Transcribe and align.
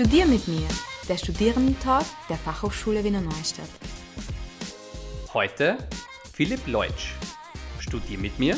Studier 0.00 0.24
mit 0.24 0.48
mir, 0.48 0.66
der 1.10 1.18
Studierendentag 1.18 2.06
der 2.30 2.38
Fachhochschule 2.38 3.04
Wiener 3.04 3.20
Neustadt. 3.20 3.68
Heute 5.34 5.76
Philipp 6.32 6.66
Leutsch. 6.66 7.12
Studier 7.80 8.16
mit 8.16 8.38
mir 8.38 8.56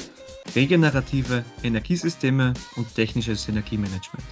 regenerative 0.54 1.44
Energiesysteme 1.64 2.54
und 2.76 2.94
technisches 2.94 3.48
Energiemanagement. 3.48 4.22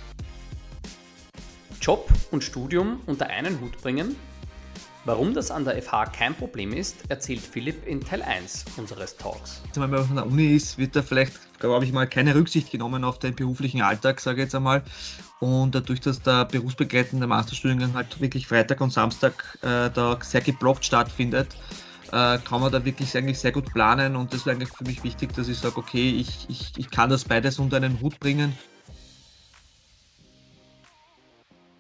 Job 1.81 2.09
und 2.31 2.45
Studium 2.45 3.01
unter 3.07 3.27
einen 3.27 3.61
Hut 3.61 3.83
bringen? 3.83 4.15
Warum 5.07 5.33
das 5.33 5.51
an 5.51 5.65
der 5.65 5.81
FH 5.81 6.07
kein 6.07 6.35
Problem 6.35 6.75
ist, 6.75 6.97
erzählt 7.09 7.41
Philipp 7.41 7.87
in 7.87 8.03
Teil 8.03 8.21
1 8.21 8.67
unseres 8.77 9.17
Talks. 9.17 9.63
Wenn 9.73 9.89
man 9.91 10.01
auf 10.01 10.11
einer 10.11 10.27
Uni 10.27 10.55
ist, 10.55 10.77
wird 10.77 10.95
da 10.95 11.01
vielleicht, 11.01 11.59
glaube 11.59 11.87
ich 11.87 11.93
mal, 11.93 12.07
keine 12.07 12.35
Rücksicht 12.35 12.71
genommen 12.71 13.03
auf 13.03 13.19
den 13.19 13.35
beruflichen 13.35 13.81
Alltag, 13.81 14.21
sage 14.21 14.43
ich 14.43 14.45
jetzt 14.45 14.55
einmal. 14.55 14.83
Und 15.39 15.75
dadurch, 15.75 16.01
dass 16.01 16.21
der 16.21 16.45
berufsbegleitende 16.45 17.27
Masterstudiengang 17.27 17.95
halt 17.95 18.21
wirklich 18.21 18.47
Freitag 18.47 18.83
und 18.83 18.93
Samstag 18.93 19.59
äh, 19.63 19.89
da 19.89 20.19
sehr 20.21 20.43
geblockt 20.43 20.85
stattfindet, 20.85 21.49
äh, 22.13 22.39
kann 22.39 22.61
man 22.61 22.71
da 22.71 22.85
wirklich 22.85 23.17
eigentlich 23.17 23.39
sehr 23.39 23.53
gut 23.53 23.73
planen 23.73 24.17
und 24.17 24.35
das 24.35 24.45
wäre 24.45 24.57
eigentlich 24.57 24.77
für 24.77 24.85
mich 24.85 25.03
wichtig, 25.03 25.33
dass 25.33 25.49
ich 25.49 25.59
sage, 25.59 25.79
okay, 25.79 26.11
ich, 26.11 26.45
ich, 26.49 26.73
ich 26.77 26.91
kann 26.91 27.09
das 27.09 27.25
beides 27.25 27.59
unter 27.59 27.79
einen 27.79 28.03
Hut 28.03 28.21
bringen 28.21 28.53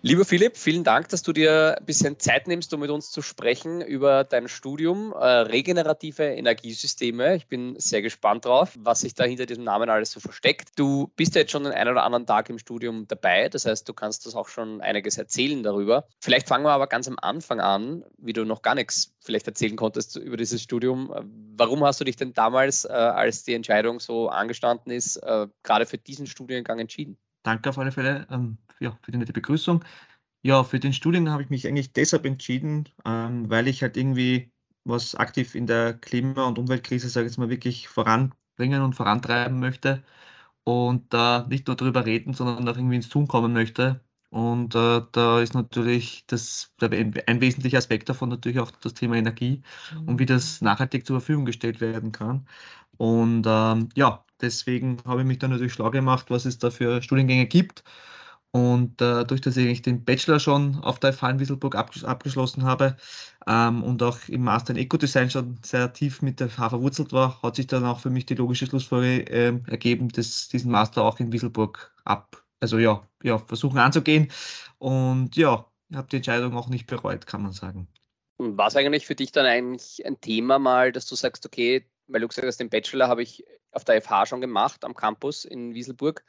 Lieber 0.03 0.25
Philipp, 0.25 0.57
vielen 0.57 0.83
Dank, 0.83 1.11
dass 1.11 1.23
du 1.23 1.35
dir 1.35 1.77
ein 1.79 1.85
bisschen 1.85 2.19
Zeit 2.19 2.49
nimmst, 2.49 2.73
um 2.73 2.81
mit 2.81 2.89
uns 2.89 3.11
zu 3.11 3.21
sprechen 3.21 3.83
über 3.83 4.25
dein 4.25 4.49
Studium 4.49 5.13
äh, 5.13 5.27
regenerative 5.27 6.23
Energiesysteme. 6.23 7.37
Ich 7.37 7.49
bin 7.49 7.75
sehr 7.79 8.01
gespannt 8.01 8.47
drauf, 8.47 8.79
was 8.79 9.01
sich 9.01 9.13
da 9.13 9.25
hinter 9.25 9.45
diesem 9.45 9.65
Namen 9.65 9.91
alles 9.91 10.13
so 10.13 10.19
versteckt. 10.19 10.71
Du 10.77 11.13
bist 11.17 11.35
ja 11.35 11.43
jetzt 11.43 11.51
schon 11.51 11.65
den 11.65 11.75
einen 11.75 11.91
oder 11.91 12.05
anderen 12.05 12.25
Tag 12.25 12.49
im 12.49 12.59
Studium 12.59 13.09
dabei, 13.09 13.51
das 13.51 13.67
heißt, 13.67 13.87
du 13.87 13.93
kannst 13.93 14.25
uns 14.25 14.35
auch 14.35 14.49
schon 14.49 14.81
einiges 14.81 15.19
erzählen 15.19 15.63
darüber. 15.63 16.09
Vielleicht 16.19 16.49
fangen 16.49 16.65
wir 16.65 16.73
aber 16.73 16.87
ganz 16.87 17.07
am 17.07 17.19
Anfang 17.21 17.61
an, 17.61 18.03
wie 18.17 18.33
du 18.33 18.47
noch 18.47 18.63
gar 18.63 18.75
nichts 18.75 19.13
vielleicht 19.21 19.49
erzählen 19.49 19.77
konntest 19.77 20.17
über 20.17 20.39
dieses 20.39 20.63
Studium. 20.63 21.13
Warum 21.59 21.85
hast 21.85 22.01
du 22.01 22.05
dich 22.05 22.17
denn 22.17 22.33
damals, 22.33 22.87
äh, 22.87 22.89
als 22.89 23.45
die 23.45 23.53
Entscheidung 23.53 24.01
so 24.01 24.31
angestanden 24.31 24.93
ist, 24.93 25.17
äh, 25.19 25.47
gerade 25.63 25.85
für 25.85 25.99
diesen 25.99 26.27
Studiengang 26.27 26.79
entschieden? 26.79 27.19
Danke 27.43 27.71
auf 27.71 27.79
alle 27.79 27.93
Fälle 27.93 28.27
ähm, 28.31 28.59
ja, 28.81 28.99
für 29.03 29.13
die 29.13 29.19
nette 29.19 29.33
Begrüßung. 29.33 29.85
Ja, 30.43 30.65
für 30.65 30.81
den 30.81 30.93
Studiengang 30.93 31.33
habe 31.35 31.43
ich 31.43 31.51
mich 31.51 31.67
eigentlich 31.69 31.93
deshalb 31.93 32.25
entschieden, 32.27 32.89
ähm, 33.05 33.51
weil 33.51 33.69
ich 33.69 33.83
halt 33.83 33.97
irgendwie 33.97 34.53
was 34.85 35.15
aktiv 35.15 35.55
in 35.55 35.67
der 35.67 35.95
Klima- 35.95 36.47
und 36.47 36.59
Umweltkrise, 36.59 37.09
sage 37.11 37.27
ich 37.27 37.33
jetzt 37.33 37.39
mal, 37.39 37.51
wirklich 37.51 37.89
voranbringen 37.89 38.83
und 38.83 38.95
vorantreiben 38.95 39.61
möchte 39.61 40.03
und 40.65 41.13
da 41.13 41.43
äh, 41.45 41.49
nicht 41.49 41.67
nur 41.67 41.77
darüber 41.77 42.07
reden, 42.07 42.35
sondern 42.35 42.69
auch 42.69 42.77
irgendwie 42.77 42.97
ins 42.97 43.09
Tun 43.09 43.27
kommen 43.29 43.53
möchte. 43.53 44.01
Und 44.31 44.75
äh, 44.77 45.03
da 45.13 45.41
ist 45.41 45.55
natürlich 45.55 46.25
das, 46.27 46.73
ein 46.81 47.41
wesentlicher 47.41 47.79
Aspekt 47.79 48.09
davon 48.09 48.29
natürlich 48.29 48.61
auch 48.61 48.71
das 48.71 48.95
Thema 48.95 49.17
Energie 49.17 49.63
und 50.07 50.19
wie 50.21 50.27
das 50.27 50.61
nachhaltig 50.61 51.05
zur 51.07 51.21
Verfügung 51.21 51.45
gestellt 51.47 51.81
werden 51.81 52.13
kann. 52.13 52.47
Und 52.99 53.45
ähm, 53.49 53.89
ja, 53.97 54.25
deswegen 54.43 54.99
habe 55.05 55.23
ich 55.23 55.27
mich 55.27 55.39
dann 55.39 55.51
natürlich 55.51 55.73
schlau 55.73 55.91
gemacht, 55.91 56.27
was 56.31 56.45
es 56.45 56.59
da 56.59 56.71
für 56.71 57.03
Studiengänge 57.03 57.47
gibt. 57.47 57.85
Und 58.53 59.01
äh, 59.01 59.25
durch 59.25 59.41
dass 59.41 59.57
ich 59.57 59.83
den 59.83 60.05
Bachelor 60.05 60.41
schon 60.41 60.77
auf 60.83 60.99
der 60.99 61.13
FH 61.13 61.31
in 61.31 61.41
Wieselburg 61.41 61.77
abges 61.77 62.03
abgeschlossen 62.05 62.65
habe 62.65 62.97
ähm, 63.47 63.85
und 63.85 64.03
auch 64.03 64.19
im 64.29 64.43
Master 64.43 64.73
in 64.73 64.79
Ecodesign 64.79 65.31
schon 65.31 65.59
sehr 65.65 65.93
tief 65.93 66.21
mit 66.21 66.41
der 66.41 66.49
FH 66.49 66.71
verwurzelt 66.71 67.13
war, 67.13 67.41
hat 67.43 67.57
sich 67.57 67.69
dann 67.69 67.85
auch 67.85 68.01
für 68.01 68.11
mich 68.11 68.27
die 68.27 68.35
logische 68.35 68.67
Schlussfolgerung 68.67 69.65
äh, 69.67 69.71
ergeben, 69.71 70.09
dass 70.09 70.49
diesen 70.49 70.73
Master 70.73 71.03
auch 71.05 71.21
in 71.21 71.33
Wieselburg 71.33 71.93
ab, 72.05 72.43
also 72.59 72.79
ja, 72.79 73.07
ja, 73.23 73.39
versuchen 73.39 73.79
anzugehen. 73.79 74.33
Und 74.79 75.37
ja, 75.37 75.65
ich 75.89 75.97
habe 75.97 76.09
die 76.09 76.17
Entscheidung 76.17 76.57
auch 76.57 76.69
nicht 76.69 76.89
bereut, 76.89 77.27
kann 77.27 77.43
man 77.43 77.53
sagen. 77.53 77.87
War 78.39 78.69
es 78.69 78.77
eigentlich 78.77 79.07
für 79.07 79.15
dich 79.15 79.31
dann 79.31 79.47
eigentlich 79.47 80.05
ein 80.05 80.21
Thema 80.21 80.59
mal, 80.59 80.91
dass 80.91 81.07
du 81.07 81.15
sagst, 81.15 81.47
okay, 81.47 81.85
weil 82.11 82.21
du 82.21 82.29
gesagt 82.29 82.47
hast, 82.47 82.61
den 82.61 82.71
Bachelor 82.71 83.09
habe 83.09 83.23
ich 83.23 83.45
auf 83.73 83.85
der 83.85 84.01
FH 84.01 84.27
schon 84.27 84.41
gemacht 84.41 84.85
am 84.85 84.95
Campus 84.95 85.45
in 85.45 85.75
Wieselburg. 85.75 86.25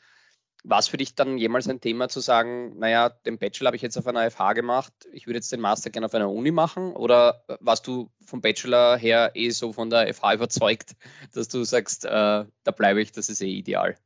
War 0.63 0.77
es 0.77 0.87
für 0.87 0.97
dich 0.97 1.15
dann 1.15 1.39
jemals 1.39 1.67
ein 1.67 1.81
Thema 1.81 2.07
zu 2.07 2.19
sagen, 2.19 2.77
naja, 2.77 3.09
den 3.09 3.39
Bachelor 3.39 3.67
habe 3.67 3.77
ich 3.77 3.81
jetzt 3.81 3.97
auf 3.97 4.05
einer 4.05 4.29
FH 4.29 4.53
gemacht, 4.53 4.93
ich 5.11 5.25
würde 5.25 5.37
jetzt 5.37 5.51
den 5.51 5.59
Master 5.59 5.89
gerne 5.89 6.05
auf 6.05 6.13
einer 6.13 6.29
Uni 6.29 6.51
machen? 6.51 6.93
Oder 6.93 7.43
warst 7.59 7.87
du 7.87 8.11
vom 8.23 8.41
Bachelor 8.41 8.97
her 8.97 9.31
eh 9.33 9.49
so 9.49 9.73
von 9.73 9.89
der 9.89 10.13
FH 10.13 10.35
überzeugt, 10.35 10.91
dass 11.33 11.47
du 11.47 11.63
sagst, 11.63 12.05
äh, 12.05 12.09
da 12.09 12.71
bleibe 12.75 13.01
ich, 13.01 13.11
das 13.11 13.29
ist 13.29 13.41
eh 13.41 13.49
ideal? 13.49 13.97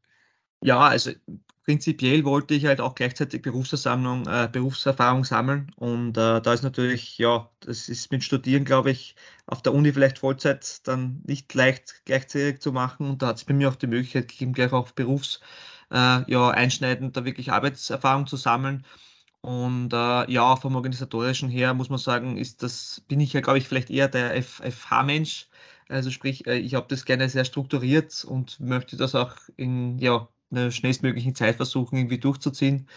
Ja, 0.62 0.80
also 0.80 1.12
prinzipiell 1.66 2.24
wollte 2.26 2.54
ich 2.54 2.66
halt 2.66 2.80
auch 2.82 2.96
gleichzeitig 2.96 3.42
Berufsersammlung, 3.42 4.28
äh, 4.28 4.50
Berufserfahrung 4.52 5.24
sammeln. 5.26 5.72
Und 5.78 6.18
äh, 6.18 6.42
da 6.42 6.54
ist 6.54 6.64
natürlich, 6.64 7.18
ja, 7.18 7.50
das 7.62 7.90
ist 7.90 8.12
mit 8.12 8.24
Studieren, 8.24 8.66
glaube 8.66 8.92
ich, 8.92 9.16
auf 9.48 9.62
der 9.62 9.74
Uni 9.74 9.92
vielleicht 9.94 10.20
Vollzeit 10.20 10.88
dann 10.88 11.22
nicht 11.26 11.54
leicht 11.54 12.04
gleichzeitig 12.06 12.62
zu 12.62 12.72
machen. 12.72 13.10
Und 13.10 13.22
da 13.22 13.28
hat 13.28 13.38
es 13.38 13.46
bei 13.46 13.54
mir 13.54 13.70
auch 13.70 13.76
die 13.76 13.88
Möglichkeit 13.88 14.28
gegeben, 14.30 14.54
gleich 14.54 14.72
auch 14.74 14.92
Berufs 14.92 15.42
äh, 15.92 16.30
ja, 16.32 16.50
einschneidend 16.52 17.18
da 17.18 17.26
wirklich 17.26 17.52
Arbeitserfahrung 17.52 18.28
zu 18.28 18.38
sammeln. 18.38 18.86
Und 19.42 19.94
äh, 19.94 20.32
ja, 20.32 20.56
vom 20.56 20.76
organisatorischen 20.76 21.50
her 21.50 21.74
muss 21.74 21.90
man 21.90 22.00
sagen, 22.00 22.38
ist 22.38 22.64
das, 22.64 23.02
bin 23.08 23.20
ich 23.20 23.34
ja, 23.34 23.42
glaube 23.42 23.60
ich, 23.60 23.68
vielleicht 23.68 23.90
eher 23.92 24.08
der 24.08 24.36
FH-Mensch. 24.36 25.48
Also 25.88 26.10
sprich, 26.12 26.48
äh, 26.48 26.58
ich 26.58 26.74
habe 26.76 26.88
das 26.90 27.06
gerne 27.06 27.30
sehr 27.30 27.46
strukturiert 27.46 28.26
und 28.26 28.60
möchte 28.60 28.98
das 28.98 29.14
auch 29.16 29.36
in 29.56 30.00
ja, 30.00 30.28
einer 30.52 30.72
schnellstmöglichen 30.72 31.36
Zeit 31.36 31.58
versuchen, 31.58 31.98
irgendwie 31.98 32.20
durchzuziehen. 32.20 32.88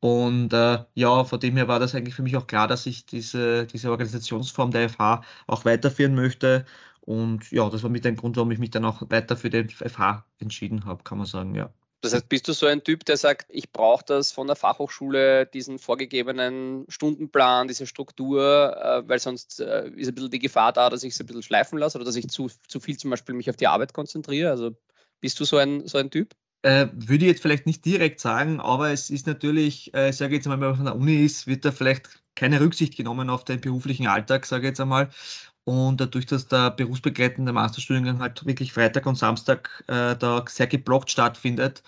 Und 0.00 0.52
äh, 0.52 0.84
ja, 0.94 1.24
von 1.24 1.40
dem 1.40 1.56
her 1.56 1.68
war 1.68 1.80
das 1.80 1.94
eigentlich 1.94 2.14
für 2.14 2.22
mich 2.22 2.36
auch 2.36 2.46
klar, 2.46 2.68
dass 2.68 2.86
ich 2.86 3.06
diese, 3.06 3.66
diese 3.66 3.90
Organisationsform 3.90 4.70
der 4.70 4.88
FH 4.88 5.22
auch 5.46 5.64
weiterführen 5.64 6.14
möchte. 6.14 6.66
Und 7.00 7.50
ja, 7.50 7.68
das 7.70 7.82
war 7.82 7.90
mit 7.90 8.04
dem 8.04 8.16
Grund, 8.16 8.36
warum 8.36 8.50
ich 8.50 8.58
mich 8.58 8.70
dann 8.70 8.84
auch 8.84 9.02
weiter 9.10 9.36
für 9.36 9.50
den 9.50 9.68
FH 9.70 10.24
entschieden 10.38 10.84
habe, 10.84 11.02
kann 11.04 11.18
man 11.18 11.26
sagen, 11.26 11.54
ja. 11.54 11.72
Das 12.00 12.14
heißt, 12.14 12.28
bist 12.28 12.46
du 12.46 12.52
so 12.52 12.66
ein 12.66 12.84
Typ, 12.84 13.04
der 13.06 13.16
sagt, 13.16 13.46
ich 13.48 13.72
brauche 13.72 14.04
das 14.04 14.30
von 14.30 14.46
der 14.46 14.54
Fachhochschule, 14.54 15.46
diesen 15.46 15.80
vorgegebenen 15.80 16.84
Stundenplan, 16.88 17.66
diese 17.66 17.88
Struktur, 17.88 18.76
äh, 18.76 19.08
weil 19.08 19.18
sonst 19.18 19.58
äh, 19.58 19.88
ist 19.96 20.08
ein 20.08 20.14
bisschen 20.14 20.30
die 20.30 20.38
Gefahr 20.38 20.72
da, 20.72 20.90
dass 20.90 21.02
ich 21.02 21.14
es 21.14 21.20
ein 21.20 21.26
bisschen 21.26 21.42
schleifen 21.42 21.76
lasse 21.76 21.98
oder 21.98 22.04
dass 22.04 22.14
ich 22.14 22.28
zu, 22.28 22.48
zu 22.68 22.78
viel 22.78 22.96
zum 22.96 23.10
Beispiel 23.10 23.34
mich 23.34 23.50
auf 23.50 23.56
die 23.56 23.66
Arbeit 23.66 23.94
konzentriere? 23.94 24.50
Also 24.50 24.76
bist 25.20 25.40
du 25.40 25.44
so 25.44 25.56
ein, 25.56 25.88
so 25.88 25.98
ein 25.98 26.10
Typ? 26.10 26.36
Äh, 26.62 26.88
würde 26.92 27.24
ich 27.24 27.30
jetzt 27.32 27.42
vielleicht 27.42 27.66
nicht 27.66 27.84
direkt 27.84 28.18
sagen, 28.20 28.60
aber 28.60 28.90
es 28.90 29.10
ist 29.10 29.26
natürlich, 29.28 29.94
äh, 29.94 30.12
sage 30.12 30.34
jetzt 30.34 30.46
mal, 30.46 30.60
wenn 30.60 30.68
man 30.68 30.76
von 30.76 30.84
der 30.86 30.96
Uni 30.96 31.24
ist, 31.24 31.46
wird 31.46 31.64
da 31.64 31.70
vielleicht 31.70 32.20
keine 32.34 32.60
Rücksicht 32.60 32.96
genommen 32.96 33.30
auf 33.30 33.44
den 33.44 33.60
beruflichen 33.60 34.08
Alltag, 34.08 34.44
sage 34.44 34.62
ich 34.64 34.70
jetzt 34.70 34.80
einmal. 34.80 35.08
Und 35.64 36.00
dadurch, 36.00 36.26
dass 36.26 36.48
der 36.48 36.70
berufsbegleitende 36.72 37.52
Masterstudiengang 37.52 38.20
halt 38.20 38.44
wirklich 38.46 38.72
Freitag 38.72 39.06
und 39.06 39.16
Samstag 39.16 39.84
äh, 39.88 40.16
da 40.16 40.44
sehr 40.48 40.66
geblockt 40.66 41.10
stattfindet, 41.10 41.82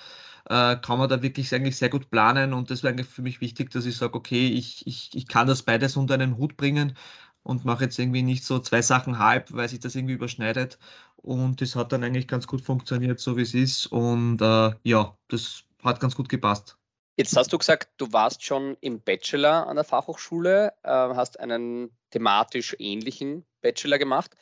äh, 0.49 0.77
kann 0.77 0.99
man 0.99 1.09
da 1.09 1.23
wirklich 1.23 1.53
eigentlich 1.55 1.77
sehr 1.77 1.89
gut 1.91 2.11
planen. 2.11 2.53
Und 2.53 2.71
das 2.71 2.83
wäre 2.83 2.93
eigentlich 2.93 3.09
für 3.09 3.23
mich 3.23 3.41
wichtig, 3.41 3.71
dass 3.71 3.87
ich 3.87 3.97
sage, 3.97 4.15
okay, 4.15 4.49
ich, 4.49 4.87
ich, 4.87 5.11
ich 5.15 5.27
kann 5.29 5.47
das 5.49 5.63
beides 5.63 5.97
unter 5.97 6.15
einen 6.15 6.37
Hut 6.39 6.57
bringen 6.57 6.97
und 7.43 7.65
mache 7.65 7.85
jetzt 7.85 7.99
irgendwie 7.99 8.23
nicht 8.23 8.45
so 8.45 8.59
zwei 8.59 8.83
Sachen 8.83 9.19
halb, 9.19 9.53
weil 9.53 9.69
sich 9.69 9.81
das 9.81 9.95
irgendwie 9.95 10.15
überschneidet. 10.15 10.79
Und 11.17 11.61
das 11.61 11.77
hat 11.77 11.93
dann 11.93 12.05
eigentlich 12.05 12.29
ganz 12.29 12.47
gut 12.47 12.61
funktioniert, 12.63 13.21
so 13.21 13.37
wie 13.37 13.43
es 13.43 13.55
ist. 13.55 13.87
Und 13.87 14.41
äh, 14.41 14.73
ja, 14.85 15.17
das 15.29 15.65
hat 15.83 16.01
ganz 16.01 16.15
gut 16.15 16.29
gepasst. 16.29 16.77
Jetzt 17.17 17.37
hast 17.37 17.53
du 17.53 17.59
gesagt, 17.59 17.91
du 17.99 18.11
warst 18.13 18.43
schon 18.43 18.77
im 18.81 19.01
Bachelor 19.01 19.67
an 19.67 19.77
der 19.77 19.85
Fachhochschule, 19.85 20.73
äh, 20.83 20.89
hast 20.89 21.39
einen 21.39 21.91
thematisch 22.11 22.75
ähnlichen 22.79 23.45
Bachelor 23.61 23.99
gemacht 23.99 24.37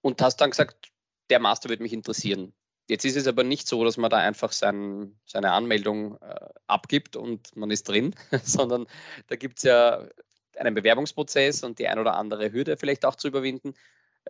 und 0.00 0.22
hast 0.22 0.38
dann 0.38 0.50
gesagt, 0.50 0.90
der 1.28 1.40
Master 1.40 1.68
würde 1.68 1.82
mich 1.82 1.92
interessieren. 1.92 2.54
Jetzt 2.88 3.04
ist 3.04 3.16
es 3.16 3.26
aber 3.26 3.42
nicht 3.42 3.66
so, 3.66 3.84
dass 3.84 3.96
man 3.96 4.10
da 4.10 4.18
einfach 4.18 4.52
sein, 4.52 5.18
seine 5.24 5.52
Anmeldung 5.52 6.16
äh, 6.22 6.48
abgibt 6.68 7.16
und 7.16 7.54
man 7.56 7.70
ist 7.70 7.88
drin, 7.88 8.14
sondern 8.44 8.86
da 9.26 9.36
gibt 9.36 9.58
es 9.58 9.64
ja 9.64 10.06
einen 10.58 10.74
Bewerbungsprozess 10.74 11.62
und 11.62 11.78
die 11.78 11.88
ein 11.88 11.98
oder 11.98 12.16
andere 12.16 12.52
Hürde 12.52 12.76
vielleicht 12.76 13.04
auch 13.04 13.16
zu 13.16 13.28
überwinden. 13.28 13.74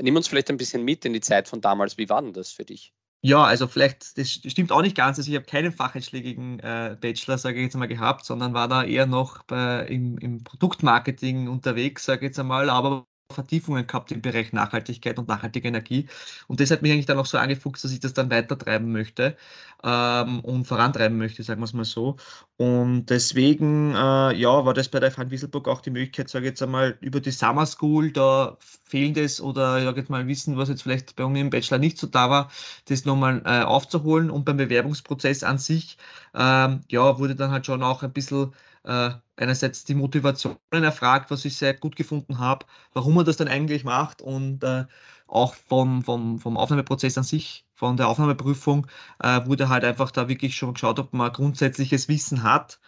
Nimm 0.00 0.17
uns 0.17 0.28
vielleicht 0.28 0.50
ein 0.50 0.56
bisschen 0.56 0.84
mit 0.84 1.05
in 1.05 1.12
die 1.12 1.20
Zeit 1.20 1.49
von 1.49 1.61
damals. 1.61 1.96
Wie 1.96 2.08
war 2.08 2.23
denn 2.23 2.32
das 2.32 2.52
für 2.52 2.64
dich? 2.64 2.93
Ja, 3.23 3.43
also 3.43 3.67
vielleicht, 3.67 4.19
das 4.19 4.31
stimmt 4.31 4.70
auch 4.70 4.82
nicht 4.82 4.96
ganz. 4.96 5.19
Also 5.19 5.31
ich 5.31 5.37
habe 5.37 5.46
keinen 5.46 5.73
facheinschlägigen 5.73 6.61
äh, 6.61 6.96
Bachelor, 7.00 7.38
sage 7.38 7.58
ich 7.58 7.64
jetzt 7.64 7.76
mal, 7.76 7.87
gehabt, 7.87 8.25
sondern 8.25 8.55
war 8.55 8.69
da 8.69 8.84
eher 8.84 9.06
noch 9.06 9.43
bei, 9.44 9.87
im, 9.87 10.19
im 10.19 10.44
Produktmarketing 10.44 11.49
unterwegs, 11.49 12.05
sage 12.05 12.26
ich 12.26 12.31
jetzt 12.31 12.38
einmal, 12.38 12.70
aber 12.70 13.06
Vertiefungen 13.32 13.87
gehabt 13.87 14.12
im 14.12 14.23
Bereich 14.23 14.52
Nachhaltigkeit 14.52 15.19
und 15.19 15.28
nachhaltige 15.28 15.69
Energie. 15.69 16.08
Und 16.46 16.61
das 16.61 16.70
hat 16.70 16.82
mich 16.82 16.93
eigentlich 16.93 17.06
dann 17.06 17.19
auch 17.19 17.26
so 17.26 17.38
angefuchst, 17.38 17.82
dass 17.84 17.93
ich 17.93 18.00
das 18.00 18.14
dann 18.14 18.31
weitertreiben 18.31 18.93
möchte 18.93 19.37
ähm, 19.82 20.40
und 20.40 20.64
vorantreiben 20.64 21.19
möchte, 21.19 21.43
sagen 21.43 21.61
wir 21.61 21.64
es 21.64 21.73
mal 21.73 21.84
so. 21.84 22.17
Und 22.56 23.06
deswegen, 23.06 23.94
äh, 23.94 24.32
ja, 24.34 24.64
war 24.64 24.75
das 24.75 24.88
bei 24.88 25.00
der 25.00 25.11
FH 25.11 25.31
Wieselburg 25.31 25.67
auch 25.69 25.81
die 25.81 25.90
Möglichkeit, 25.90 26.28
sage 26.31 26.46
ich 26.46 26.50
jetzt 26.50 26.62
einmal, 26.62 26.96
über 27.00 27.20
die 27.20 27.32
Summer 27.32 27.67
School, 27.67 28.12
da 28.12 28.56
fehlendes 28.84 29.40
oder, 29.40 29.79
ja, 29.79 29.93
jetzt 29.93 30.08
mal 30.11 30.26
Wissen, 30.29 30.56
was 30.56 30.69
jetzt 30.69 30.82
vielleicht 30.82 31.17
bei 31.17 31.25
uns 31.25 31.38
im 31.38 31.50
Bachelor 31.50 31.79
nicht 31.79 31.99
so 31.99 32.06
da 32.06 32.31
war, 32.31 32.50
das 32.87 33.05
nochmal 33.05 33.43
äh, 33.44 33.62
aufzuholen. 33.62 34.31
Und 34.31 34.44
beim 34.44 34.56
Bewerbungsprozess 34.56 35.43
an 35.43 35.58
sich, 35.58 35.99
ähm, 36.34 36.81
ja, 36.88 37.19
wurde 37.19 37.34
dann 37.34 37.50
halt 37.50 37.67
schon 37.67 37.82
auch 37.82 38.02
ein 38.05 38.12
bisschen 38.12 38.52
äh, 38.87 39.11
einerseits 39.37 39.85
die 39.85 39.94
Motivation 39.94 40.56
erfragt, 40.71 41.31
was 41.31 41.44
ich 41.44 41.56
sehr 41.56 41.75
gut 41.75 41.97
gefunden 41.97 42.38
habe, 42.38 42.67
warum 42.93 43.15
man 43.15 43.25
das 43.27 43.37
dann 43.37 43.49
eigentlich 43.49 43.85
macht 43.85 44.23
und 44.23 44.65
äh, 44.65 44.87
auch 45.27 45.55
vom, 45.55 46.03
vom, 46.03 46.38
vom 46.38 46.56
Aufnahmeprozess 46.56 47.19
an 47.19 47.25
sich, 47.25 47.67
von 47.75 47.97
der 47.97 48.09
Aufnahmeprüfung, 48.09 48.87
äh, 49.23 49.44
wurde 49.47 49.69
halt 49.69 49.85
einfach 49.85 50.11
da 50.11 50.29
wirklich 50.29 50.56
schon 50.56 50.75
geschaut, 50.75 50.99
ob 50.99 51.12
man 51.12 51.33
grundsätzliches 51.33 52.09
Wissen 52.09 52.43
hat. 52.43 52.81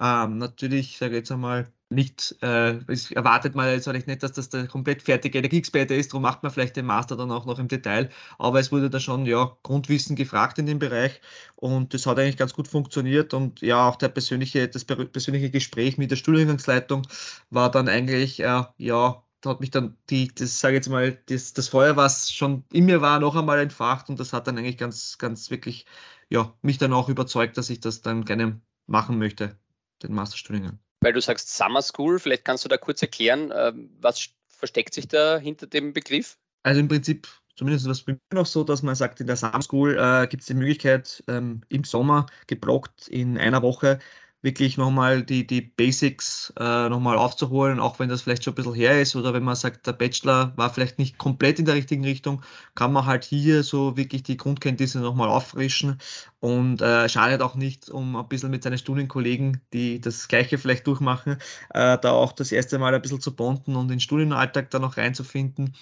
Ähm, 0.00 0.38
natürlich, 0.38 0.98
sage 0.98 1.12
ich 1.14 1.18
jetzt 1.20 1.32
einmal, 1.32 1.72
nicht, 1.88 2.36
äh, 2.42 2.78
erwartet 3.14 3.54
man 3.54 3.70
jetzt 3.70 3.86
eigentlich 3.86 4.06
nicht, 4.06 4.22
dass 4.22 4.32
das 4.32 4.48
der 4.48 4.66
komplett 4.66 5.02
fertige 5.02 5.38
Energieexperte 5.38 5.94
ist, 5.94 6.12
darum 6.12 6.22
macht 6.22 6.42
man 6.42 6.50
vielleicht 6.50 6.76
den 6.76 6.86
Master 6.86 7.16
dann 7.16 7.30
auch 7.30 7.46
noch 7.46 7.58
im 7.58 7.68
Detail, 7.68 8.10
aber 8.38 8.58
es 8.60 8.72
wurde 8.72 8.90
da 8.90 8.98
schon 9.00 9.24
ja 9.26 9.56
Grundwissen 9.62 10.16
gefragt 10.16 10.58
in 10.58 10.66
dem 10.66 10.78
Bereich 10.80 11.20
und 11.54 11.94
das 11.94 12.06
hat 12.06 12.18
eigentlich 12.18 12.36
ganz 12.36 12.54
gut 12.54 12.66
funktioniert 12.68 13.34
und 13.34 13.60
ja, 13.60 13.88
auch 13.88 13.96
der 13.96 14.08
persönliche, 14.08 14.68
das 14.68 14.84
persönliche 14.84 15.50
Gespräch 15.50 15.96
mit 15.98 16.10
der 16.10 16.16
Studiengangsleitung 16.16 17.06
war 17.50 17.70
dann 17.70 17.88
eigentlich, 17.88 18.40
äh, 18.40 18.64
ja, 18.78 19.22
hat 19.44 19.60
mich 19.60 19.70
dann 19.70 19.96
die, 20.10 20.28
das 20.34 20.58
sage 20.60 20.76
jetzt 20.76 20.88
mal, 20.88 21.12
das, 21.26 21.52
das 21.52 21.68
Feuer, 21.68 21.96
was 21.96 22.32
schon 22.32 22.64
in 22.72 22.86
mir 22.86 23.00
war, 23.00 23.20
noch 23.20 23.36
einmal 23.36 23.60
entfacht 23.60 24.08
und 24.08 24.18
das 24.18 24.32
hat 24.32 24.46
dann 24.48 24.58
eigentlich 24.58 24.78
ganz, 24.78 25.18
ganz 25.18 25.50
wirklich, 25.50 25.86
ja, 26.30 26.52
mich 26.62 26.78
dann 26.78 26.92
auch 26.92 27.08
überzeugt, 27.08 27.56
dass 27.56 27.70
ich 27.70 27.80
das 27.80 28.02
dann 28.02 28.24
gerne 28.24 28.60
machen 28.86 29.18
möchte, 29.18 29.56
den 30.02 30.12
Masterstudiengang 30.14 30.80
weil 31.00 31.12
du 31.12 31.20
sagst 31.20 31.54
Summer 31.56 31.82
School, 31.82 32.18
vielleicht 32.18 32.44
kannst 32.44 32.64
du 32.64 32.68
da 32.68 32.76
kurz 32.76 33.02
erklären, 33.02 33.52
ähm, 33.54 33.90
was 34.00 34.28
versteckt 34.48 34.94
sich 34.94 35.08
da 35.08 35.38
hinter 35.38 35.66
dem 35.66 35.92
Begriff? 35.92 36.38
Also 36.62 36.80
im 36.80 36.88
Prinzip, 36.88 37.28
zumindest 37.54 37.88
was 37.88 38.02
bei 38.02 38.12
mir 38.12 38.20
noch 38.32 38.46
so, 38.46 38.64
dass 38.64 38.82
man 38.82 38.94
sagt, 38.94 39.20
in 39.20 39.26
der 39.26 39.36
Summer 39.36 39.62
School 39.62 39.96
äh, 39.98 40.26
gibt 40.26 40.42
es 40.42 40.46
die 40.46 40.54
Möglichkeit, 40.54 41.22
ähm, 41.28 41.62
im 41.68 41.84
Sommer 41.84 42.26
geblockt 42.46 43.08
in 43.08 43.38
einer 43.38 43.62
Woche 43.62 43.98
wirklich 44.46 44.78
nochmal 44.78 45.24
die, 45.24 45.44
die 45.44 45.60
Basics 45.60 46.52
äh, 46.56 46.88
nochmal 46.88 47.18
aufzuholen, 47.18 47.80
auch 47.80 47.98
wenn 47.98 48.08
das 48.08 48.22
vielleicht 48.22 48.44
schon 48.44 48.52
ein 48.52 48.54
bisschen 48.54 48.74
her 48.74 49.02
ist 49.02 49.16
oder 49.16 49.34
wenn 49.34 49.42
man 49.42 49.56
sagt, 49.56 49.88
der 49.88 49.92
Bachelor 49.92 50.52
war 50.56 50.72
vielleicht 50.72 51.00
nicht 51.00 51.18
komplett 51.18 51.58
in 51.58 51.64
der 51.64 51.74
richtigen 51.74 52.04
Richtung, 52.04 52.42
kann 52.76 52.92
man 52.92 53.06
halt 53.06 53.24
hier 53.24 53.64
so 53.64 53.96
wirklich 53.96 54.22
die 54.22 54.36
Grundkenntnisse 54.36 55.00
nochmal 55.00 55.28
auffrischen 55.28 55.98
und 56.38 56.80
äh, 56.80 57.08
schadet 57.08 57.42
auch 57.42 57.56
nicht, 57.56 57.90
um 57.90 58.14
ein 58.14 58.28
bisschen 58.28 58.52
mit 58.52 58.62
seinen 58.62 58.78
Studienkollegen, 58.78 59.60
die 59.72 60.00
das 60.00 60.28
Gleiche 60.28 60.58
vielleicht 60.58 60.86
durchmachen, 60.86 61.38
äh, 61.74 61.98
da 61.98 62.12
auch 62.12 62.30
das 62.32 62.52
erste 62.52 62.78
Mal 62.78 62.94
ein 62.94 63.02
bisschen 63.02 63.20
zu 63.20 63.34
bonden 63.34 63.74
und 63.74 63.88
den 63.88 63.98
Studienalltag 64.00 64.70
da 64.70 64.78
noch 64.78 64.96
reinzufinden. 64.96 65.74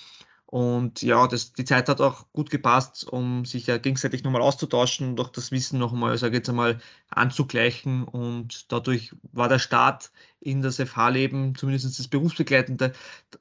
Und 0.46 1.02
ja, 1.02 1.26
das, 1.26 1.52
die 1.52 1.64
Zeit 1.64 1.88
hat 1.88 2.00
auch 2.00 2.26
gut 2.32 2.50
gepasst, 2.50 3.04
um 3.04 3.44
sich 3.44 3.66
ja 3.66 3.78
gegenseitig 3.78 4.22
nochmal 4.22 4.42
auszutauschen 4.42 5.08
und 5.08 5.20
auch 5.20 5.30
das 5.30 5.50
Wissen 5.50 5.78
nochmal, 5.78 6.16
sage 6.18 6.34
ich 6.34 6.38
jetzt 6.38 6.48
einmal, 6.48 6.78
anzugleichen. 7.08 8.04
Und 8.04 8.70
dadurch 8.70 9.14
war 9.32 9.48
der 9.48 9.58
Start 9.58 10.12
in 10.40 10.62
das 10.62 10.76
FH-Leben, 10.76 11.54
zumindest 11.56 11.98
das 11.98 12.08
berufsbegleitende, 12.08 12.92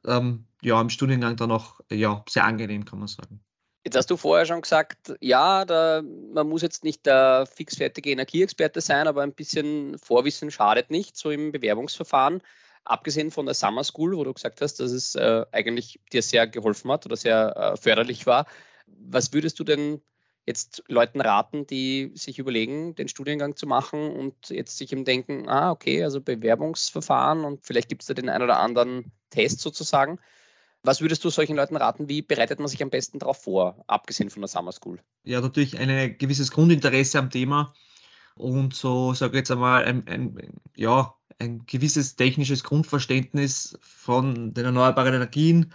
ähm, 0.06 0.46
ja, 0.62 0.80
im 0.80 0.90
Studiengang 0.90 1.36
dann 1.36 1.52
auch 1.52 1.82
ja, 1.92 2.24
sehr 2.28 2.46
angenehm, 2.46 2.86
kann 2.86 3.00
man 3.00 3.08
sagen. 3.08 3.40
Jetzt 3.86 3.98
hast 3.98 4.10
du 4.10 4.16
vorher 4.16 4.46
schon 4.46 4.62
gesagt, 4.62 5.14
ja, 5.20 5.66
da, 5.66 6.02
man 6.34 6.48
muss 6.48 6.62
jetzt 6.62 6.86
nicht 6.86 7.06
der 7.06 7.46
fixfertige 7.46 8.12
Energieexperte 8.12 8.80
sein, 8.80 9.08
aber 9.08 9.24
ein 9.24 9.34
bisschen 9.34 9.98
Vorwissen 9.98 10.52
schadet 10.52 10.90
nicht, 10.90 11.18
so 11.18 11.32
im 11.32 11.52
Bewerbungsverfahren 11.52 12.42
abgesehen 12.86 13.32
von 13.32 13.46
der 13.46 13.56
Summer 13.56 13.84
School, 13.84 14.16
wo 14.16 14.24
du 14.24 14.34
gesagt 14.34 14.62
hast, 14.62 14.80
dass 14.80 14.92
es 14.92 15.16
äh, 15.16 15.46
eigentlich 15.52 16.00
dir 16.12 16.22
sehr 16.22 16.48
geholfen 16.48 16.92
hat 16.92 17.06
oder 17.06 17.16
sehr 17.16 17.56
äh, 17.56 17.78
förderlich 17.78 18.26
war, 18.26 18.46
was 18.88 19.34
würdest 19.34 19.60
du 19.60 19.64
denn 19.64 20.02
jetzt 20.46 20.84
Leuten 20.88 21.22
raten, 21.22 21.66
die 21.66 22.12
sich 22.16 22.38
überlegen, 22.38 22.96
den 22.96 23.08
Studiengang 23.08 23.56
zu 23.56 23.66
machen 23.66 24.12
und 24.12 24.50
jetzt 24.50 24.78
sich 24.78 24.92
im 24.92 25.06
Denken, 25.06 25.48
ah, 25.48 25.72
okay, 25.72 26.04
also 26.04 26.20
Bewerbungsverfahren 26.20 27.46
und 27.46 27.66
vielleicht 27.66 27.88
gibt 27.88 28.02
es 28.02 28.08
da 28.08 28.14
den 28.14 28.30
einen 28.30 28.44
oder 28.44 28.60
anderen 28.60 29.12
Test 29.30 29.62
sozusagen. 29.62 30.20
Was 30.86 31.00
würdest 31.00 31.24
du 31.24 31.30
solchen 31.30 31.56
Leuten 31.56 31.78
raten? 31.78 32.10
Wie 32.10 32.22
bereitet 32.22 32.60
man 32.60 32.68
sich 32.68 32.84
am 32.84 32.90
besten 32.90 33.20
darauf 33.20 33.42
vor, 33.42 33.86
abgesehen 33.88 34.30
von 34.30 34.42
der 34.42 34.50
Summer 34.50 34.74
School? 34.74 35.00
Ja, 35.24 35.40
natürlich 35.40 35.78
ein 35.78 36.18
gewisses 36.18 36.52
Grundinteresse 36.52 37.20
am 37.20 37.30
Thema 37.30 37.74
und 38.36 38.74
so, 38.76 39.14
sage 39.14 39.34
ich 39.34 39.40
jetzt 39.40 39.52
einmal, 39.52 39.86
ein, 39.86 40.08
ein, 40.08 40.38
ja, 40.76 41.14
ein 41.40 41.66
gewisses 41.66 42.16
technisches 42.16 42.64
Grundverständnis 42.64 43.78
von 43.82 44.54
den 44.54 44.66
erneuerbaren 44.66 45.14
Energien 45.14 45.74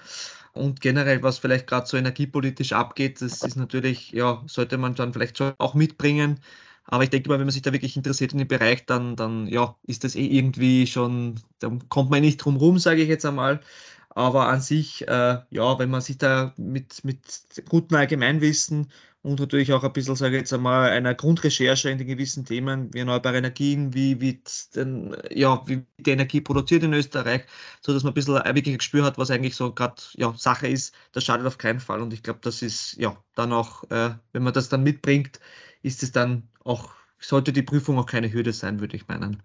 und 0.55 0.81
generell, 0.81 1.23
was 1.23 1.39
vielleicht 1.39 1.67
gerade 1.67 1.87
so 1.87 1.97
energiepolitisch 1.97 2.73
abgeht, 2.73 3.21
das 3.23 3.43
ist 3.43 3.57
natürlich, 3.57 4.13
ja, 4.13 4.43
sollte 4.47 4.79
man 4.79 4.95
dann 4.95 5.13
vielleicht 5.13 5.39
schon 5.39 5.55
auch 5.59 5.75
mitbringen. 5.75 6.41
Aber 6.85 7.05
ich 7.05 7.11
denke 7.11 7.29
mal, 7.29 7.39
wenn 7.39 7.47
man 7.47 7.53
sich 7.53 7.63
da 7.63 7.73
wirklich 7.73 7.97
interessiert 7.97 8.33
in 8.33 8.39
den 8.39 8.49
Bereich, 8.49 8.87
dann, 8.87 9.15
dann 9.17 9.47
ja, 9.47 9.77
ist 9.87 10.05
das 10.05 10.15
eh 10.17 10.27
irgendwie 10.27 10.87
schon, 10.87 11.41
da 11.59 11.71
kommt 11.91 12.11
man 12.11 12.23
nicht 12.23 12.39
drum 12.39 12.57
rum, 12.57 12.79
sage 12.79 13.03
ich 13.03 13.09
jetzt 13.09 13.27
einmal. 13.27 13.61
Aber 14.11 14.49
an 14.49 14.61
sich, 14.61 15.07
äh, 15.07 15.39
ja, 15.51 15.79
wenn 15.79 15.91
man 15.91 16.01
sich 16.01 16.19
da 16.19 16.53
mit, 16.57 17.05
mit 17.05 17.21
gutem 17.69 17.97
Allgemeinwissen 17.97 18.91
und 19.23 19.41
natürlich 19.41 19.73
auch 19.73 19.85
ein 19.85 19.93
bisschen, 19.93 20.17
sage 20.17 20.37
ich 20.37 20.41
jetzt 20.41 20.53
einmal, 20.53 20.91
einer 20.91 21.15
Grundrecherche 21.15 21.91
in 21.91 21.99
den 21.99 22.07
gewissen 22.07 22.45
Themen, 22.45 22.93
wie 22.95 23.01
erneuerbare 23.01 23.39
Energien, 23.39 23.93
wie 23.95 24.21
wird 24.21 24.75
denn, 24.77 25.17
ja, 25.31 25.63
wie 25.67 25.85
die 25.99 26.11
Energie 26.11 26.41
produziert 26.41 26.83
in 26.83 26.93
Österreich, 26.95 27.45
so 27.81 27.93
dass 27.93 28.03
man 28.05 28.13
ein 28.13 28.15
bisschen 28.15 28.37
ein 28.39 28.55
Gespür 28.63 29.05
hat, 29.05 29.19
was 29.19 29.31
eigentlich 29.31 29.57
so 29.57 29.73
gerade 29.73 30.01
ja, 30.15 30.33
Sache 30.37 30.69
ist, 30.69 30.95
das 31.13 31.25
schadet 31.25 31.47
auf 31.47 31.59
keinen 31.59 31.81
Fall. 31.81 32.01
Und 32.01 32.13
ich 32.13 32.23
glaube, 32.23 32.41
das 32.43 32.63
ist 32.63 32.95
ja 32.97 33.17
dann 33.35 33.53
auch, 33.53 33.85
äh, 33.91 34.15
wenn 34.33 34.43
man 34.43 34.53
das 34.55 34.69
dann 34.69 34.83
mitbringt, 34.83 35.41
ist 35.83 36.03
es 36.03 36.13
dann 36.13 36.49
auch, 36.65 36.91
sollte 37.19 37.53
die 37.53 37.63
Prüfung 37.63 37.99
auch 37.99 38.07
keine 38.07 38.33
Hürde 38.33 38.53
sein, 38.53 38.81
würde 38.81 38.97
ich 38.97 39.09
meinen. 39.09 39.43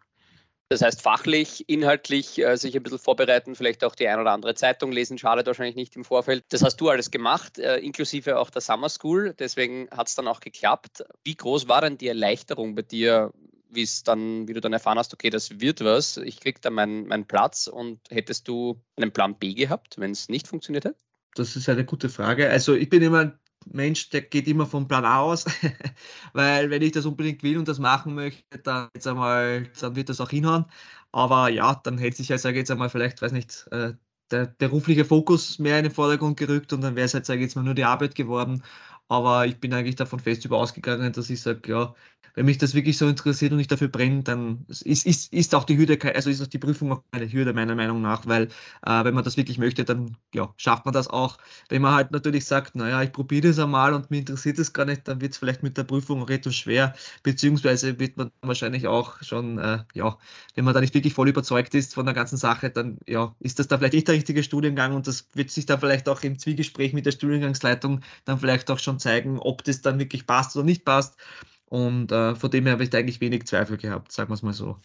Das 0.74 0.82
heißt, 0.82 1.04
fachlich, 1.04 1.70
inhaltlich 1.70 2.40
äh, 2.40 2.58
sich 2.58 2.76
ein 2.76 2.82
bisschen 2.82 2.98
vorbereiten, 2.98 3.54
vielleicht 3.54 3.84
auch 3.84 3.94
die 3.94 4.08
ein 4.08 4.20
oder 4.20 4.32
andere 4.32 4.56
Zeitung 4.56 4.92
lesen, 4.92 5.20
schadet 5.20 5.46
wahrscheinlich 5.46 5.76
nicht 5.76 5.96
im 5.96 6.04
Vorfeld. 6.04 6.44
Das 6.50 6.64
hast 6.64 6.78
du 6.78 6.90
alles 6.90 7.12
gemacht, 7.12 7.60
äh, 7.60 7.78
inklusive 7.78 8.40
auch 8.40 8.50
der 8.50 8.64
Summer 8.64 8.90
School. 8.90 9.36
Deswegen 9.38 9.88
hat 9.92 10.08
es 10.08 10.16
dann 10.16 10.28
auch 10.28 10.40
geklappt. 10.40 11.04
Wie 11.24 11.36
groß 11.36 11.68
war 11.68 11.82
denn 11.82 12.00
die 12.00 12.08
Erleichterung 12.08 12.74
bei 12.74 12.82
dir, 12.82 13.32
wie 13.70 13.84
es 13.84 14.02
dann, 14.02 14.48
wie 14.48 14.54
du 14.54 14.62
dann 14.62 14.74
erfahren 14.74 14.98
hast, 14.98 15.14
okay, 15.14 15.30
das 15.30 15.60
wird 15.60 15.84
was, 15.86 16.18
ich 16.18 16.40
krieg 16.40 16.60
da 16.64 16.72
meinen, 16.72 17.06
meinen 17.06 17.28
Platz 17.28 17.68
und 17.68 18.00
hättest 18.10 18.48
du 18.48 18.82
einen 18.96 19.12
Plan 19.12 19.38
B 19.38 19.54
gehabt, 19.54 20.00
wenn 20.00 20.10
es 20.10 20.28
nicht 20.28 20.48
funktioniert 20.48 20.86
hätte? 20.86 20.98
Das 21.36 21.56
ist 21.56 21.70
eine 21.70 21.86
gute 21.86 22.10
Frage. 22.10 22.50
Also 22.50 22.74
ich 22.74 22.90
bin 22.90 23.04
immer 23.04 23.38
Mensch, 23.72 24.10
der 24.10 24.22
geht 24.22 24.48
immer 24.48 24.66
vom 24.66 24.88
Plan 24.88 25.06
A 25.06 25.20
aus, 25.22 25.46
weil 26.34 26.70
wenn 26.70 26.82
ich 26.82 26.92
das 26.94 27.06
unbedingt 27.06 27.44
will 27.44 27.58
und 27.58 27.68
das 27.68 27.80
machen 27.80 28.16
möchte, 28.16 28.60
dann, 28.60 28.90
jetzt 28.94 29.08
einmal, 29.08 29.68
dann 29.80 29.96
wird 29.96 30.10
das 30.10 30.22
auch 30.22 30.30
hinhauen. 30.30 30.66
Aber 31.12 31.50
ja, 31.50 31.76
dann 31.84 31.98
hätte 31.98 32.18
sich 32.18 32.30
ja, 32.30 32.38
sage 32.38 32.56
ich 32.58 32.60
jetzt 32.62 32.72
einmal, 32.72 32.90
vielleicht, 32.90 33.22
weiß 33.22 33.32
nicht, 33.32 33.68
äh, 33.72 33.94
der 34.32 34.46
berufliche 34.48 35.06
Fokus 35.06 35.60
mehr 35.60 35.78
in 35.78 35.84
den 35.86 35.92
Vordergrund 35.94 36.38
gerückt 36.38 36.74
und 36.74 36.82
dann 36.82 36.96
wäre 36.96 37.06
es 37.06 37.14
halt, 37.14 37.26
sage 37.26 37.40
ich 37.40 37.44
jetzt 37.46 37.56
mal, 37.56 37.64
nur 37.64 37.76
die 37.76 37.84
Arbeit 37.86 38.16
geworden. 38.16 38.64
Aber 39.08 39.46
ich 39.46 39.60
bin 39.60 39.74
eigentlich 39.74 39.96
davon 39.96 40.20
fest 40.20 40.46
über 40.46 40.58
ausgegangen, 40.58 41.14
dass 41.14 41.30
ich 41.30 41.42
sage, 41.42 41.70
ja, 41.70 41.94
wenn 42.36 42.46
mich 42.46 42.58
das 42.58 42.74
wirklich 42.74 42.98
so 42.98 43.08
interessiert 43.08 43.52
und 43.52 43.60
ich 43.60 43.68
dafür 43.68 43.88
brenne, 43.88 44.24
dann 44.24 44.66
ist, 44.68 45.06
ist, 45.06 45.32
ist 45.32 45.54
auch 45.56 45.66
die 45.66 45.78
Hürde, 45.78 46.00
also 46.16 46.30
ist 46.30 46.42
auch 46.42 46.48
die 46.48 46.58
Prüfung 46.58 46.92
auch 46.92 47.04
keine 47.12 47.32
Hürde, 47.32 47.54
meiner 47.54 47.76
Meinung 47.76 48.02
nach, 48.02 48.26
weil 48.26 48.44
äh, 48.86 49.04
wenn 49.04 49.14
man 49.14 49.24
das 49.24 49.38
wirklich 49.38 49.58
möchte, 49.60 49.84
dann 49.86 50.18
ja, 50.34 50.52
schafft 50.58 50.86
man 50.86 50.94
das 50.94 51.08
auch. 51.08 51.38
Wenn 51.70 51.82
man 51.82 51.94
halt 51.94 52.12
natürlich 52.12 52.46
sagt, 52.46 52.76
naja, 52.76 53.04
ich 53.04 53.12
probiere 53.12 53.50
das 53.50 53.60
einmal 53.60 53.94
und 53.94 54.10
mir 54.10 54.20
interessiert 54.20 54.58
es 54.60 54.74
gar 54.74 54.86
nicht, 54.86 55.08
dann 55.08 55.22
wird 55.22 55.34
es 55.34 55.38
vielleicht 55.38 55.64
mit 55.64 55.78
der 55.78 55.84
Prüfung 55.84 56.28
etwas 56.28 56.56
schwer, 56.56 56.96
beziehungsweise 57.22 58.00
wird 58.00 58.18
man 58.18 58.32
wahrscheinlich 58.42 58.88
auch 58.88 59.22
schon, 59.22 59.60
äh, 59.60 59.84
ja, 59.94 60.18
wenn 60.56 60.66
man 60.66 60.74
da 60.74 60.82
nicht 60.82 60.94
wirklich 60.94 61.14
voll 61.14 61.30
überzeugt 61.30 61.76
ist 61.76 61.94
von 61.94 62.06
der 62.06 62.16
ganzen 62.16 62.38
Sache, 62.38 62.70
dann 62.72 62.98
ja, 63.08 63.36
ist 63.40 63.60
das 63.60 63.68
da 63.68 63.78
vielleicht 63.78 63.94
nicht 63.94 64.08
der 64.08 64.16
richtige 64.16 64.44
Studiengang 64.44 64.96
und 64.96 65.08
das 65.08 65.28
wird 65.34 65.52
sich 65.52 65.66
dann 65.66 65.80
vielleicht 65.80 66.10
auch 66.10 66.22
im 66.24 66.40
Zwiegespräch 66.40 66.94
mit 66.94 67.06
der 67.06 67.12
Studiengangsleitung 67.12 68.02
dann 68.26 68.40
vielleicht 68.40 68.72
auch 68.72 68.80
schon 68.80 68.93
zeigen, 69.00 69.40
ob 69.40 69.64
das 69.64 69.82
dann 69.82 70.00
wirklich 70.00 70.26
passt 70.26 70.56
oder 70.56 70.66
nicht 70.66 70.86
passt. 70.86 71.18
Und 71.66 72.12
äh, 72.12 72.36
von 72.36 72.52
dem 72.52 72.66
her 72.66 72.74
habe 72.74 72.84
ich 72.84 72.90
da 72.90 73.00
eigentlich 73.00 73.22
wenig 73.22 73.46
Zweifel 73.46 73.78
gehabt, 73.78 74.12
sagen 74.12 74.30
wir 74.30 74.36
es 74.36 74.44
mal 74.44 74.54
so. 74.54 74.78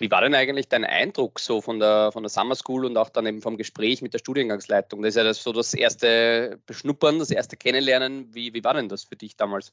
Wie 0.00 0.10
war 0.10 0.20
denn 0.20 0.34
eigentlich 0.34 0.68
dein 0.68 0.84
Eindruck 0.84 1.40
so 1.40 1.60
von 1.60 1.80
der, 1.80 2.12
von 2.12 2.22
der 2.22 2.30
Summer 2.30 2.54
School 2.54 2.84
und 2.84 2.96
auch 2.96 3.08
dann 3.08 3.26
eben 3.26 3.42
vom 3.42 3.56
Gespräch 3.56 4.00
mit 4.00 4.14
der 4.14 4.18
Studiengangsleitung? 4.18 5.02
Das 5.02 5.10
ist 5.10 5.16
ja 5.16 5.24
das, 5.24 5.42
so 5.42 5.52
das 5.52 5.74
erste 5.74 6.60
Beschnuppern, 6.66 7.18
das 7.18 7.30
erste 7.30 7.56
Kennenlernen. 7.56 8.32
Wie, 8.32 8.54
wie 8.54 8.62
war 8.62 8.74
denn 8.74 8.88
das 8.88 9.04
für 9.04 9.16
dich 9.16 9.36
damals? 9.36 9.72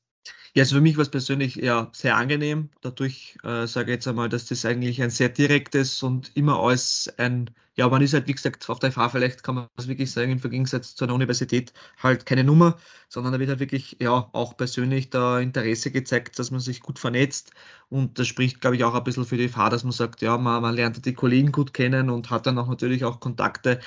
Ja, 0.56 0.64
also 0.64 0.76
für 0.78 0.82
mich 0.82 0.98
war 0.98 1.04
es 1.04 1.12
persönlich 1.12 1.56
ja 1.56 1.90
sehr 1.94 2.16
angenehm. 2.16 2.70
Dadurch 2.82 3.38
äh, 3.44 3.68
sage 3.68 3.92
ich 3.92 3.96
jetzt 3.96 4.08
einmal, 4.08 4.30
dass 4.30 4.48
das 4.48 4.66
eigentlich 4.66 5.02
ein 5.02 5.12
sehr 5.12 5.30
direktes 5.30 6.02
und 6.02 6.32
immer 6.36 6.60
als 6.60 7.14
ein, 7.18 7.52
ja, 7.76 7.90
man 7.90 8.02
ist 8.02 8.14
halt, 8.14 8.28
wie 8.28 8.34
gesagt, 8.34 8.70
auf 8.70 8.80
der 8.80 8.92
FH 8.92 9.10
vielleicht 9.10 9.44
kann 9.44 9.56
man 9.56 9.68
das 9.76 9.88
wirklich 9.88 10.12
sagen, 10.12 10.32
im 10.32 10.40
Gegensatz 10.42 10.96
zu 10.96 11.04
einer 11.06 11.14
Universität 11.14 11.74
halt 12.02 12.26
keine 12.26 12.44
Nummer, 12.44 12.78
sondern 13.10 13.34
da 13.34 13.40
wird 13.40 13.50
halt 13.50 13.60
wirklich 13.60 13.98
ja 14.02 14.30
auch 14.32 14.56
persönlich 14.56 15.10
da 15.10 15.40
Interesse 15.40 15.92
gezeigt, 15.92 16.40
dass 16.40 16.52
man 16.52 16.62
sich 16.62 16.82
gut 16.82 17.00
vernetzt. 17.00 17.52
Und 17.90 18.18
das 18.18 18.28
spricht, 18.28 18.62
glaube 18.62 18.78
ich, 18.78 18.84
auch 18.84 18.94
ein 18.96 19.04
bisschen 19.04 19.26
für 19.26 19.38
die 19.38 19.50
FH, 19.50 19.70
dass 19.70 19.84
man 19.84 19.92
sagt, 19.92 20.22
ja, 20.22 20.38
man, 20.38 20.62
man 20.62 20.76
lernt 20.76 21.06
die 21.06 21.14
Kollegen 21.14 21.52
gut 21.52 21.74
kennen 21.74 22.10
und 22.10 22.30
hat 22.30 22.46
dann 22.48 22.58
auch 22.58 22.68
natürlich 22.68 23.04
auch 23.04 23.20
Kontakte 23.20 23.80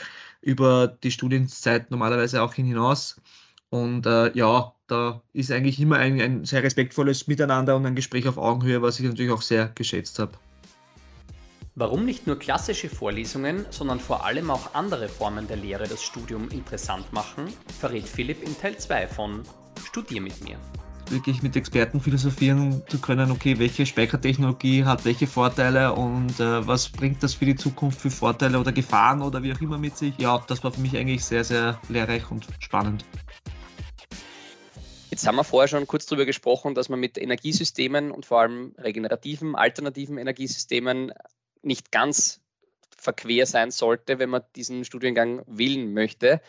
über 0.43 0.89
die 0.89 1.11
Studienzeit 1.11 1.91
normalerweise 1.91 2.43
auch 2.43 2.55
hinaus. 2.55 3.21
Und 3.71 4.07
äh, 4.07 4.33
ja, 4.37 4.75
da 4.87 5.23
ist 5.33 5.51
eigentlich 5.53 5.81
immer 5.81 5.97
ein, 5.99 6.21
ein 6.21 6.45
sehr 6.45 6.63
respektvolles 6.63 7.27
Miteinander 7.27 7.77
und 7.77 7.87
ein 7.87 7.95
Gespräch 7.95 8.27
auf 8.29 8.39
Augenhöhe, 8.39 8.83
was 8.83 8.99
ich 9.01 9.07
natürlich 9.07 9.33
auch 9.33 9.43
sehr 9.43 9.69
geschätzt 9.75 10.19
habe. 10.19 10.33
Warum 11.81 12.05
nicht 12.05 12.27
nur 12.27 12.37
klassische 12.37 12.89
Vorlesungen, 12.89 13.65
sondern 13.71 14.01
vor 14.01 14.25
allem 14.25 14.51
auch 14.51 14.75
andere 14.75 15.09
Formen 15.09 15.47
der 15.47 15.59
Lehre 15.59 15.87
das 15.87 16.03
Studium 16.03 16.49
interessant 16.49 17.13
machen, 17.13 17.47
verrät 17.79 18.03
Philipp 18.03 18.43
in 18.43 18.59
Teil 18.59 18.77
2 18.77 19.07
von 19.07 19.45
Studier 19.85 20.21
mit 20.21 20.43
mir. 20.43 20.57
Wirklich 21.09 21.41
mit 21.41 21.55
Experten 21.55 22.01
philosophieren 22.01 22.83
zu 22.89 22.99
können, 23.01 23.31
okay, 23.31 23.61
welche 23.61 23.87
Speichertechnologie 23.87 24.85
hat 24.85 25.05
welche 25.05 25.29
Vorteile 25.29 25.93
und 25.93 26.41
äh, 26.41 26.67
was 26.67 26.89
bringt 26.89 27.23
das 27.23 27.35
für 27.35 27.45
die 27.45 27.55
Zukunft 27.55 28.01
für 28.01 28.11
Vorteile 28.11 28.59
oder 28.59 28.73
Gefahren 28.73 29.23
oder 29.23 29.41
wie 29.45 29.53
auch 29.53 29.61
immer 29.61 29.79
mit 29.79 29.97
sich. 29.97 30.19
Ja, 30.19 30.45
das 30.49 30.65
war 30.65 30.73
für 30.73 30.81
mich 30.81 30.97
eigentlich 30.97 31.25
sehr, 31.25 31.45
sehr 31.45 31.81
lehrreich 31.89 32.29
und 32.29 32.49
spannend. 32.59 33.05
Jetzt 35.11 35.29
haben 35.29 35.37
wir 35.37 35.45
vorher 35.45 35.69
schon 35.69 35.87
kurz 35.87 36.07
darüber 36.07 36.27
gesprochen, 36.27 36.75
dass 36.75 36.89
man 36.89 36.99
mit 36.99 37.19
Energiesystemen 37.19 38.11
und 38.11 38.27
vor 38.27 38.41
allem 38.41 38.75
regenerativen, 38.79 39.55
alternativen 39.55 40.19
Energiesystemen 40.19 41.13
nicht 41.63 41.93
ganz 41.93 42.41
verquer 42.97 43.47
sein 43.47 43.71
sollte, 43.71 44.19
wenn 44.19 44.31
man 44.31 44.43
diesen 44.57 44.85
Studiengang 44.85 45.43
wählen 45.47 45.93
möchte. 45.93 46.41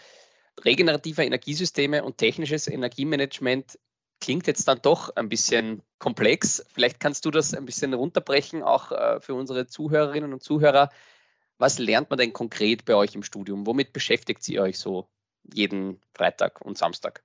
Regenerative 0.66 1.24
Energiesysteme 1.24 2.04
und 2.04 2.18
technisches 2.18 2.68
Energiemanagement 2.68 3.78
klingt 4.20 4.48
jetzt 4.48 4.68
dann 4.68 4.82
doch 4.82 5.16
ein 5.16 5.30
bisschen 5.30 5.82
komplex. 6.00 6.66
Vielleicht 6.74 7.00
kannst 7.00 7.26
du 7.26 7.32
das 7.32 7.54
ein 7.54 7.66
bisschen 7.66 7.94
runterbrechen, 7.94 8.64
auch 8.64 8.92
äh, 8.92 9.22
für 9.22 9.34
unsere 9.34 9.68
Zuhörerinnen 9.68 10.34
und 10.34 10.44
Zuhörer. 10.44 10.90
Was 11.58 11.80
lernt 11.80 12.10
man 12.10 12.20
denn 12.20 12.34
konkret 12.34 12.86
bei 12.86 12.96
euch 12.96 13.16
im 13.16 13.24
Studium? 13.24 13.66
Womit 13.66 13.94
beschäftigt 13.94 14.48
ihr 14.50 14.62
euch 14.62 14.80
so 14.80 15.08
jeden 15.54 16.02
Freitag 16.14 16.62
und 16.62 16.78
Samstag? 16.78 17.24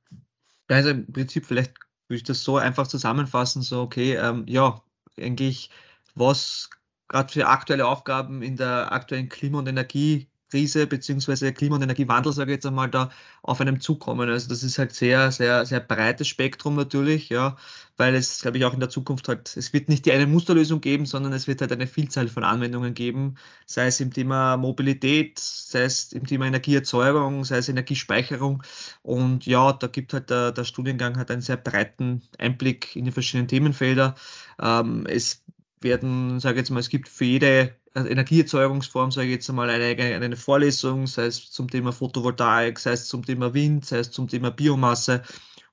Also 0.69 0.91
im 0.91 1.13
Prinzip 1.13 1.47
vielleicht 1.47 1.75
würde 2.09 2.17
ich 2.19 2.25
das 2.25 2.43
so 2.43 2.57
einfach 2.57 2.87
zusammenfassen, 2.87 3.63
so 3.63 3.83
okay, 3.83 4.17
ähm, 4.17 4.45
ja, 4.49 4.83
eigentlich, 5.17 5.71
was 6.15 6.71
gerade 7.09 7.33
für 7.33 7.47
aktuelle 7.47 7.87
Aufgaben 7.87 8.43
in 8.43 8.57
der 8.57 8.93
aktuellen 8.93 9.29
Klima- 9.29 9.59
und 9.59 9.69
Energiekrise 9.69 10.87
beziehungsweise 10.87 11.53
Klima- 11.53 11.77
und 11.77 11.83
Energiewandel, 11.83 12.33
sage 12.33 12.53
ich 12.53 12.57
jetzt 12.57 12.67
einmal, 12.67 12.91
da 12.91 13.11
auf 13.43 13.61
einem 13.61 13.81
zukommen. 13.81 14.29
Also 14.29 14.49
das 14.49 14.63
ist 14.63 14.79
halt 14.79 14.93
sehr, 14.95 15.31
sehr, 15.33 15.67
sehr 15.67 15.81
breites 15.81 16.29
Spektrum 16.29 16.77
natürlich, 16.77 17.29
ja, 17.29 17.57
weil 17.97 18.15
es, 18.15 18.41
glaube 18.41 18.59
ich, 18.59 18.65
auch 18.65 18.75
in 18.75 18.81
der 18.81 18.89
Zukunft 18.89 19.29
halt, 19.29 19.57
es 19.57 19.73
wird 19.73 19.89
nicht 19.89 20.07
die 20.07 20.13
eine 20.13 20.27
Musterlösung 20.27 20.81
geben, 20.81 21.07
sondern 21.07 21.33
es 21.33 21.47
wird 21.47 21.61
halt 21.61 21.73
eine 21.73 21.87
Vielzahl 21.87 22.29
von 22.29 22.45
Anwendungen 22.45 22.95
geben, 22.95 23.37
sei 23.67 23.87
es 23.87 24.01
im 24.01 24.13
Thema 24.13 24.57
Mobilität, 24.57 25.39
sei 25.39 25.83
es 25.85 26.13
im 26.13 26.27
Thema 26.27 26.47
Energieerzeugung, 26.47 27.45
sei 27.45 27.59
es 27.59 27.69
Energiespeicherung. 27.69 28.63
Und 29.03 29.47
ja, 29.47 29.73
da 29.73 29.87
gibt 29.87 30.13
halt 30.13 30.31
der, 30.31 30.53
der 30.53 30.65
Studiengang 30.65 31.17
halt 31.17 31.31
einen 31.31 31.43
sehr 31.43 31.57
breiten 31.57 32.23
Einblick 32.39 32.97
in 32.97 33.05
die 33.05 33.13
verschiedenen 33.13 33.49
Themenfelder. 33.49 34.15
Ähm, 34.61 35.07
es 35.07 35.44
werden, 35.85 36.41
sage 36.41 36.59
jetzt 36.59 36.71
mal, 36.71 36.81
es 36.81 36.89
gibt 36.89 37.09
für 37.09 37.25
jede 37.25 37.77
Energieerzeugungsform, 37.95 39.13
sage 39.13 39.29
ich 39.29 39.35
jetzt 39.35 39.49
einmal, 39.49 39.71
eine, 39.71 39.85
eine 39.85 40.37
Vorlesung, 40.37 41.07
sei 41.07 41.27
es 41.27 41.51
zum 41.51 41.71
Thema 41.71 41.93
Photovoltaik, 41.93 42.79
sei 42.79 42.93
es 42.93 43.07
zum 43.07 43.25
Thema 43.25 43.55
Wind, 43.55 43.85
sei 43.85 43.99
es 43.99 44.11
zum 44.11 44.27
Thema 44.29 44.51
Biomasse. 44.51 45.23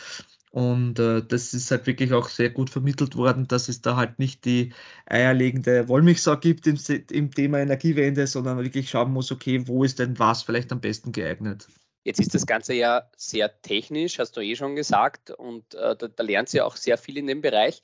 Und 0.52 0.98
äh, 1.00 1.22
das 1.26 1.52
ist 1.54 1.70
halt 1.70 1.86
wirklich 1.86 2.12
auch 2.12 2.28
sehr 2.28 2.50
gut 2.50 2.70
vermittelt 2.70 3.16
worden, 3.16 3.46
dass 3.48 3.68
es 3.68 3.82
da 3.82 3.96
halt 3.96 4.18
nicht 4.20 4.44
die 4.44 4.72
eierlegende 5.06 5.88
Wollmilchsau 5.88 6.36
gibt 6.38 6.66
im, 6.68 6.78
im 7.10 7.30
Thema 7.32 7.58
Energiewende, 7.60 8.26
sondern 8.26 8.58
wirklich 8.58 8.88
schauen 8.90 9.12
muss, 9.12 9.32
okay, 9.32 9.66
wo 9.66 9.84
ist 9.84 9.98
denn 9.98 10.18
was 10.18 10.42
vielleicht 10.44 10.70
am 10.72 10.80
besten 10.80 11.12
geeignet. 11.12 11.68
Jetzt 12.04 12.20
ist 12.20 12.34
das 12.34 12.46
Ganze 12.46 12.74
ja 12.74 13.10
sehr 13.16 13.60
technisch, 13.62 14.18
hast 14.18 14.36
du 14.36 14.40
eh 14.42 14.54
schon 14.56 14.76
gesagt, 14.76 15.30
und 15.30 15.74
äh, 15.74 15.96
da, 15.96 16.08
da 16.08 16.22
lernt 16.22 16.50
sie 16.50 16.60
auch 16.60 16.76
sehr 16.76 16.98
viel 16.98 17.16
in 17.16 17.26
dem 17.26 17.40
Bereich. 17.40 17.80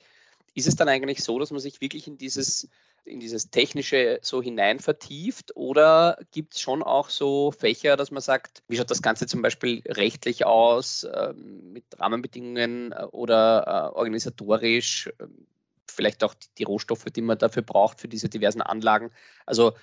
Ist 0.53 0.67
es 0.67 0.75
dann 0.75 0.89
eigentlich 0.89 1.23
so, 1.23 1.39
dass 1.39 1.49
man 1.49 1.59
sich 1.59 1.81
wirklich 1.81 2.07
in 2.07 2.17
dieses, 2.17 2.69
in 3.03 3.19
dieses 3.19 3.49
Technische 3.49 4.19
so 4.21 4.41
hinein 4.41 4.79
vertieft 4.79 5.55
oder 5.55 6.19
gibt 6.31 6.53
es 6.53 6.61
schon 6.61 6.83
auch 6.83 7.09
so 7.09 7.51
Fächer, 7.51 7.97
dass 7.97 8.11
man 8.11 8.21
sagt, 8.21 8.61
wie 8.67 8.77
schaut 8.77 8.91
das 8.91 9.01
Ganze 9.01 9.25
zum 9.25 9.41
Beispiel 9.41 9.81
rechtlich 9.87 10.45
aus, 10.45 11.03
äh, 11.03 11.33
mit 11.33 11.85
Rahmenbedingungen 11.97 12.91
äh, 12.91 13.05
oder 13.11 13.91
äh, 13.93 13.97
organisatorisch, 13.97 15.11
ähm, 15.19 15.47
vielleicht 15.87 16.23
auch 16.23 16.35
die, 16.35 16.47
die 16.59 16.63
Rohstoffe, 16.63 17.05
die 17.05 17.21
man 17.21 17.39
dafür 17.39 17.63
braucht, 17.63 17.99
für 17.99 18.07
diese 18.07 18.29
diversen 18.29 18.61
Anlagen? 18.61 19.11
Also 19.47 19.73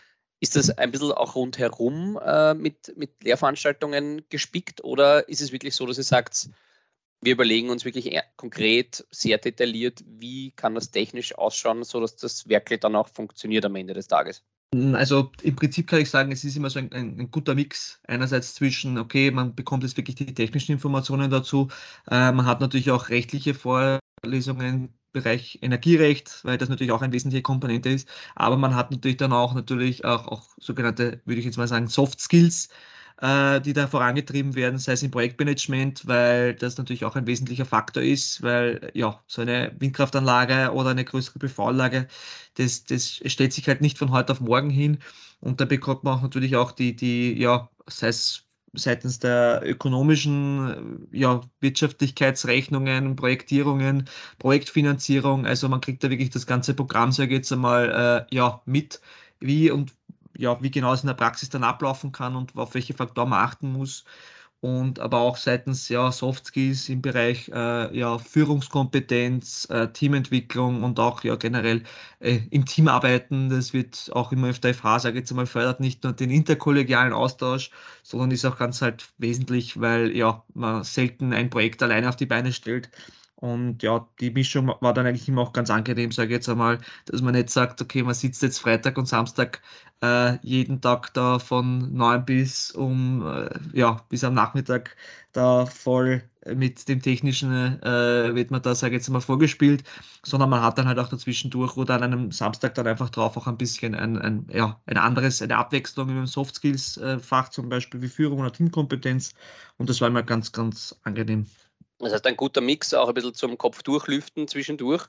ist 0.40 0.57
das 0.57 0.71
ein 0.71 0.90
bisschen 0.90 1.12
auch 1.12 1.35
rundherum 1.35 2.18
äh, 2.25 2.54
mit, 2.54 2.97
mit 2.97 3.23
Lehrveranstaltungen 3.23 4.23
gespickt 4.28 4.85
oder 4.85 5.28
ist 5.28 5.40
es 5.40 5.52
wirklich 5.52 5.75
so, 5.75 5.87
dass 5.87 5.99
ihr 5.99 6.04
sagt, 6.04 6.50
wir 7.21 7.33
überlegen 7.33 7.71
uns 7.71 7.85
wirklich 7.85 8.16
konkret, 8.37 9.04
sehr 9.11 9.38
detailliert, 9.38 10.04
wie 10.07 10.52
kann 10.52 10.75
das 10.75 10.90
technisch 10.90 11.37
ausschauen, 11.37 11.83
sodass 11.83 12.16
das 12.16 12.49
wirklich 12.49 12.80
dann 12.80 12.95
auch 12.95 13.09
funktioniert 13.09 13.64
am 13.64 13.75
Ende 13.75 13.95
des 13.95 14.07
Tages? 14.07 14.45
Hm, 14.75 14.95
also 14.95 15.33
im 15.42 15.57
Prinzip 15.57 15.88
kann 15.88 16.00
ich 16.00 16.11
sagen, 16.11 16.30
es 16.30 16.45
ist 16.45 16.57
immer 16.57 16.71
so 16.71 16.78
ein, 16.78 16.92
ein, 16.92 17.18
ein 17.18 17.30
guter 17.30 17.54
Mix. 17.54 18.00
Einerseits 18.07 18.54
zwischen, 18.54 18.99
okay, 18.99 19.30
man 19.30 19.54
bekommt 19.54 19.83
jetzt 19.83 19.97
wirklich 19.97 20.16
die 20.16 20.35
technischen 20.35 20.73
Informationen 20.73 21.30
dazu, 21.30 21.68
äh, 22.11 22.30
man 22.33 22.47
hat 22.47 22.61
natürlich 22.61 22.90
auch 22.90 23.09
rechtliche 23.09 23.54
Vorlesungen, 23.54 24.95
Bereich 25.12 25.59
Energierecht, 25.62 26.41
weil 26.45 26.59
das 26.59 26.69
natürlich 26.69 26.93
auch 26.93 27.03
eine 27.03 27.12
wesentliche 27.12 27.43
Komponente 27.43 27.88
ist. 27.91 28.09
Aber 28.35 28.57
man 28.57 28.75
hat 28.75 28.91
natürlich 28.91 29.17
dann 29.17 29.33
auch 29.33 29.55
natürlich 29.55 30.05
auch, 30.05 30.27
auch 30.29 30.49
sogenannte, 30.59 31.21
würde 31.25 31.41
ich 31.41 31.47
jetzt 31.47 31.57
mal 31.59 31.69
sagen, 31.69 31.88
Soft 31.88 32.21
Skills, 32.21 32.69
äh, 33.21 33.61
die 33.61 33.73
da 33.73 33.87
vorangetrieben 33.87 34.55
werden, 34.55 34.79
sei 34.79 34.93
es 34.93 35.03
im 35.03 35.11
Projektmanagement, 35.11 36.07
weil 36.07 36.55
das 36.55 36.79
natürlich 36.79 37.05
auch 37.05 37.17
ein 37.17 37.27
wesentlicher 37.27 37.65
Faktor 37.67 38.03
ist, 38.03 38.43
weil 38.43 38.91
ja, 38.95 39.23
so 39.27 39.43
eine 39.43 39.75
Windkraftanlage 39.79 40.73
oder 40.73 40.91
eine 40.91 41.05
größere 41.05 41.38
PV-Anlage, 41.38 42.07
das, 42.55 42.85
das 42.85 43.21
stellt 43.27 43.53
sich 43.53 43.67
halt 43.69 43.81
nicht 43.81 43.99
von 43.99 44.11
heute 44.12 44.33
auf 44.33 44.41
morgen 44.41 44.71
hin. 44.71 44.99
Und 45.41 45.61
da 45.61 45.65
bekommt 45.65 46.05
man 46.05 46.19
auch 46.19 46.23
natürlich 46.23 46.57
auch 46.57 46.73
die, 46.73 46.97
die, 46.97 47.38
ja, 47.41 47.71
sei 47.87 48.09
es 48.09 48.48
seitens 48.75 49.19
der 49.19 49.63
ökonomischen 49.65 51.09
ja, 51.13 51.41
Wirtschaftlichkeitsrechnungen, 51.61 53.17
Projektierungen, 53.17 54.09
Projektfinanzierung. 54.39 55.47
Also 55.47 55.69
man 55.69 55.81
kriegt 55.81 56.05
da 56.05 56.11
wirklich 56.11 56.31
das 56.31 56.47
ganze 56.47 56.75
Programm, 56.75 57.13
sage 57.13 57.31
ich 57.31 57.39
jetzt 57.39 57.53
einmal, 57.53 58.27
äh, 58.31 58.35
ja, 58.35 58.63
mit, 58.67 59.01
wie 59.41 59.71
und 59.71 59.95
ja, 60.37 60.61
wie 60.63 60.71
genau 60.71 60.93
es 60.93 61.03
in 61.03 61.09
der 61.09 61.15
Praxis 61.15 61.49
dann 61.51 61.65
ablaufen 61.65 62.13
kann 62.13 62.37
und 62.37 62.57
auf 62.57 62.75
welche 62.75 62.95
Faktoren 62.95 63.31
man 63.31 63.45
achten 63.45 63.73
muss 63.73 64.05
und 64.61 64.99
aber 64.99 65.21
auch 65.21 65.37
seitens 65.37 65.88
ja, 65.88 66.11
Soft 66.11 66.47
Skills 66.47 66.88
im 66.88 67.00
Bereich 67.00 67.49
äh, 67.49 67.97
ja, 67.97 68.19
Führungskompetenz, 68.19 69.67
äh, 69.71 69.88
Teamentwicklung 69.93 70.83
und 70.83 70.99
auch 70.99 71.23
ja, 71.23 71.37
generell 71.37 71.85
äh, 72.21 72.41
im 72.50 72.65
Team 72.67 72.88
arbeiten. 72.88 73.50
Das 73.50 73.73
wird 73.73 74.11
auch 74.15 74.33
immer 74.33 74.49
öfter 74.49 74.75
FH, 74.75 75.00
sage 75.00 75.19
ich 75.19 75.23
jetzt 75.23 75.33
mal, 75.33 75.47
fördert 75.47 75.81
nicht 75.81 76.03
nur 76.03 76.12
den 76.12 76.31
interkollegialen 76.31 77.12
Austausch, 77.12 77.71
sondern 78.03 78.33
ist 78.33 78.45
auch 78.45 78.59
ganz 78.59 78.83
halt 78.83 79.09
wesentlich, 79.19 79.81
weil 79.81 80.17
ja, 80.17 80.45
man 80.55 80.83
selten 80.85 81.33
ein 81.33 81.50
Projekt 81.50 81.83
alleine 81.83 82.09
auf 82.09 82.17
die 82.17 82.27
Beine 82.27 82.53
stellt. 82.53 82.91
Und 83.40 83.85
ja, 83.85 84.09
die 84.21 84.33
Mischung 84.33 84.66
war 84.80 84.92
dann 84.92 85.07
eigentlich 85.07 85.28
immer 85.28 85.42
auch 85.42 85.52
ganz 85.52 85.71
angenehm, 85.71 86.11
sage 86.11 86.28
ich 86.28 86.35
jetzt 86.35 86.49
einmal, 86.49 86.78
dass 87.07 87.23
man 87.23 87.35
nicht 87.35 87.50
sagt, 87.50 87.80
okay, 87.80 88.02
man 88.02 88.14
sitzt 88.14 88.42
jetzt 88.42 88.59
Freitag 88.59 88.99
und 88.99 89.07
Samstag 89.07 89.62
äh, 90.02 90.38
jeden 90.42 90.80
Tag 90.80 91.14
da 91.14 91.38
von 91.38 91.92
9 91.95 92.25
bis 92.25 92.73
um, 92.73 93.25
äh, 93.25 93.49
ja, 93.75 94.04
bis 94.09 94.25
am 94.25 94.35
Nachmittag 94.35 94.97
da 95.33 95.66
voll 95.66 96.23
mit 96.54 96.88
dem 96.88 97.00
Technischen 97.00 97.52
äh, 97.83 98.35
wird 98.35 98.50
man 98.50 98.62
da, 98.62 98.75
sage 98.75 98.97
ich 98.97 99.02
jetzt 99.02 99.09
mal, 99.11 99.21
vorgespielt, 99.21 99.85
sondern 100.25 100.50
man 100.50 100.62
hat 100.62 100.78
dann 100.78 100.88
halt 100.88 100.99
auch 100.99 101.09
dazwischendurch 101.09 101.76
oder 101.76 101.95
an 101.95 102.02
einem 102.02 102.33
Samstag 102.33 102.75
dann 102.75 102.87
einfach 102.88 103.11
drauf 103.11 103.37
auch 103.37 103.47
ein 103.47 103.59
bisschen 103.59 103.95
ein, 103.95 104.18
ein, 104.18 104.47
ja, 104.52 104.80
ein 104.87 104.97
anderes, 104.97 105.42
eine 105.42 105.57
Abwechslung 105.57 106.09
im 106.09 106.26
Soft 106.26 106.57
Skills 106.57 106.97
äh, 106.97 107.18
zum 107.50 107.68
Beispiel 107.68 108.02
wie 108.02 108.09
Führung 108.09 108.40
oder 108.40 108.52
Teamkompetenz 108.52 109.33
und 109.76 109.88
das 109.88 110.00
war 110.00 110.09
immer 110.09 110.23
ganz, 110.25 110.50
ganz 110.52 110.99
angenehm. 111.04 111.47
Das 111.99 112.12
heißt, 112.12 112.26
ein 112.26 112.37
guter 112.37 112.61
Mix, 112.61 112.95
auch 112.95 113.09
ein 113.09 113.14
bisschen 113.14 113.35
zum 113.35 113.59
Kopf 113.59 113.83
durchlüften 113.83 114.47
zwischendurch. 114.47 115.09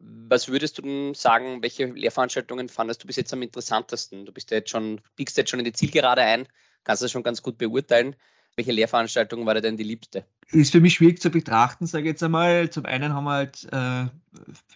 Was 0.00 0.48
würdest 0.48 0.78
du 0.78 0.82
denn 0.82 1.14
sagen, 1.14 1.62
welche 1.62 1.86
Lehrveranstaltungen 1.86 2.68
fandest 2.68 3.02
du 3.02 3.06
bis 3.06 3.16
jetzt 3.16 3.32
am 3.32 3.42
interessantesten? 3.42 4.26
Du 4.26 4.32
bist 4.32 4.50
ja 4.50 4.58
jetzt 4.58 4.70
schon, 4.70 5.00
biegst 5.16 5.36
jetzt 5.36 5.50
schon 5.50 5.58
in 5.58 5.64
die 5.64 5.72
Zielgerade 5.72 6.22
ein, 6.22 6.46
kannst 6.84 7.02
das 7.02 7.10
schon 7.10 7.22
ganz 7.22 7.42
gut 7.42 7.58
beurteilen. 7.58 8.14
Welche 8.54 8.72
Lehrveranstaltung 8.72 9.46
war 9.46 9.54
denn 9.54 9.76
die 9.76 9.84
liebste? 9.84 10.24
Ist 10.50 10.72
für 10.72 10.80
mich 10.80 10.94
schwierig 10.94 11.20
zu 11.20 11.30
betrachten, 11.30 11.86
sage 11.86 12.04
ich 12.04 12.08
jetzt 12.08 12.22
einmal. 12.24 12.70
Zum 12.70 12.86
einen 12.86 13.12
haben 13.12 13.24
wir 13.24 13.32
halt, 13.32 13.68
äh, 13.70 14.06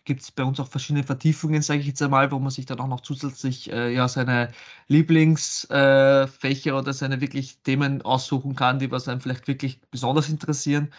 gibt 0.05 0.23
es 0.23 0.31
bei 0.31 0.45
uns 0.45 0.61
auch 0.61 0.69
verschiedene 0.69 1.03
Vertiefungen, 1.03 1.63
sage 1.63 1.81
ich 1.81 1.87
jetzt 1.87 2.03
einmal, 2.03 2.31
wo 2.31 2.39
man 2.39 2.51
sich 2.51 2.67
dann 2.67 2.79
auch 2.79 2.87
noch 2.87 3.01
zusätzlich 3.01 3.73
äh, 3.73 3.93
ja, 3.93 4.07
seine 4.07 4.53
Lieblingsfächer 4.87 6.71
äh, 6.71 6.73
oder 6.73 6.93
seine 6.93 7.21
wirklich 7.21 7.59
Themen 7.65 8.03
aussuchen 8.03 8.55
kann, 8.55 8.79
die 8.79 8.91
was 8.91 9.09
einem 9.09 9.21
vielleicht 9.21 9.49
wirklich 9.49 9.81
besonders 9.91 10.29
interessieren. 10.29 10.93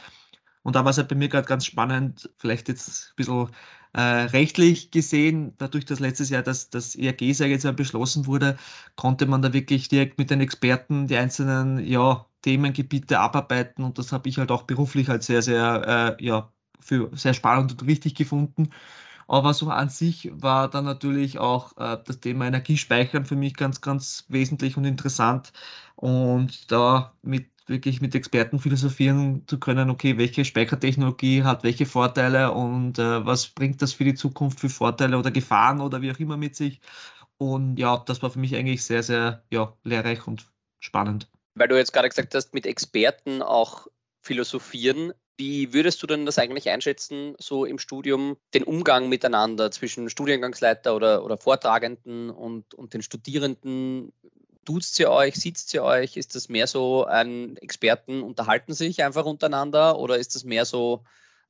Und 0.63 0.75
da 0.75 0.83
war 0.85 0.91
es 0.91 0.97
halt 0.97 1.09
bei 1.09 1.15
mir 1.15 1.29
gerade 1.29 1.47
ganz 1.47 1.65
spannend, 1.65 2.29
vielleicht 2.37 2.69
jetzt 2.69 3.09
ein 3.11 3.15
bisschen 3.17 3.49
äh, 3.93 4.01
rechtlich 4.01 4.91
gesehen, 4.91 5.53
dadurch, 5.57 5.85
dass 5.85 5.99
letztes 5.99 6.29
Jahr 6.29 6.41
das, 6.43 6.69
das 6.69 6.95
ERG, 6.95 7.33
sage 7.33 7.51
jetzt 7.51 7.63
mal, 7.65 7.73
beschlossen 7.73 8.25
wurde, 8.25 8.57
konnte 8.95 9.25
man 9.25 9.41
da 9.41 9.53
wirklich 9.53 9.87
direkt 9.89 10.17
mit 10.17 10.29
den 10.31 10.41
Experten 10.41 11.07
die 11.07 11.17
einzelnen 11.17 11.79
ja, 11.79 12.25
Themengebiete 12.41 13.19
abarbeiten. 13.19 13.83
Und 13.83 13.97
das 13.99 14.11
habe 14.11 14.29
ich 14.29 14.37
halt 14.37 14.51
auch 14.51 14.63
beruflich 14.63 15.09
halt 15.09 15.23
sehr, 15.23 15.41
sehr, 15.41 16.17
äh, 16.19 16.25
ja, 16.25 16.51
für 16.79 17.09
sehr 17.15 17.33
spannend 17.33 17.71
und 17.73 17.87
wichtig 17.87 18.15
gefunden. 18.15 18.69
Aber 19.27 19.53
so 19.53 19.69
an 19.69 19.89
sich 19.89 20.31
war 20.33 20.69
dann 20.69 20.85
natürlich 20.85 21.39
auch 21.39 21.77
äh, 21.77 21.97
das 22.05 22.19
Thema 22.19 22.45
Energiespeichern 22.47 23.25
für 23.25 23.35
mich 23.35 23.55
ganz, 23.55 23.81
ganz 23.81 24.25
wesentlich 24.29 24.77
und 24.77 24.85
interessant. 24.85 25.53
Und 25.95 26.71
da 26.71 27.13
mit 27.21 27.49
wirklich 27.67 28.01
mit 28.01 28.15
Experten 28.15 28.59
philosophieren 28.59 29.43
zu 29.47 29.59
können, 29.59 29.89
okay, 29.89 30.17
welche 30.17 30.45
Speichertechnologie 30.45 31.43
hat 31.43 31.63
welche 31.63 31.85
Vorteile 31.85 32.51
und 32.51 32.99
äh, 32.99 33.25
was 33.25 33.47
bringt 33.47 33.81
das 33.81 33.93
für 33.93 34.03
die 34.03 34.15
Zukunft 34.15 34.59
für 34.59 34.69
Vorteile 34.69 35.17
oder 35.17 35.31
Gefahren 35.31 35.81
oder 35.81 36.01
wie 36.01 36.11
auch 36.11 36.19
immer 36.19 36.37
mit 36.37 36.55
sich. 36.55 36.81
Und 37.37 37.77
ja, 37.77 37.97
das 38.05 38.21
war 38.21 38.29
für 38.29 38.39
mich 38.39 38.55
eigentlich 38.55 38.83
sehr, 38.83 39.03
sehr 39.03 39.43
ja, 39.51 39.75
lehrreich 39.83 40.27
und 40.27 40.45
spannend. 40.79 41.29
Weil 41.55 41.67
du 41.67 41.77
jetzt 41.77 41.93
gerade 41.93 42.09
gesagt 42.09 42.33
hast, 42.35 42.53
mit 42.53 42.65
Experten 42.65 43.41
auch 43.41 43.87
philosophieren. 44.21 45.13
Wie 45.37 45.73
würdest 45.73 46.01
du 46.03 46.07
denn 46.07 46.25
das 46.25 46.37
eigentlich 46.37 46.69
einschätzen, 46.69 47.35
so 47.39 47.65
im 47.65 47.79
Studium, 47.79 48.37
den 48.53 48.63
Umgang 48.63 49.09
miteinander 49.09 49.71
zwischen 49.71 50.09
Studiengangsleiter 50.09 50.95
oder, 50.95 51.23
oder 51.25 51.37
Vortragenden 51.37 52.29
und, 52.29 52.73
und 52.75 52.93
den 52.93 53.01
Studierenden? 53.01 54.13
Duzt 54.65 54.99
ihr 54.99 55.11
euch, 55.11 55.35
sitzt 55.35 55.73
ihr 55.73 55.83
euch? 55.83 56.17
Ist 56.17 56.35
das 56.35 56.49
mehr 56.49 56.67
so 56.67 57.05
ein 57.05 57.57
Experten 57.57 58.21
unterhalten 58.21 58.73
sich 58.73 59.03
einfach 59.03 59.25
untereinander 59.25 59.99
oder 59.99 60.17
ist 60.17 60.35
das 60.35 60.43
mehr 60.43 60.65
so 60.65 61.03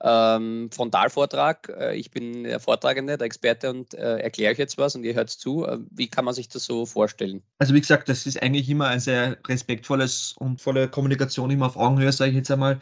ähm, 0.04 0.70
Frontalvortrag? 0.72 1.70
Äh, 1.70 1.96
ich 1.96 2.12
bin 2.12 2.44
der 2.44 2.60
Vortragende, 2.60 3.18
der 3.18 3.26
Experte 3.26 3.70
und 3.70 3.94
äh, 3.94 4.18
erkläre 4.18 4.52
euch 4.52 4.58
jetzt 4.58 4.78
was 4.78 4.96
und 4.96 5.04
ihr 5.04 5.14
hört 5.14 5.30
zu. 5.30 5.66
Äh, 5.66 5.80
wie 5.92 6.08
kann 6.08 6.26
man 6.26 6.34
sich 6.34 6.50
das 6.50 6.66
so 6.66 6.86
vorstellen? 6.86 7.42
Also 7.60 7.74
wie 7.74 7.82
gesagt, 7.82 8.10
das 8.10 8.26
ist 8.26 8.42
eigentlich 8.42 8.70
immer 8.70 8.88
ein 8.88 9.00
sehr 9.00 9.38
respektvolles 9.48 10.36
und 10.38 10.62
volle 10.62 10.90
Kommunikation, 10.90 11.52
immer 11.52 11.68
auf 11.68 11.78
Augenhöhe, 11.78 12.12
sage 12.12 12.32
ich 12.32 12.38
jetzt 12.38 12.52
einmal. 12.52 12.80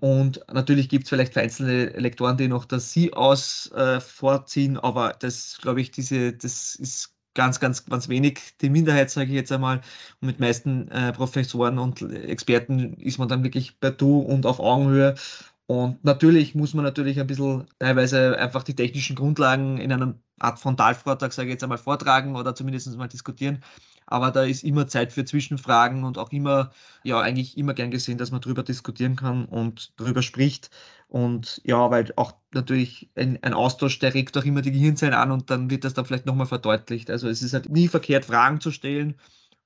Und 0.00 0.40
natürlich 0.52 0.88
gibt 0.88 1.04
es 1.04 1.10
vielleicht 1.10 1.36
einzelne 1.38 1.86
Lektoren, 1.90 2.36
die 2.36 2.48
noch 2.48 2.64
das 2.64 2.92
Sie 2.92 3.12
aus 3.12 3.70
äh, 3.72 4.00
vorziehen, 4.00 4.76
aber 4.76 5.14
das, 5.18 5.58
glaube 5.62 5.80
ich, 5.80 5.92
diese, 5.92 6.32
das 6.32 6.74
ist 6.74 7.13
ganz, 7.34 7.60
ganz, 7.60 7.84
ganz 7.84 8.08
wenig 8.08 8.56
die 8.60 8.70
Minderheit, 8.70 9.10
sage 9.10 9.28
ich 9.28 9.34
jetzt 9.34 9.52
einmal. 9.52 9.80
Und 10.20 10.26
mit 10.26 10.40
meisten 10.40 10.88
äh, 10.88 11.12
Professoren 11.12 11.78
und 11.78 12.02
Experten 12.02 12.94
ist 12.94 13.18
man 13.18 13.28
dann 13.28 13.42
wirklich 13.44 13.78
per 13.80 13.90
Du 13.90 14.20
und 14.20 14.46
auf 14.46 14.60
Augenhöhe. 14.60 15.14
Und 15.66 16.04
natürlich 16.04 16.54
muss 16.54 16.74
man 16.74 16.84
natürlich 16.84 17.18
ein 17.18 17.26
bisschen 17.26 17.66
teilweise 17.78 18.38
einfach 18.38 18.62
die 18.62 18.74
technischen 18.74 19.16
Grundlagen 19.16 19.78
in 19.78 19.92
einer 19.92 20.14
Art 20.38 20.58
Frontalvortrag, 20.58 21.32
sage 21.32 21.48
ich 21.48 21.54
jetzt 21.54 21.62
einmal, 21.62 21.78
vortragen 21.78 22.36
oder 22.36 22.54
zumindest 22.54 22.94
mal 22.96 23.08
diskutieren. 23.08 23.62
Aber 24.06 24.30
da 24.30 24.44
ist 24.44 24.64
immer 24.64 24.86
Zeit 24.86 25.12
für 25.12 25.24
Zwischenfragen 25.24 26.04
und 26.04 26.18
auch 26.18 26.30
immer, 26.30 26.72
ja, 27.04 27.20
eigentlich 27.20 27.56
immer 27.56 27.72
gern 27.72 27.90
gesehen, 27.90 28.18
dass 28.18 28.30
man 28.30 28.42
darüber 28.42 28.62
diskutieren 28.62 29.16
kann 29.16 29.46
und 29.46 29.98
darüber 29.98 30.22
spricht. 30.22 30.70
Und 31.08 31.62
ja, 31.64 31.90
weil 31.90 32.12
auch 32.16 32.34
natürlich 32.52 33.10
ein, 33.14 33.38
ein, 33.42 33.54
Austausch, 33.54 33.98
der 34.00 34.12
regt 34.14 34.36
auch 34.36 34.44
immer 34.44 34.62
die 34.62 34.72
Gehirnzellen 34.72 35.14
an 35.14 35.30
und 35.30 35.50
dann 35.50 35.70
wird 35.70 35.84
das 35.84 35.94
dann 35.94 36.04
vielleicht 36.04 36.26
nochmal 36.26 36.46
verdeutlicht. 36.46 37.10
Also 37.10 37.28
es 37.28 37.42
ist 37.42 37.54
halt 37.54 37.70
nie 37.70 37.88
verkehrt, 37.88 38.26
Fragen 38.26 38.60
zu 38.60 38.70
stellen. 38.70 39.14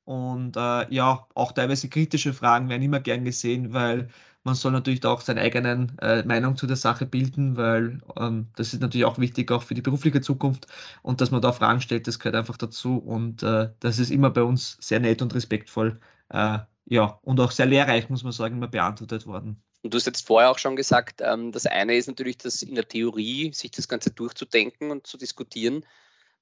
Und 0.04 0.56
äh, 0.56 0.94
ja, 0.94 1.26
auch 1.34 1.52
teilweise 1.52 1.88
kritische 1.88 2.32
Fragen 2.32 2.68
werden 2.68 2.82
immer 2.82 3.00
gern 3.00 3.24
gesehen, 3.24 3.74
weil 3.74 4.08
man 4.48 4.54
soll 4.54 4.72
natürlich 4.72 5.04
auch 5.04 5.20
seine 5.20 5.42
eigenen 5.42 5.96
äh, 6.00 6.22
Meinung 6.24 6.56
zu 6.56 6.66
der 6.66 6.76
Sache 6.76 7.04
bilden, 7.04 7.56
weil 7.56 8.00
ähm, 8.18 8.48
das 8.56 8.72
ist 8.72 8.80
natürlich 8.80 9.04
auch 9.04 9.18
wichtig, 9.18 9.50
auch 9.52 9.62
für 9.62 9.74
die 9.74 9.82
berufliche 9.82 10.22
Zukunft. 10.22 10.66
Und 11.02 11.20
dass 11.20 11.30
man 11.30 11.42
da 11.42 11.52
Fragen 11.52 11.82
stellt, 11.82 12.06
das 12.06 12.18
gehört 12.18 12.34
einfach 12.34 12.56
dazu. 12.56 12.96
Und 12.96 13.42
äh, 13.42 13.68
das 13.80 13.98
ist 13.98 14.10
immer 14.10 14.30
bei 14.30 14.42
uns 14.42 14.78
sehr 14.80 15.00
nett 15.00 15.20
und 15.20 15.34
respektvoll. 15.34 16.00
Äh, 16.30 16.60
ja, 16.86 17.18
und 17.22 17.38
auch 17.40 17.50
sehr 17.50 17.66
lehrreich, 17.66 18.08
muss 18.08 18.22
man 18.22 18.32
sagen, 18.32 18.56
immer 18.56 18.68
beantwortet 18.68 19.26
worden. 19.26 19.62
Und 19.82 19.92
du 19.92 19.98
hast 19.98 20.06
jetzt 20.06 20.26
vorher 20.26 20.50
auch 20.50 20.58
schon 20.58 20.76
gesagt, 20.76 21.20
ähm, 21.22 21.52
das 21.52 21.66
eine 21.66 21.94
ist 21.96 22.08
natürlich, 22.08 22.38
das 22.38 22.62
in 22.62 22.74
der 22.74 22.88
Theorie, 22.88 23.52
sich 23.52 23.70
das 23.70 23.86
Ganze 23.86 24.10
durchzudenken 24.10 24.90
und 24.90 25.06
zu 25.06 25.18
diskutieren. 25.18 25.84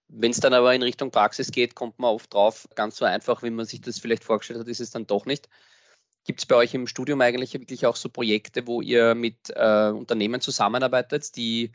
Wenn 0.09 0.31
es 0.31 0.39
dann 0.39 0.55
aber 0.55 0.73
in 0.75 0.83
Richtung 0.83 1.11
Praxis 1.11 1.51
geht, 1.51 1.75
kommt 1.75 1.99
man 1.99 2.11
oft 2.11 2.33
drauf, 2.33 2.69
ganz 2.77 2.97
so 2.97 3.05
einfach, 3.05 3.43
wie 3.43 3.51
man 3.51 3.67
sich 3.67 3.81
das 3.81 3.99
vielleicht 3.99 4.23
vorgestellt 4.23 4.61
hat, 4.61 4.69
ist 4.69 4.81
es 4.81 4.91
dann 4.91 5.09
doch 5.09 5.27
nicht. 5.27 5.49
Gibt 6.27 6.41
es 6.41 6.47
bei 6.47 6.57
euch 6.57 6.75
im 6.75 6.87
Studium 6.87 7.21
eigentlich 7.21 7.55
wirklich 7.55 7.87
auch 7.87 7.97
so 7.97 8.09
Projekte, 8.09 8.67
wo 8.67 8.81
ihr 8.81 9.15
mit 9.15 9.51
äh, 9.55 9.91
Unternehmen 9.91 10.41
zusammenarbeitet, 10.41 11.37
die 11.37 11.73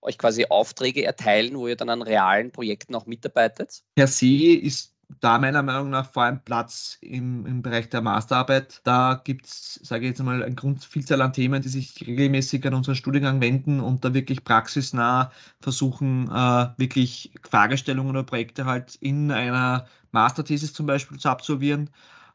euch 0.00 0.18
quasi 0.18 0.46
Aufträge 0.48 1.04
erteilen, 1.04 1.56
wo 1.56 1.68
ihr 1.68 1.76
dann 1.76 1.88
an 1.88 2.02
realen 2.02 2.50
Projekten 2.50 2.94
auch 2.94 3.06
mitarbeitet? 3.06 3.82
Per 3.94 4.08
se 4.08 4.56
ist 4.56 4.92
da 5.20 5.38
meiner 5.38 5.62
Meinung 5.62 5.90
nach 5.90 6.10
vor 6.10 6.24
allem 6.24 6.40
Platz 6.40 6.98
im, 7.00 7.46
im 7.46 7.62
Bereich 7.62 7.88
der 7.88 8.00
Masterarbeit. 8.00 8.80
Da 8.84 9.20
gibt 9.22 9.46
es, 9.46 9.74
sage 9.82 10.04
ich 10.04 10.10
jetzt 10.10 10.22
mal, 10.22 10.42
eine 10.42 10.54
Grundvielzahl 10.54 11.20
an 11.22 11.32
Themen, 11.32 11.62
die 11.62 11.68
sich 11.68 12.06
regelmäßig 12.06 12.66
an 12.66 12.74
unseren 12.74 12.96
Studiengang 12.96 13.40
wenden 13.40 13.80
und 13.80 14.04
da 14.04 14.14
wirklich 14.14 14.44
praxisnah 14.44 15.30
versuchen, 15.60 16.28
äh, 16.28 16.68
wirklich 16.76 17.32
Fragestellungen 17.48 18.10
oder 18.10 18.24
Projekte 18.24 18.64
halt 18.64 18.96
in 18.96 19.30
einer 19.30 19.86
Masterthesis 20.12 20.72
zum 20.72 20.86
Beispiel 20.86 21.18
zu 21.18 21.28
absolvieren. 21.28 21.90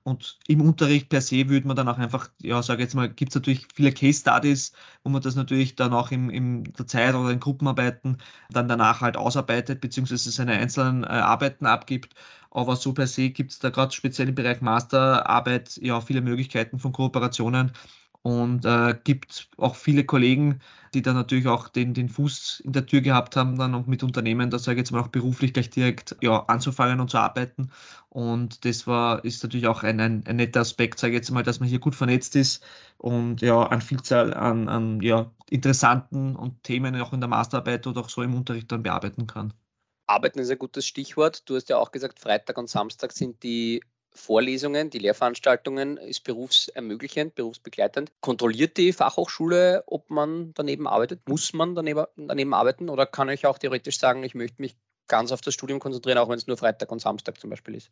Und 0.07 0.39
im 0.47 0.61
Unterricht 0.61 1.09
per 1.09 1.19
se 1.19 1.49
würde 1.49 1.67
man 1.67 1.75
dann 1.75 1.89
auch 1.89 1.97
einfach, 1.97 2.29
ja, 2.41 2.63
sage 2.63 2.81
jetzt 2.81 2.95
mal, 2.95 3.09
gibt 3.09 3.31
es 3.31 3.35
natürlich 3.35 3.67
viele 3.75 3.91
Case 3.91 4.21
Studies, 4.21 4.71
wo 5.03 5.09
man 5.09 5.21
das 5.21 5.35
natürlich 5.35 5.75
dann 5.75 5.93
auch 5.93 6.11
im, 6.11 6.29
in 6.29 6.63
der 6.63 6.87
Zeit 6.87 7.13
oder 7.13 7.29
in 7.29 7.41
Gruppenarbeiten 7.41 8.17
dann 8.49 8.69
danach 8.69 9.01
halt 9.01 9.17
ausarbeitet, 9.17 9.81
beziehungsweise 9.81 10.31
seine 10.31 10.53
einzelnen 10.53 11.03
äh, 11.03 11.07
Arbeiten 11.07 11.65
abgibt. 11.65 12.15
Aber 12.51 12.77
so 12.77 12.93
per 12.93 13.05
se 13.07 13.31
gibt 13.31 13.51
es 13.51 13.59
da 13.59 13.69
gerade 13.69 13.93
speziell 13.93 14.29
im 14.29 14.35
Bereich 14.35 14.61
Masterarbeit 14.61 15.75
ja 15.81 15.99
viele 15.99 16.21
Möglichkeiten 16.21 16.79
von 16.79 16.93
Kooperationen. 16.93 17.73
Und 18.27 18.65
äh, 18.65 18.93
gibt 19.05 19.49
auch 19.55 19.75
viele 19.77 20.03
Kollegen, 20.03 20.59
die 20.93 21.01
dann 21.01 21.15
natürlich 21.15 21.47
auch 21.47 21.69
den, 21.69 21.93
den 21.93 22.09
Fuß 22.09 22.59
in 22.59 22.73
der 22.73 22.85
Tür 22.85 22.99
gehabt 22.99 23.37
haben, 23.37 23.57
dann 23.57 23.73
auch 23.73 23.87
mit 23.87 24.03
Unternehmen, 24.03 24.49
da 24.49 24.59
sage 24.59 24.75
ich 24.75 24.79
jetzt 24.79 24.91
mal 24.91 24.99
auch 24.99 25.07
beruflich 25.07 25.53
gleich 25.53 25.69
direkt 25.69 26.13
ja, 26.21 26.43
anzufangen 26.47 26.99
und 26.99 27.09
zu 27.09 27.19
arbeiten. 27.19 27.71
Und 28.09 28.65
das 28.65 28.85
war, 28.85 29.23
ist 29.23 29.43
natürlich 29.43 29.67
auch 29.67 29.81
ein, 29.81 30.01
ein, 30.01 30.25
ein 30.27 30.35
netter 30.35 30.59
Aspekt, 30.59 30.99
sage 30.99 31.13
ich 31.13 31.19
jetzt 31.19 31.31
mal, 31.31 31.41
dass 31.41 31.61
man 31.61 31.69
hier 31.69 31.79
gut 31.79 31.95
vernetzt 31.95 32.35
ist 32.35 32.65
und 32.97 33.39
ja, 33.41 33.63
an 33.63 33.79
Vielzahl 33.79 34.33
an, 34.33 34.67
an 34.67 34.99
ja, 34.99 35.31
interessanten 35.49 36.35
und 36.35 36.61
Themen 36.63 36.99
auch 36.99 37.13
in 37.13 37.21
der 37.21 37.29
Masterarbeit 37.29 37.87
oder 37.87 38.01
auch 38.01 38.09
so 38.09 38.23
im 38.23 38.35
Unterricht 38.35 38.69
dann 38.69 38.83
bearbeiten 38.83 39.25
kann. 39.25 39.53
Arbeiten 40.05 40.39
ist 40.39 40.51
ein 40.51 40.59
gutes 40.59 40.85
Stichwort. 40.85 41.49
Du 41.49 41.55
hast 41.55 41.69
ja 41.69 41.77
auch 41.77 41.91
gesagt, 41.91 42.19
Freitag 42.19 42.57
und 42.57 42.69
Samstag 42.69 43.13
sind 43.13 43.41
die 43.43 43.81
Vorlesungen, 44.17 44.89
die 44.89 44.99
Lehrveranstaltungen 44.99 45.97
ist 45.97 46.23
berufsermöglichend, 46.23 47.35
berufsbegleitend. 47.35 48.11
Kontrolliert 48.19 48.77
die 48.77 48.91
Fachhochschule, 48.93 49.83
ob 49.87 50.09
man 50.09 50.53
daneben 50.53 50.87
arbeitet? 50.87 51.27
Muss 51.27 51.53
man 51.53 51.75
daneben, 51.75 52.05
daneben 52.17 52.53
arbeiten? 52.53 52.89
Oder 52.89 53.05
kann 53.05 53.29
ich 53.29 53.45
auch 53.45 53.57
theoretisch 53.57 53.99
sagen, 53.99 54.23
ich 54.23 54.35
möchte 54.35 54.61
mich 54.61 54.75
ganz 55.07 55.31
auf 55.31 55.41
das 55.41 55.53
Studium 55.53 55.79
konzentrieren, 55.79 56.17
auch 56.17 56.29
wenn 56.29 56.37
es 56.37 56.47
nur 56.47 56.57
Freitag 56.57 56.91
und 56.91 56.99
Samstag 56.99 57.39
zum 57.39 57.49
Beispiel 57.49 57.75
ist? 57.75 57.91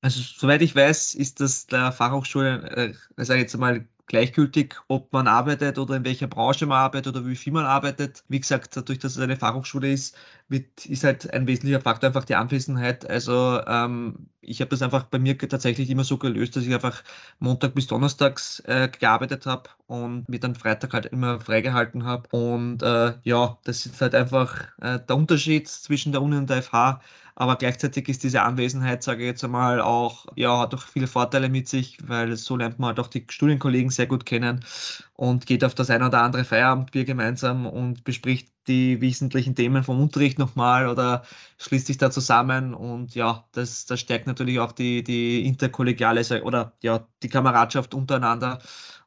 Also 0.00 0.20
soweit 0.20 0.60
ich 0.60 0.76
weiß, 0.76 1.14
ist 1.14 1.40
das 1.40 1.66
der 1.66 1.90
Fachhochschule, 1.90 2.94
äh, 3.16 3.24
sage 3.24 3.40
jetzt 3.40 3.56
mal, 3.56 3.88
gleichgültig, 4.06 4.74
ob 4.88 5.12
man 5.12 5.26
arbeitet 5.26 5.78
oder 5.78 5.96
in 5.96 6.04
welcher 6.04 6.26
Branche 6.26 6.66
man 6.66 6.78
arbeitet 6.78 7.16
oder 7.16 7.26
wie 7.26 7.36
viel 7.36 7.52
man 7.52 7.64
arbeitet. 7.64 8.22
Wie 8.28 8.40
gesagt, 8.40 8.76
dadurch, 8.76 8.98
dass 8.98 9.16
es 9.16 9.22
eine 9.22 9.36
Fachhochschule 9.36 9.90
ist, 9.90 10.16
wird, 10.48 10.84
ist 10.86 11.04
halt 11.04 11.32
ein 11.32 11.46
wesentlicher 11.46 11.80
Faktor 11.80 12.08
einfach 12.08 12.26
die 12.26 12.34
Anwesenheit. 12.34 13.08
Also 13.08 13.60
ähm, 13.66 14.28
ich 14.46 14.60
habe 14.60 14.70
das 14.70 14.82
einfach 14.82 15.04
bei 15.04 15.18
mir 15.18 15.36
tatsächlich 15.38 15.90
immer 15.90 16.04
so 16.04 16.18
gelöst, 16.18 16.56
dass 16.56 16.64
ich 16.64 16.74
einfach 16.74 17.02
Montag 17.38 17.74
bis 17.74 17.86
Donnerstags 17.86 18.60
äh, 18.60 18.88
gearbeitet 18.88 19.46
habe 19.46 19.70
und 19.86 20.28
mir 20.28 20.40
dann 20.40 20.54
Freitag 20.54 20.92
halt 20.92 21.06
immer 21.06 21.40
freigehalten 21.40 22.04
habe. 22.04 22.28
Und 22.30 22.82
äh, 22.82 23.14
ja, 23.24 23.58
das 23.64 23.86
ist 23.86 24.00
halt 24.00 24.14
einfach 24.14 24.68
äh, 24.80 24.98
der 25.00 25.16
Unterschied 25.16 25.68
zwischen 25.68 26.12
der 26.12 26.22
Uni 26.22 26.36
und 26.36 26.50
der 26.50 26.62
FH 26.62 27.00
aber 27.36 27.56
gleichzeitig 27.56 28.08
ist 28.08 28.22
diese 28.22 28.42
Anwesenheit, 28.42 29.02
sage 29.02 29.22
ich 29.22 29.26
jetzt 29.26 29.44
einmal, 29.44 29.80
auch, 29.80 30.26
ja, 30.36 30.60
hat 30.60 30.74
auch 30.74 30.82
viele 30.82 31.08
Vorteile 31.08 31.48
mit 31.48 31.68
sich, 31.68 31.98
weil 32.06 32.36
so 32.36 32.56
lernt 32.56 32.78
man 32.78 32.88
halt 32.88 33.00
auch 33.00 33.08
die 33.08 33.26
Studienkollegen 33.28 33.90
sehr 33.90 34.06
gut 34.06 34.24
kennen 34.24 34.64
und 35.14 35.46
geht 35.46 35.64
auf 35.64 35.74
das 35.74 35.90
ein 35.90 36.02
oder 36.02 36.22
andere 36.22 36.44
Feierabendbier 36.44 37.04
gemeinsam 37.04 37.66
und 37.66 38.04
bespricht 38.04 38.52
die 38.66 39.00
wesentlichen 39.00 39.54
Themen 39.54 39.84
vom 39.84 40.00
Unterricht 40.00 40.38
nochmal 40.38 40.88
oder 40.88 41.24
schließt 41.58 41.86
sich 41.86 41.98
da 41.98 42.10
zusammen. 42.10 42.74
Und 42.74 43.14
ja, 43.14 43.46
das, 43.52 43.86
das 43.86 44.00
stärkt 44.00 44.26
natürlich 44.26 44.58
auch 44.58 44.72
die, 44.72 45.04
die 45.04 45.46
interkollegiale 45.46 46.42
oder 46.44 46.72
ja, 46.82 47.06
die 47.22 47.28
Kameradschaft 47.28 47.94
untereinander. 47.94 48.58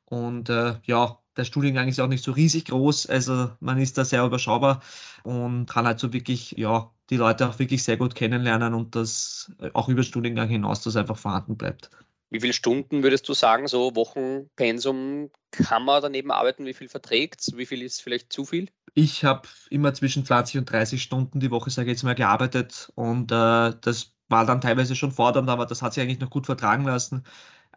Und 0.05 0.49
äh, 0.49 0.75
ja, 0.83 1.19
der 1.35 1.43
Studiengang 1.45 1.87
ist 1.87 1.97
ja 1.97 2.05
auch 2.05 2.09
nicht 2.09 2.23
so 2.23 2.31
riesig 2.31 2.65
groß, 2.65 3.07
also 3.07 3.51
man 3.59 3.77
ist 3.77 3.97
da 3.97 4.05
sehr 4.05 4.25
überschaubar 4.25 4.81
und 5.23 5.67
kann 5.67 5.85
halt 5.85 5.99
so 5.99 6.13
wirklich, 6.13 6.51
ja, 6.57 6.91
die 7.09 7.17
Leute 7.17 7.47
auch 7.47 7.59
wirklich 7.59 7.83
sehr 7.83 7.97
gut 7.97 8.15
kennenlernen 8.15 8.73
und 8.73 8.95
das 8.95 9.51
auch 9.73 9.87
über 9.89 10.03
Studiengang 10.03 10.49
hinaus 10.49 10.81
das 10.81 10.95
einfach 10.95 11.17
vorhanden 11.17 11.55
bleibt. 11.57 11.89
Wie 12.29 12.39
viele 12.41 12.53
Stunden 12.53 13.03
würdest 13.03 13.27
du 13.29 13.33
sagen, 13.33 13.67
so 13.67 13.95
Wochenpensum 13.95 15.31
kann 15.51 15.83
man 15.83 16.01
daneben 16.01 16.31
arbeiten? 16.31 16.65
Wie 16.65 16.73
viel 16.73 16.89
verträgt 16.89 17.51
Wie 17.55 17.65
viel 17.65 17.81
ist 17.81 18.01
vielleicht 18.01 18.31
zu 18.33 18.45
viel? 18.45 18.69
Ich 18.93 19.23
habe 19.23 19.47
immer 19.69 19.93
zwischen 19.93 20.25
20 20.25 20.57
und 20.57 20.65
30 20.71 21.01
Stunden 21.03 21.39
die 21.39 21.51
Woche, 21.51 21.69
sage 21.69 21.91
ich 21.91 21.97
jetzt 21.97 22.03
mal, 22.03 22.15
gearbeitet 22.15 22.91
und 22.95 23.31
äh, 23.31 23.35
das 23.81 24.15
war 24.27 24.45
dann 24.45 24.59
teilweise 24.59 24.95
schon 24.95 25.11
fordernd, 25.11 25.49
aber 25.49 25.65
das 25.65 25.81
hat 25.81 25.93
sich 25.93 26.03
eigentlich 26.03 26.19
noch 26.19 26.29
gut 26.31 26.47
vertragen 26.47 26.83
lassen. 26.83 27.23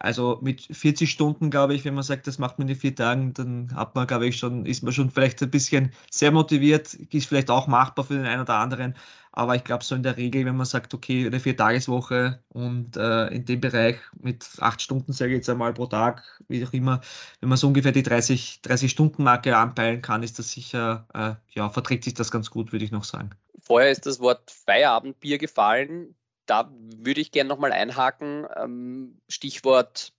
Also 0.03 0.39
mit 0.41 0.63
40 0.63 1.11
Stunden, 1.11 1.51
glaube 1.51 1.75
ich, 1.75 1.85
wenn 1.85 1.93
man 1.93 2.03
sagt, 2.03 2.27
das 2.27 2.39
macht 2.39 2.59
man 2.59 2.67
in 2.69 2.75
vier 2.75 2.95
Tagen, 2.95 3.35
dann 3.35 3.71
hat 3.75 3.95
man, 3.95 4.07
glaube 4.07 4.27
ich, 4.27 4.39
schon, 4.39 4.65
ist 4.65 4.83
man 4.83 4.95
schon 4.95 5.11
vielleicht 5.11 5.43
ein 5.43 5.51
bisschen 5.51 5.93
sehr 6.11 6.33
motiviert, 6.33 6.95
ist 6.95 7.29
vielleicht 7.29 7.51
auch 7.51 7.67
machbar 7.67 8.07
für 8.07 8.15
den 8.15 8.25
einen 8.25 8.41
oder 8.41 8.55
anderen. 8.55 8.95
Aber 9.33 9.55
ich 9.57 9.63
glaube, 9.63 9.85
so 9.85 9.95
in 9.95 10.03
der 10.03 10.17
Regel, 10.17 10.47
wenn 10.47 10.57
man 10.57 10.65
sagt, 10.65 10.95
okay, 10.95 11.27
eine 11.27 11.39
Viertageswoche 11.39 12.43
und 12.49 12.97
äh, 12.97 13.27
in 13.29 13.45
dem 13.45 13.61
Bereich 13.61 13.97
mit 14.19 14.47
acht 14.61 14.81
Stunden, 14.81 15.13
sage 15.13 15.33
ich 15.33 15.37
jetzt 15.37 15.51
einmal 15.51 15.75
pro 15.75 15.85
Tag, 15.85 16.25
wie 16.49 16.65
auch 16.65 16.73
immer, 16.73 17.03
wenn 17.41 17.51
man 17.51 17.59
so 17.59 17.67
ungefähr 17.67 17.93
die 17.93 18.03
30, 18.03 18.63
30 18.63 18.91
Stunden 18.91 19.23
Marke 19.23 19.55
anpeilen 19.55 20.01
kann, 20.01 20.23
ist 20.23 20.39
das 20.39 20.51
sicher, 20.51 21.07
äh, 21.13 21.35
ja, 21.55 21.69
verträgt 21.69 22.05
sich 22.05 22.15
das 22.15 22.31
ganz 22.31 22.51
gut, 22.51 22.73
würde 22.73 22.87
ich 22.87 22.91
noch 22.91 23.05
sagen. 23.05 23.31
Vorher 23.61 23.91
ist 23.91 24.07
das 24.07 24.19
Wort 24.19 24.51
Feierabendbier 24.51 25.37
gefallen 25.37 26.15
da 26.51 26.71
würde 26.97 27.21
ich 27.21 27.31
gerne 27.31 27.49
nochmal 27.49 27.73
einhaken. 27.73 28.47
Ähm, 28.57 29.21
Stichwort 29.29 30.13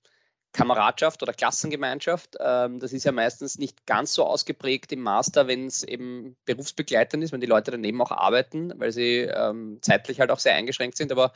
Kameradschaft 0.54 1.24
oder 1.24 1.34
Klassengemeinschaft. 1.34 2.38
Ähm, 2.40 2.80
das 2.80 2.94
ist 2.94 3.06
ja 3.06 3.12
meistens 3.12 3.58
nicht 3.58 3.86
ganz 3.86 4.14
so 4.14 4.26
ausgeprägt 4.26 4.92
im 4.92 5.02
Master, 5.02 5.48
wenn 5.48 5.66
es 5.66 5.84
eben 5.84 6.36
berufsbegleitend 6.46 7.24
ist, 7.24 7.32
wenn 7.32 7.42
die 7.42 7.48
Leute 7.48 7.72
daneben 7.72 8.02
auch 8.02 8.12
arbeiten, 8.12 8.74
weil 8.78 8.92
sie 8.92 9.20
ähm, 9.20 9.80
zeitlich 9.82 10.20
halt 10.20 10.32
auch 10.32 10.40
sehr 10.40 10.56
eingeschränkt 10.56 10.98
sind. 10.98 11.12
Aber 11.12 11.32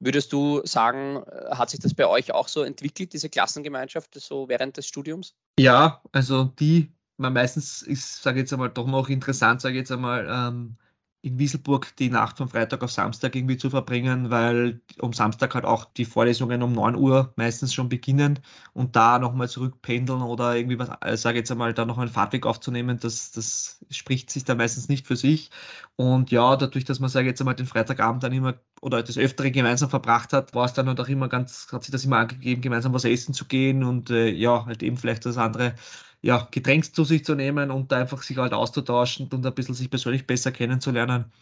würdest 0.00 0.32
du 0.32 0.64
sagen, 0.64 1.22
äh, 1.26 1.54
hat 1.54 1.70
sich 1.70 1.80
das 1.80 1.94
bei 1.94 2.06
euch 2.06 2.32
auch 2.32 2.48
so 2.48 2.62
entwickelt, 2.62 3.12
diese 3.12 3.28
Klassengemeinschaft, 3.28 4.14
so 4.14 4.48
während 4.48 4.76
des 4.76 4.86
Studiums? 4.86 5.34
Ja, 5.58 6.02
also 6.12 6.44
die, 6.44 6.92
man 7.18 7.32
meistens 7.32 7.82
ist, 7.82 8.22
sage 8.22 8.38
ich 8.38 8.42
jetzt 8.42 8.52
einmal, 8.52 8.70
doch 8.70 8.86
noch 8.86 9.08
interessant, 9.08 9.60
sage 9.60 9.74
ich 9.74 9.80
jetzt 9.80 9.92
einmal, 9.92 10.26
ähm, 10.28 10.76
in 11.22 11.38
Wieselburg 11.38 11.94
die 11.96 12.08
Nacht 12.08 12.38
von 12.38 12.48
Freitag 12.48 12.82
auf 12.82 12.90
Samstag 12.90 13.34
irgendwie 13.36 13.58
zu 13.58 13.68
verbringen, 13.68 14.30
weil 14.30 14.80
um 15.00 15.12
Samstag 15.12 15.54
halt 15.54 15.66
auch 15.66 15.84
die 15.84 16.06
Vorlesungen 16.06 16.62
um 16.62 16.72
9 16.72 16.94
Uhr 16.96 17.32
meistens 17.36 17.74
schon 17.74 17.90
beginnen 17.90 18.38
und 18.72 18.96
da 18.96 19.18
nochmal 19.18 19.48
zurückpendeln 19.48 20.22
oder 20.22 20.56
irgendwie 20.56 20.78
was, 20.78 20.90
äh, 21.02 21.16
sage 21.16 21.38
jetzt 21.38 21.50
einmal, 21.50 21.74
da 21.74 21.84
noch 21.84 21.98
einen 21.98 22.10
Fahrtweg 22.10 22.46
aufzunehmen, 22.46 22.98
das, 23.00 23.32
das 23.32 23.84
spricht 23.90 24.30
sich 24.30 24.44
da 24.44 24.54
meistens 24.54 24.88
nicht 24.88 25.06
für 25.06 25.16
sich. 25.16 25.50
Und 25.96 26.30
ja, 26.30 26.56
dadurch, 26.56 26.84
dass 26.86 27.00
man, 27.00 27.10
sage 27.10 27.26
jetzt 27.28 27.40
einmal, 27.40 27.54
den 27.54 27.66
Freitagabend 27.66 28.22
dann 28.22 28.32
immer 28.32 28.54
oder 28.80 29.02
das 29.02 29.18
Öftere 29.18 29.50
gemeinsam 29.50 29.90
verbracht 29.90 30.32
hat, 30.32 30.54
war 30.54 30.64
es 30.64 30.72
dann 30.72 30.88
halt 30.88 31.00
auch 31.00 31.08
immer 31.08 31.28
ganz, 31.28 31.68
hat 31.70 31.84
sich 31.84 31.92
das 31.92 32.04
immer 32.04 32.16
angegeben, 32.18 32.62
gemeinsam 32.62 32.94
was 32.94 33.04
essen 33.04 33.34
zu 33.34 33.44
gehen 33.44 33.84
und 33.84 34.08
äh, 34.10 34.28
ja, 34.30 34.64
halt 34.64 34.82
eben 34.82 34.96
vielleicht 34.96 35.26
das 35.26 35.36
andere 35.36 35.74
ja, 36.22 36.48
Getränk 36.50 36.94
zu 36.94 37.04
sich 37.04 37.24
zu 37.24 37.34
nehmen 37.34 37.70
und 37.70 37.92
einfach 37.92 38.22
sich 38.22 38.36
halt 38.38 38.52
auszutauschen 38.54 39.28
und 39.32 39.44
ein 39.46 39.54
bisschen 39.54 39.74
sich 39.74 39.90
persönlich 39.90 40.26
besser 40.26 40.52
kennenzulernen. 40.52 41.32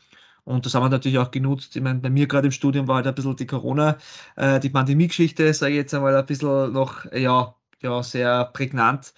Und 0.44 0.64
das 0.66 0.74
haben 0.74 0.84
wir 0.84 0.88
natürlich 0.88 1.18
auch 1.18 1.30
genutzt. 1.30 1.76
Ich 1.76 1.82
meine, 1.82 2.00
bei 2.00 2.10
mir 2.10 2.26
gerade 2.26 2.46
im 2.48 2.52
Studium 2.52 2.88
war 2.88 2.96
halt 2.96 3.06
ein 3.06 3.14
bisschen 3.14 3.36
die 3.36 3.46
Corona, 3.46 3.98
äh, 4.36 4.60
die 4.60 4.70
Pandemie-Geschichte, 4.70 5.52
sage 5.54 5.72
ich 5.72 5.78
jetzt 5.78 5.94
einmal, 5.94 6.16
ein 6.16 6.26
bisschen 6.26 6.72
noch, 6.72 7.04
ja, 7.12 7.54
ja, 7.82 8.02
sehr 8.02 8.46
prägnant. 8.46 9.12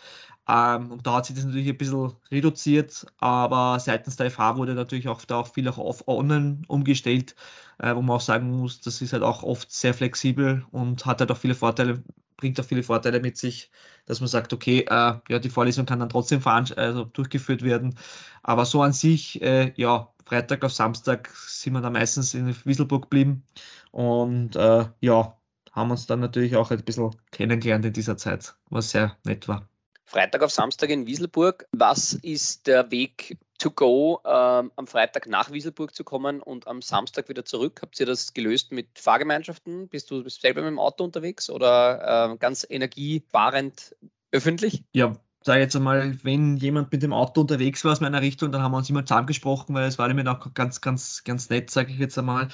Ähm, 0.48 0.90
und 0.90 1.06
da 1.06 1.14
hat 1.16 1.26
sich 1.26 1.36
das 1.36 1.44
natürlich 1.44 1.68
ein 1.68 1.78
bisschen 1.78 2.12
reduziert, 2.30 3.06
aber 3.18 3.78
seitens 3.78 4.16
der 4.16 4.26
FH 4.26 4.56
wurde 4.56 4.74
natürlich 4.74 5.08
auch 5.08 5.24
da 5.24 5.36
auch 5.36 5.52
viel 5.52 5.68
auch 5.68 5.78
auf 5.78 6.08
online 6.08 6.62
umgestellt, 6.68 7.36
äh, 7.78 7.94
wo 7.94 8.02
man 8.02 8.16
auch 8.16 8.20
sagen 8.20 8.50
muss, 8.58 8.80
das 8.80 9.00
ist 9.00 9.12
halt 9.12 9.22
auch 9.22 9.42
oft 9.44 9.70
sehr 9.70 9.94
flexibel 9.94 10.64
und 10.72 11.06
hat 11.06 11.20
halt 11.20 11.30
auch 11.30 11.36
viele 11.36 11.54
Vorteile, 11.54 12.02
bringt 12.40 12.58
auch 12.58 12.64
viele 12.64 12.82
Vorteile 12.82 13.20
mit 13.20 13.36
sich, 13.36 13.70
dass 14.06 14.20
man 14.20 14.28
sagt, 14.28 14.52
okay, 14.52 14.80
äh, 14.88 15.14
ja, 15.28 15.38
die 15.38 15.50
Vorlesung 15.50 15.86
kann 15.86 16.00
dann 16.00 16.08
trotzdem 16.08 16.44
also 16.44 17.04
durchgeführt 17.04 17.62
werden. 17.62 17.96
Aber 18.42 18.64
so 18.64 18.82
an 18.82 18.92
sich, 18.92 19.40
äh, 19.42 19.72
ja, 19.76 20.12
Freitag 20.24 20.64
auf 20.64 20.72
Samstag 20.72 21.28
sind 21.28 21.74
wir 21.74 21.80
da 21.80 21.90
meistens 21.90 22.34
in 22.34 22.54
Wieselburg 22.64 23.02
geblieben 23.02 23.44
und 23.92 24.56
äh, 24.56 24.86
ja, 25.00 25.36
haben 25.72 25.90
uns 25.90 26.06
dann 26.06 26.20
natürlich 26.20 26.56
auch 26.56 26.70
ein 26.70 26.82
bisschen 26.82 27.14
kennengelernt 27.30 27.84
in 27.84 27.92
dieser 27.92 28.16
Zeit, 28.16 28.54
was 28.70 28.90
sehr 28.90 29.16
nett 29.24 29.46
war. 29.46 29.68
Freitag 30.04 30.42
auf 30.42 30.50
Samstag 30.50 30.90
in 30.90 31.06
Wieselburg. 31.06 31.66
Was 31.72 32.14
ist 32.14 32.66
der 32.66 32.90
Weg 32.90 33.38
to 33.60 33.70
go, 33.70 34.20
ähm, 34.24 34.72
am 34.76 34.86
Freitag 34.86 35.28
nach 35.28 35.52
Wieselburg 35.52 35.94
zu 35.94 36.02
kommen 36.02 36.40
und 36.40 36.66
am 36.66 36.82
Samstag 36.82 37.28
wieder 37.28 37.44
zurück? 37.44 37.80
Habt 37.82 38.00
ihr 38.00 38.06
das 38.06 38.34
gelöst 38.34 38.72
mit 38.72 38.98
Fahrgemeinschaften? 38.98 39.88
Bist 39.88 40.10
du 40.10 40.28
selber 40.28 40.62
mit 40.62 40.70
dem 40.70 40.78
Auto 40.78 41.04
unterwegs 41.04 41.48
oder 41.48 42.32
äh, 42.32 42.36
ganz 42.38 42.66
energiesparend 42.68 43.94
öffentlich? 44.32 44.82
Ja, 44.92 45.14
sage 45.42 45.60
jetzt 45.60 45.76
einmal, 45.76 46.18
wenn 46.22 46.56
jemand 46.56 46.92
mit 46.92 47.02
dem 47.02 47.12
Auto 47.12 47.42
unterwegs 47.42 47.84
war 47.84 47.92
aus 47.92 48.00
meiner 48.00 48.20
Richtung, 48.20 48.52
dann 48.52 48.62
haben 48.62 48.72
wir 48.72 48.78
uns 48.78 48.90
immer 48.90 49.04
zusammengesprochen, 49.04 49.74
weil 49.74 49.86
es 49.86 49.98
war 49.98 50.08
nämlich 50.08 50.26
auch 50.26 50.52
ganz, 50.54 50.80
ganz, 50.80 51.24
ganz 51.24 51.48
nett, 51.48 51.70
sage 51.70 51.92
ich 51.92 51.98
jetzt 51.98 52.18
einmal. 52.18 52.48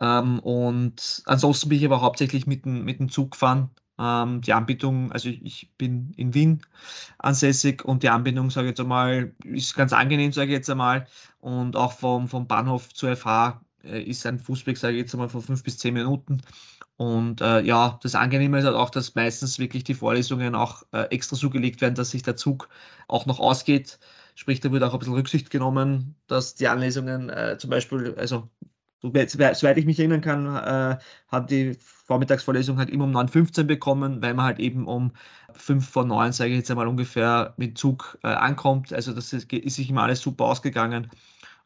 Ähm, 0.00 0.38
und 0.40 1.22
ansonsten 1.26 1.68
bin 1.68 1.78
ich 1.78 1.84
aber 1.84 2.00
hauptsächlich 2.00 2.46
mit 2.46 2.64
dem, 2.64 2.84
mit 2.84 2.98
dem 2.98 3.10
Zug 3.10 3.32
gefahren. 3.32 3.70
Ähm, 4.00 4.40
die 4.40 4.52
Anbindung, 4.54 5.12
also 5.12 5.28
ich 5.28 5.70
bin 5.76 6.12
in 6.16 6.32
Wien 6.34 6.62
ansässig 7.18 7.84
und 7.84 8.02
die 8.02 8.08
Anbindung, 8.08 8.50
sage 8.50 8.68
ich 8.68 8.70
jetzt 8.70 8.80
einmal, 8.80 9.34
ist 9.44 9.76
ganz 9.76 9.92
angenehm, 9.92 10.32
sage 10.32 10.52
ich 10.52 10.56
jetzt 10.56 10.70
einmal. 10.70 11.06
Und 11.40 11.76
auch 11.76 11.92
vom, 11.92 12.26
vom 12.28 12.46
Bahnhof 12.46 12.92
zur 12.94 13.14
FH 13.16 13.60
äh, 13.84 14.02
ist 14.02 14.24
ein 14.26 14.38
Fußweg, 14.38 14.78
sage 14.78 14.94
ich 14.94 15.02
jetzt 15.02 15.14
einmal, 15.14 15.28
von 15.28 15.42
fünf 15.42 15.62
bis 15.62 15.78
zehn 15.78 15.94
Minuten. 15.94 16.40
Und 16.96 17.40
äh, 17.42 17.62
ja, 17.62 17.98
das 18.02 18.14
Angenehme 18.14 18.58
ist 18.58 18.64
halt 18.64 18.76
auch, 18.76 18.90
dass 18.90 19.14
meistens 19.14 19.58
wirklich 19.58 19.84
die 19.84 19.94
Vorlesungen 19.94 20.54
auch 20.54 20.82
äh, 20.92 21.02
extra 21.10 21.36
zugelegt 21.36 21.80
werden, 21.80 21.94
dass 21.94 22.10
sich 22.10 22.22
der 22.22 22.36
Zug 22.36 22.68
auch 23.08 23.26
noch 23.26 23.38
ausgeht. 23.40 23.98
Sprich, 24.34 24.60
da 24.60 24.72
wird 24.72 24.82
auch 24.82 24.92
ein 24.94 24.98
bisschen 24.98 25.14
Rücksicht 25.14 25.50
genommen, 25.50 26.14
dass 26.26 26.54
die 26.54 26.68
Anlesungen 26.68 27.30
äh, 27.30 27.56
zum 27.58 27.70
Beispiel, 27.70 28.14
also 28.16 28.48
soweit 29.02 29.78
ich 29.78 29.86
mich 29.86 29.98
erinnern 29.98 30.20
kann, 30.20 30.46
äh, 30.56 30.98
hat 31.28 31.50
die 31.50 31.74
Vormittagsvorlesung 31.80 32.78
halt 32.78 32.90
immer 32.90 33.04
um 33.04 33.16
9.15 33.16 33.60
Uhr 33.60 33.64
bekommen, 33.64 34.22
weil 34.22 34.34
man 34.34 34.44
halt 34.44 34.58
eben 34.58 34.86
um 34.86 35.12
5 35.54 35.88
vor 35.88 36.04
9, 36.04 36.32
sage 36.32 36.50
ich 36.50 36.58
jetzt 36.58 36.70
einmal 36.70 36.88
ungefähr, 36.88 37.54
mit 37.56 37.78
Zug 37.78 38.18
äh, 38.22 38.28
ankommt. 38.28 38.92
Also 38.92 39.12
das 39.12 39.32
ist, 39.32 39.52
ist 39.52 39.76
sich 39.76 39.90
immer 39.90 40.02
alles 40.02 40.20
super 40.20 40.44
ausgegangen. 40.46 41.10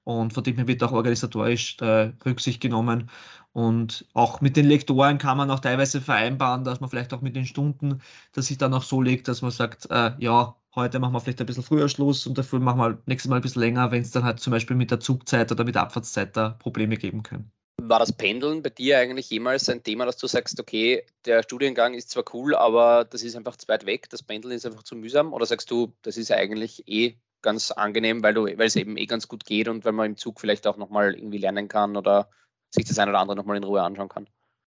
Und 0.05 0.35
von 0.35 0.45
dem 0.45 0.57
her 0.57 0.69
wird 0.69 0.83
auch 0.83 0.93
organisatorisch 0.93 1.79
äh, 1.81 2.13
Rücksicht 2.27 2.61
genommen. 2.61 3.11
Und 3.53 4.07
auch 4.15 4.41
mit 4.41 4.57
den 4.57 4.67
Lektoren 4.67 5.19
kann 5.19 5.39
man 5.39 5.51
auch 5.51 5.61
teilweise 5.61 6.01
vereinbaren, 6.01 6.65
dass 6.65 6.81
man 6.81 6.91
vielleicht 6.91 7.15
auch 7.15 7.23
mit 7.23 7.37
den 7.37 7.47
Stunden, 7.47 8.01
dass 8.33 8.47
sich 8.47 8.59
dann 8.59 8.75
auch 8.75 8.83
so 8.83 9.01
legt, 9.01 9.29
dass 9.29 9.43
man 9.43 9.53
sagt, 9.53 9.89
ja, 10.19 10.57
heute 10.77 10.99
machen 10.99 11.13
wir 11.13 11.21
vielleicht 11.21 11.41
ein 11.41 11.47
bisschen 11.47 11.63
früher 11.63 11.89
Schluss 11.89 12.27
und 12.27 12.37
dafür 12.37 12.61
machen 12.61 12.79
wir 12.81 12.99
nächstes 13.07 13.29
Mal 13.29 13.37
ein 13.37 13.43
bisschen 13.43 13.63
länger, 13.63 13.91
wenn 13.91 14.03
es 14.03 14.11
dann 14.11 14.25
halt 14.25 14.41
zum 14.41 14.51
Beispiel 14.51 14.77
mit 14.77 14.91
der 14.91 15.01
Zugzeit 15.01 15.51
oder 15.53 15.65
mit 15.65 15.75
der 15.75 15.83
Abfahrtszeit 15.83 16.37
da 16.37 16.51
Probleme 16.51 16.97
geben 16.97 17.23
können. 17.23 17.51
War 17.83 17.99
das 17.99 18.13
Pendeln 18.13 18.63
bei 18.63 18.71
dir 18.71 18.99
eigentlich 18.99 19.31
jemals 19.31 19.69
ein 19.69 19.83
Thema, 19.83 20.07
dass 20.07 20.17
du 20.17 20.27
sagst, 20.27 20.59
okay, 20.59 21.05
der 21.25 21.43
Studiengang 21.43 21.95
ist 21.95 22.11
zwar 22.11 22.25
cool, 22.33 22.55
aber 22.55 23.05
das 23.05 23.23
ist 23.23 23.37
einfach 23.37 23.57
zu 23.57 23.69
weit 23.69 23.85
weg, 23.85 24.09
das 24.11 24.23
Pendeln 24.23 24.55
ist 24.55 24.65
einfach 24.65 24.85
zu 24.85 24.97
mühsam? 24.97 25.33
Oder 25.33 25.47
sagst 25.47 25.71
du, 25.71 25.93
das 26.03 26.17
ist 26.17 26.31
eigentlich 26.31 26.87
eh 26.89 27.17
ganz 27.43 27.71
angenehm, 27.71 28.23
weil, 28.23 28.35
du, 28.35 28.45
weil 28.45 28.67
es 28.67 28.77
eben 28.77 28.97
eh 28.97 29.07
ganz 29.07 29.29
gut 29.29 29.45
geht 29.45 29.69
und 29.69 29.85
weil 29.85 29.93
man 29.93 30.07
im 30.07 30.17
Zug 30.17 30.41
vielleicht 30.41 30.67
auch 30.67 30.77
nochmal 30.77 31.15
irgendwie 31.15 31.39
lernen 31.39 31.69
kann 31.69 31.97
oder 31.97 32.31
sich 32.71 32.85
das 32.87 32.99
ein 32.99 33.09
oder 33.09 33.19
andere 33.19 33.37
nochmal 33.37 33.57
in 33.57 33.65
Ruhe 33.65 33.83
anschauen 33.83 34.09
kann? 34.09 34.29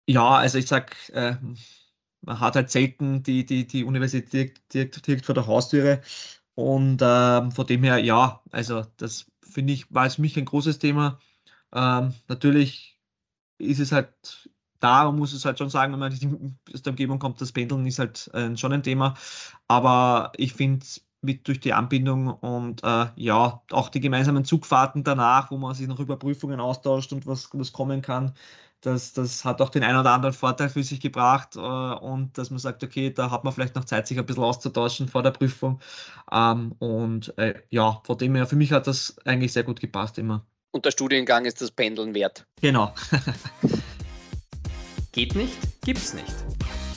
Ja, 0.07 0.37
also 0.37 0.57
ich 0.57 0.67
sag, 0.67 0.95
äh, 1.09 1.35
man 2.21 2.39
hat 2.39 2.55
halt 2.55 2.69
selten 2.71 3.23
die, 3.23 3.45
die, 3.45 3.67
die 3.67 3.83
Universität 3.83 4.61
direkt, 4.73 5.05
direkt 5.07 5.25
vor 5.25 5.35
der 5.35 5.47
Haustüre. 5.47 6.01
Und 6.55 7.01
ähm, 7.01 7.51
von 7.51 7.67
dem 7.67 7.83
her, 7.83 7.99
ja, 7.99 8.41
also 8.51 8.83
das 8.97 9.27
finde 9.41 9.73
ich, 9.73 9.93
war 9.93 10.09
für 10.09 10.21
mich 10.21 10.37
ein 10.37 10.45
großes 10.45 10.79
Thema. 10.79 11.19
Ähm, 11.73 12.13
natürlich 12.27 12.99
ist 13.59 13.79
es 13.79 13.91
halt 13.91 14.49
da, 14.79 15.05
man 15.05 15.17
muss 15.17 15.33
es 15.33 15.45
halt 15.45 15.57
schon 15.59 15.69
sagen, 15.69 15.93
wenn 15.93 15.99
man 15.99 16.13
aus 16.73 16.81
der 16.83 16.91
Umgebung 16.91 17.19
kommt, 17.19 17.41
das 17.41 17.51
Pendeln 17.51 17.85
ist 17.85 17.99
halt 17.99 18.29
äh, 18.33 18.55
schon 18.57 18.73
ein 18.73 18.83
Thema. 18.83 19.15
Aber 19.67 20.31
ich 20.37 20.53
finde, 20.53 20.85
mit 21.21 21.47
durch 21.47 21.59
die 21.59 21.73
Anbindung 21.73 22.27
und 22.29 22.83
äh, 22.83 23.07
ja, 23.15 23.61
auch 23.71 23.89
die 23.89 23.99
gemeinsamen 23.99 24.45
Zugfahrten 24.45 25.03
danach, 25.03 25.51
wo 25.51 25.57
man 25.57 25.75
sich 25.75 25.87
noch 25.87 25.99
über 25.99 26.17
Prüfungen 26.17 26.59
austauscht 26.59 27.11
und 27.13 27.27
was, 27.27 27.49
was 27.53 27.73
kommen 27.73 28.01
kann, 28.01 28.33
das, 28.81 29.13
das 29.13 29.43
hat 29.43 29.61
auch 29.61 29.69
den 29.69 29.83
einen 29.83 29.99
oder 29.99 30.11
anderen 30.11 30.33
Vorteil 30.33 30.69
für 30.69 30.83
sich 30.83 31.01
gebracht 31.01 31.55
äh, 31.55 31.59
und 31.59 32.37
dass 32.37 32.49
man 32.49 32.59
sagt, 32.59 32.83
okay, 32.83 33.11
da 33.11 33.31
hat 33.31 33.43
man 33.43 33.53
vielleicht 33.53 33.75
noch 33.75 33.85
Zeit, 33.85 34.07
sich 34.07 34.17
ein 34.17 34.25
bisschen 34.25 34.43
auszutauschen 34.43 35.07
vor 35.07 35.23
der 35.23 35.31
Prüfung. 35.31 35.79
Ähm, 36.31 36.73
und 36.79 37.37
äh, 37.37 37.55
ja, 37.69 38.01
von 38.05 38.17
dem 38.17 38.35
her, 38.35 38.47
für 38.47 38.55
mich 38.55 38.71
hat 38.71 38.87
das 38.87 39.17
eigentlich 39.25 39.53
sehr 39.53 39.63
gut 39.63 39.79
gepasst 39.79 40.17
immer. 40.17 40.45
Und 40.71 40.85
der 40.85 40.91
Studiengang 40.91 41.45
ist 41.45 41.61
das 41.61 41.71
Pendeln 41.71 42.13
wert. 42.13 42.45
Genau. 42.61 42.93
Geht 45.11 45.35
nicht, 45.35 45.57
gibt's 45.81 46.13
nicht. 46.13 46.35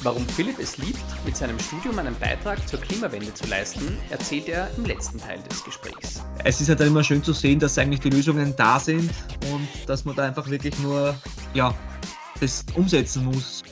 Warum 0.03 0.27
Philipp 0.27 0.59
es 0.59 0.79
liebt, 0.79 0.99
mit 1.25 1.37
seinem 1.37 1.59
Studium 1.61 1.97
einen 1.99 2.18
Beitrag 2.18 2.68
zur 2.68 2.81
Klimawende 2.81 3.33
zu 3.35 3.47
leisten, 3.47 3.99
erzählt 4.11 4.49
er 4.49 4.68
im 4.77 4.85
letzten 4.85 5.18
Teil 5.18 5.40
des 5.49 5.62
Gesprächs. 5.62 6.21
Es 6.45 6.61
ist 6.61 6.68
halt 6.68 6.81
immer 6.81 7.05
schön 7.05 7.23
zu 7.23 7.33
sehen, 7.33 7.61
dass 7.61 7.79
eigentlich 7.79 8.01
die 8.01 8.11
Lösungen 8.11 8.55
da 8.57 8.81
sind 8.81 9.11
und 9.53 9.68
dass 9.87 10.05
man 10.05 10.16
da 10.16 10.25
einfach 10.25 10.51
wirklich 10.51 10.77
nur 10.81 11.14
ja, 11.55 11.75
das 12.41 12.65
umsetzen 12.75 13.25
muss. 13.27 13.62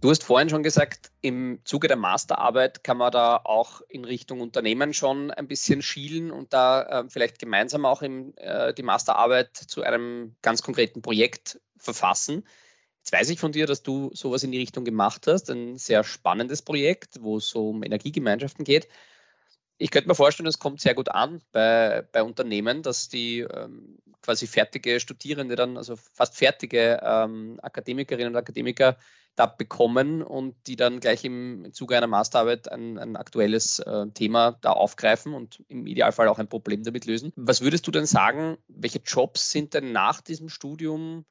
Du 0.00 0.10
hast 0.10 0.24
vorhin 0.24 0.50
schon 0.50 0.62
gesagt, 0.62 1.10
im 1.22 1.60
Zuge 1.64 1.88
der 1.88 1.96
Masterarbeit 1.96 2.84
kann 2.84 2.98
man 2.98 3.10
da 3.10 3.40
auch 3.42 3.80
in 3.88 4.04
Richtung 4.04 4.42
Unternehmen 4.42 4.92
schon 4.92 5.30
ein 5.30 5.48
bisschen 5.48 5.80
schielen 5.80 6.30
und 6.30 6.52
da 6.52 6.82
äh, 6.82 7.04
vielleicht 7.08 7.38
gemeinsam 7.38 7.86
auch 7.86 8.02
im, 8.02 8.34
äh, 8.36 8.74
die 8.74 8.82
Masterarbeit 8.82 9.56
zu 9.56 9.82
einem 9.82 10.36
ganz 10.42 10.62
konkreten 10.62 11.00
Projekt 11.00 11.58
verfassen. 11.78 12.44
Jetzt 12.98 13.12
weiß 13.12 13.30
ich 13.30 13.40
von 13.40 13.52
dir, 13.52 13.66
dass 13.66 13.82
du 13.82 14.10
sowas 14.12 14.42
in 14.42 14.52
die 14.52 14.58
Richtung 14.58 14.84
gemacht 14.84 15.26
hast, 15.26 15.48
ein 15.48 15.78
sehr 15.78 16.04
spannendes 16.04 16.60
Projekt, 16.60 17.22
wo 17.22 17.38
es 17.38 17.54
um 17.54 17.82
Energiegemeinschaften 17.82 18.64
geht. 18.64 18.88
Ich 19.78 19.90
könnte 19.90 20.08
mir 20.08 20.14
vorstellen, 20.14 20.46
es 20.46 20.58
kommt 20.58 20.80
sehr 20.80 20.94
gut 20.94 21.08
an 21.08 21.42
bei, 21.52 22.06
bei 22.12 22.22
Unternehmen, 22.22 22.82
dass 22.82 23.08
die 23.08 23.40
ähm, 23.40 23.98
quasi 24.22 24.46
fertige 24.46 25.00
Studierende 25.00 25.56
dann, 25.56 25.76
also 25.76 25.96
fast 25.96 26.36
fertige 26.36 27.00
ähm, 27.02 27.58
Akademikerinnen 27.62 28.32
und 28.32 28.36
Akademiker 28.36 28.96
da 29.36 29.46
bekommen 29.46 30.22
und 30.22 30.54
die 30.68 30.76
dann 30.76 31.00
gleich 31.00 31.24
im 31.24 31.72
Zuge 31.72 31.96
einer 31.96 32.06
Masterarbeit 32.06 32.70
ein, 32.70 32.98
ein 32.98 33.16
aktuelles 33.16 33.80
äh, 33.80 34.06
Thema 34.14 34.52
da 34.60 34.70
aufgreifen 34.72 35.34
und 35.34 35.64
im 35.68 35.86
Idealfall 35.86 36.28
auch 36.28 36.38
ein 36.38 36.48
Problem 36.48 36.84
damit 36.84 37.04
lösen. 37.04 37.32
Was 37.34 37.60
würdest 37.60 37.86
du 37.86 37.90
denn 37.90 38.06
sagen, 38.06 38.56
welche 38.68 39.00
Jobs 39.00 39.50
sind 39.50 39.74
denn 39.74 39.90
nach 39.90 40.20
diesem 40.20 40.48
Studium 40.48 41.24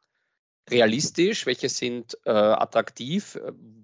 realistisch, 0.69 1.45
welche 1.45 1.69
sind 1.69 2.17
äh, 2.25 2.31
attraktiv. 2.31 3.39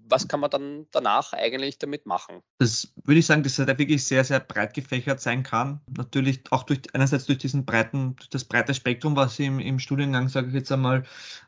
Was 0.09 0.27
kann 0.27 0.39
man 0.39 0.49
dann 0.49 0.87
danach 0.91 1.33
eigentlich 1.33 1.77
damit 1.77 2.05
machen? 2.05 2.41
Das 2.57 2.93
würde 3.03 3.19
ich 3.19 3.25
sagen, 3.25 3.43
dass 3.43 3.59
er 3.59 3.65
da 3.65 3.77
wirklich 3.77 4.03
sehr, 4.03 4.23
sehr 4.23 4.39
breit 4.39 4.73
gefächert 4.73 5.21
sein 5.21 5.43
kann. 5.43 5.81
Natürlich 5.95 6.41
auch 6.51 6.63
durch 6.63 6.81
einerseits 6.93 7.25
durch 7.25 7.37
diesen 7.37 7.65
breiten, 7.65 8.15
durch 8.15 8.29
das 8.29 8.43
breite 8.43 8.73
Spektrum, 8.73 9.15
was 9.15 9.39
im, 9.39 9.59
im 9.59 9.79
Studiengang, 9.79 10.27
sage 10.27 10.47
ich 10.49 10.53
jetzt 10.53 10.71
einmal, 10.71 11.03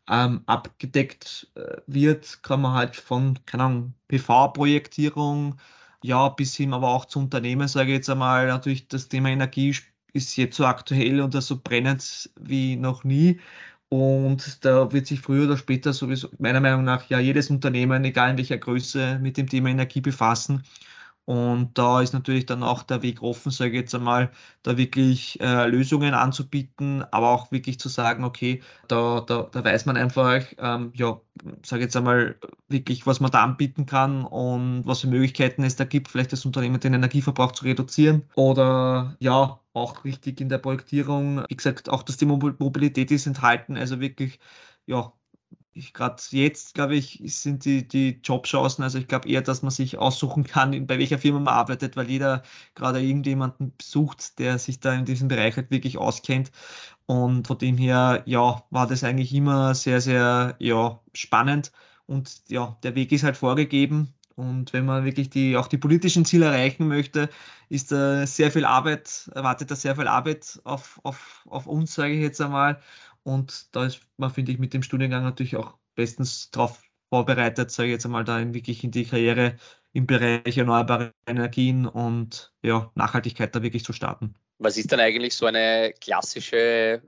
ähm, 0.10 0.42
abgedeckt 0.46 1.52
äh, 1.56 1.78
wird, 1.88 2.44
kann 2.44 2.62
man 2.62 2.74
halt 2.74 2.96
von, 2.96 3.40
keine 3.46 3.64
Ahnung, 3.64 3.94
PV-Projektierung, 4.08 5.60
ja, 6.04 6.30
bis 6.30 6.56
hin 6.56 6.74
aber 6.74 6.90
auch 6.90 7.06
zu 7.06 7.20
Unternehmen, 7.20 7.68
sage 7.68 7.92
ich 7.92 7.98
jetzt 7.98 8.10
einmal, 8.10 8.48
natürlich 8.48 8.88
das 8.88 9.08
Thema 9.08 9.30
Energie 9.30 9.76
ist 10.14 10.36
jetzt 10.36 10.58
so 10.58 10.66
aktuell 10.66 11.22
und 11.22 11.34
so 11.42 11.60
brennend 11.62 12.30
wie 12.40 12.76
noch 12.76 13.04
nie. 13.04 13.40
Und 13.94 14.64
da 14.64 14.92
wird 14.94 15.06
sich 15.08 15.20
früher 15.20 15.46
oder 15.46 15.58
später 15.58 15.92
sowieso, 15.92 16.30
meiner 16.40 16.62
Meinung 16.62 16.86
nach, 16.86 17.10
ja 17.10 17.20
jedes 17.20 17.50
Unternehmen, 17.50 18.06
egal 18.06 18.32
in 18.32 18.38
welcher 18.38 18.58
Größe, 18.58 19.20
mit 19.22 19.36
dem 19.38 19.48
Thema 19.48 19.70
Energie 19.70 20.00
befassen. 20.00 20.64
Und 21.26 21.78
da 21.78 22.02
ist 22.02 22.14
natürlich 22.14 22.46
dann 22.46 22.64
auch 22.64 22.84
der 22.84 23.04
Weg 23.04 23.22
offen, 23.22 23.52
sage 23.52 23.72
ich 23.72 23.78
jetzt 23.78 23.96
einmal, 23.96 24.32
da 24.64 24.78
wirklich 24.78 25.40
äh, 25.40 25.68
Lösungen 25.68 26.14
anzubieten, 26.14 27.04
aber 27.12 27.30
auch 27.30 27.52
wirklich 27.52 27.80
zu 27.80 27.90
sagen, 27.90 28.24
okay, 28.24 28.62
da, 28.88 29.22
da, 29.22 29.44
da 29.52 29.64
weiß 29.64 29.86
man 29.86 29.98
einfach, 29.98 30.44
ähm, 30.58 30.92
ja, 30.96 31.22
sage 31.64 31.84
jetzt 31.84 31.96
einmal 31.96 32.38
wirklich, 32.68 33.06
was 33.06 33.20
man 33.20 33.32
da 33.32 33.44
anbieten 33.44 33.86
kann 33.86 34.26
und 34.26 34.86
was 34.86 35.02
für 35.02 35.08
Möglichkeiten 35.08 35.64
es 35.64 35.76
da 35.76 35.86
gibt, 35.86 36.10
vielleicht 36.10 36.34
das 36.34 36.46
Unternehmen 36.46 36.80
den 36.80 36.94
Energieverbrauch 36.94 37.52
zu 37.54 37.66
reduzieren 37.66 38.24
oder 38.36 39.16
ja, 39.20 39.60
auch 39.74 40.04
richtig 40.04 40.42
in 40.42 40.50
der 40.50 40.58
Projektierung. 40.58 41.44
Wie 41.48 41.56
gesagt, 41.56 41.90
auch 41.90 42.04
das 42.04 42.18
Thema 42.18 42.38
Mobilität 42.60 43.12
ist 43.12 43.28
enthalten, 43.28 43.78
also 43.78 44.00
wirklich, 44.00 44.40
ja, 44.86 45.14
ich 45.74 45.94
gerade 45.94 46.22
jetzt, 46.32 46.76
glaube 46.76 46.96
ich, 46.96 47.22
sind 47.26 47.66
die, 47.66 47.88
die 47.88 48.20
Jobchancen, 48.24 48.84
also 48.84 48.98
ich 48.98 49.08
glaube 49.08 49.30
eher, 49.30 49.42
dass 49.42 49.62
man 49.62 49.72
sich 49.72 49.98
aussuchen 49.98 50.44
kann, 50.44 50.86
bei 50.88 51.00
welcher 51.00 51.18
Firma 51.20 51.40
man 51.40 51.54
arbeitet, 51.54 51.96
weil 51.96 52.10
jeder 52.10 52.44
gerade 52.76 53.02
irgendjemanden 53.02 53.74
sucht, 53.82 54.40
der 54.40 54.60
sich 54.60 54.80
da 54.80 54.94
in 54.94 55.06
diesem 55.06 55.28
Bereich 55.30 55.56
halt 55.56 55.72
wirklich 55.72 55.98
auskennt. 55.98 56.52
Und 57.06 57.48
von 57.48 57.58
dem 57.58 57.78
her, 57.78 58.24
ja, 58.26 58.64
war 58.70 58.88
das 58.88 59.04
eigentlich 59.04 59.34
immer 59.34 59.76
sehr, 59.76 60.02
sehr, 60.02 60.56
ja, 60.60 61.00
spannend. 61.14 61.72
Und 62.06 62.44
ja, 62.50 62.78
der 62.84 62.96
Weg 62.96 63.12
ist 63.12 63.24
halt 63.24 63.38
vorgegeben. 63.38 64.14
Und 64.36 64.74
wenn 64.74 64.86
man 64.86 65.06
wirklich 65.06 65.30
die, 65.30 65.58
auch 65.58 65.68
die 65.68 65.78
politischen 65.78 66.26
Ziele 66.26 66.46
erreichen 66.46 66.88
möchte, 66.88 67.30
ist 67.70 67.92
da 67.92 68.26
sehr 68.26 68.52
viel 68.52 68.66
Arbeit, 68.66 69.30
erwartet 69.36 69.72
da 69.72 69.76
sehr 69.76 69.96
viel 69.96 70.08
Arbeit 70.08 70.60
auf, 70.64 71.00
auf, 71.04 71.46
auf 71.50 71.68
uns, 71.68 71.94
sage 71.94 72.14
ich 72.14 72.22
jetzt 72.22 72.42
einmal. 72.42 72.82
Und 73.24 73.76
da 73.76 73.86
ist 73.86 74.02
man, 74.18 74.32
finde 74.32 74.52
ich, 74.52 74.60
mit 74.60 74.74
dem 74.74 74.84
Studiengang 74.84 75.24
natürlich 75.24 75.56
auch 75.56 75.78
bestens 75.96 76.50
darauf 76.52 76.82
vorbereitet, 77.10 77.72
sage 77.72 77.90
ich 77.90 77.94
jetzt 77.94 78.06
einmal, 78.06 78.24
da 78.24 78.54
wirklich 78.54 78.84
in 78.84 78.92
die 78.92 79.06
Karriere 79.06 79.58
im 79.94 80.08
Bereich 80.08 80.58
erneuerbare 80.58 81.14
Energien 81.28 81.86
und 81.86 82.54
ja, 82.64 82.92
Nachhaltigkeit 82.96 83.54
da 83.56 83.62
wirklich 83.62 83.84
zu 83.84 83.94
starten. 83.94 84.36
Was 84.60 84.78
ist 84.78 84.92
dann 84.92 85.00
eigentlich 85.00 85.36
so 85.36 85.46
eine 85.46 85.94
klassische 86.00 86.58
äh, 86.58 87.02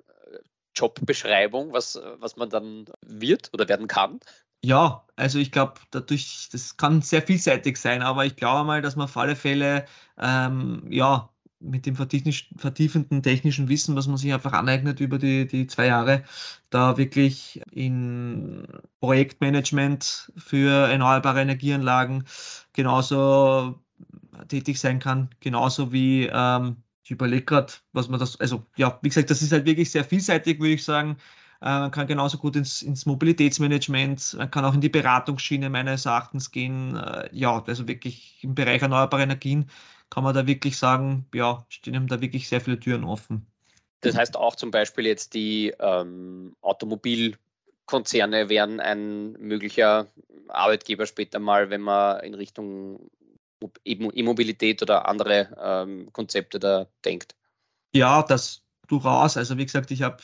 Jobbeschreibung, 0.75 1.71
was, 1.71 1.99
was 2.17 2.35
man 2.35 2.49
dann 2.49 2.85
wird 3.01 3.49
oder 3.53 3.67
werden 3.69 3.87
kann? 3.87 4.19
Ja, 4.65 5.05
also 5.15 5.39
ich 5.39 5.51
glaube, 5.51 5.75
dadurch, 5.91 6.49
das 6.51 6.77
kann 6.77 7.01
sehr 7.01 7.21
vielseitig 7.21 7.77
sein, 7.77 8.01
aber 8.01 8.25
ich 8.25 8.35
glaube 8.35 8.65
mal, 8.65 8.81
dass 8.81 8.95
man 8.95 9.05
auf 9.05 9.17
alle 9.17 9.35
Fälle 9.35 9.85
ähm, 10.17 10.85
ja, 10.89 11.32
mit 11.63 11.85
dem 11.85 11.95
vertiefenden 11.95 13.23
technischen 13.23 13.69
Wissen, 13.69 13.95
was 13.95 14.07
man 14.07 14.17
sich 14.17 14.33
einfach 14.33 14.53
aneignet 14.53 14.99
über 14.99 15.17
die, 15.17 15.47
die 15.47 15.67
zwei 15.67 15.87
Jahre, 15.87 16.23
da 16.69 16.97
wirklich 16.97 17.61
in 17.71 18.67
Projektmanagement 18.99 20.31
für 20.37 20.89
erneuerbare 20.89 21.41
Energieanlagen 21.41 22.25
genauso 22.73 23.79
tätig 24.47 24.79
sein 24.79 24.99
kann, 24.99 25.29
genauso 25.39 25.91
wie 25.91 26.29
ähm, 26.31 26.77
ich 27.03 27.11
überlege 27.11 27.43
gerade, 27.43 27.73
was 27.91 28.07
man 28.07 28.19
das, 28.19 28.39
also 28.39 28.65
ja, 28.75 28.97
wie 29.01 29.09
gesagt, 29.09 29.29
das 29.29 29.41
ist 29.41 29.51
halt 29.51 29.65
wirklich 29.65 29.91
sehr 29.91 30.05
vielseitig, 30.05 30.59
würde 30.59 30.73
ich 30.73 30.83
sagen. 30.83 31.17
Äh, 31.61 31.65
man 31.65 31.91
kann 31.91 32.07
genauso 32.07 32.37
gut 32.37 32.55
ins, 32.55 32.81
ins, 32.81 33.05
Mobilitätsmanagement, 33.05 34.35
man 34.37 34.51
kann 34.51 34.65
auch 34.65 34.73
in 34.73 34.81
die 34.81 34.89
Beratungsschiene 34.89 35.69
meines 35.69 36.05
Erachtens 36.05 36.51
gehen. 36.51 36.95
Äh, 36.95 37.29
ja, 37.31 37.61
also 37.65 37.87
wirklich 37.87 38.39
im 38.41 38.55
Bereich 38.55 38.81
erneuerbare 38.81 39.23
Energien 39.23 39.69
kann 40.13 40.23
man 40.23 40.35
da 40.35 40.45
wirklich 40.45 40.77
sagen, 40.77 41.25
ja, 41.33 41.65
stehen 41.69 41.95
ihm 41.95 42.05
da 42.05 42.21
wirklich 42.21 42.47
sehr 42.47 42.61
viele 42.61 42.79
Türen 42.79 43.03
offen. 43.03 43.47
Das 44.01 44.15
heißt 44.15 44.37
auch 44.37 44.55
zum 44.55 44.69
Beispiel 44.69 45.07
jetzt 45.07 45.33
die 45.33 45.73
ähm, 45.79 46.55
Automobilkonzerne 46.61 48.47
wären 48.47 48.79
ein 48.79 49.31
möglicher 49.33 50.05
Arbeitgeber 50.49 51.07
später 51.07 51.39
mal, 51.39 51.71
wenn 51.71 51.81
man 51.81 52.19
in 52.19 52.35
Richtung 52.35 53.09
E-Mobilität 53.85 54.83
oder 54.83 55.07
andere 55.07 55.57
ähm, 55.59 56.13
Konzepte 56.13 56.59
da 56.59 56.85
denkt. 57.03 57.33
Ja, 57.95 58.21
das 58.21 58.61
durchaus. 58.87 59.35
Also 59.35 59.57
wie 59.57 59.65
gesagt, 59.65 59.89
ich 59.89 60.03
habe 60.03 60.17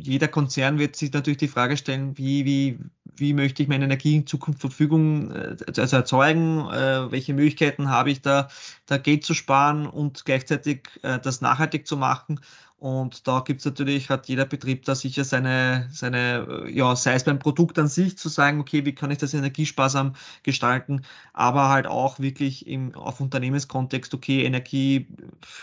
jeder 0.00 0.28
Konzern 0.28 0.78
wird 0.78 0.96
sich 0.96 1.12
natürlich 1.12 1.38
die 1.38 1.48
Frage 1.48 1.76
stellen, 1.76 2.16
wie, 2.16 2.44
wie, 2.44 2.78
wie 3.16 3.32
möchte 3.32 3.62
ich 3.62 3.68
meine 3.68 3.84
Energie 3.84 4.16
in 4.16 4.26
Zukunft 4.26 4.60
zur 4.60 4.70
Verfügung 4.70 5.32
äh, 5.32 5.56
also 5.76 5.96
erzeugen, 5.96 6.60
äh, 6.70 7.10
welche 7.10 7.34
Möglichkeiten 7.34 7.88
habe 7.88 8.10
ich 8.10 8.22
da, 8.22 8.48
da 8.86 8.98
Geld 8.98 9.24
zu 9.24 9.34
sparen 9.34 9.86
und 9.86 10.24
gleichzeitig 10.24 10.88
äh, 11.02 11.18
das 11.18 11.40
nachhaltig 11.40 11.86
zu 11.86 11.96
machen. 11.96 12.40
Und 12.78 13.26
da 13.26 13.40
gibt 13.40 13.58
es 13.58 13.64
natürlich, 13.66 14.08
hat 14.08 14.28
jeder 14.28 14.44
Betrieb 14.44 14.84
da 14.84 14.94
sicher 14.94 15.24
seine, 15.24 15.88
seine, 15.90 16.64
ja, 16.70 16.94
sei 16.94 17.14
es 17.14 17.24
beim 17.24 17.40
Produkt 17.40 17.76
an 17.76 17.88
sich 17.88 18.16
zu 18.16 18.28
sagen, 18.28 18.60
okay, 18.60 18.84
wie 18.84 18.94
kann 18.94 19.10
ich 19.10 19.18
das 19.18 19.34
energiesparsam 19.34 20.14
gestalten, 20.44 21.04
aber 21.32 21.70
halt 21.70 21.88
auch 21.88 22.20
wirklich 22.20 22.68
im, 22.68 22.94
auf 22.94 23.20
Unternehmenskontext, 23.20 24.14
okay, 24.14 24.44
Energie, 24.44 25.08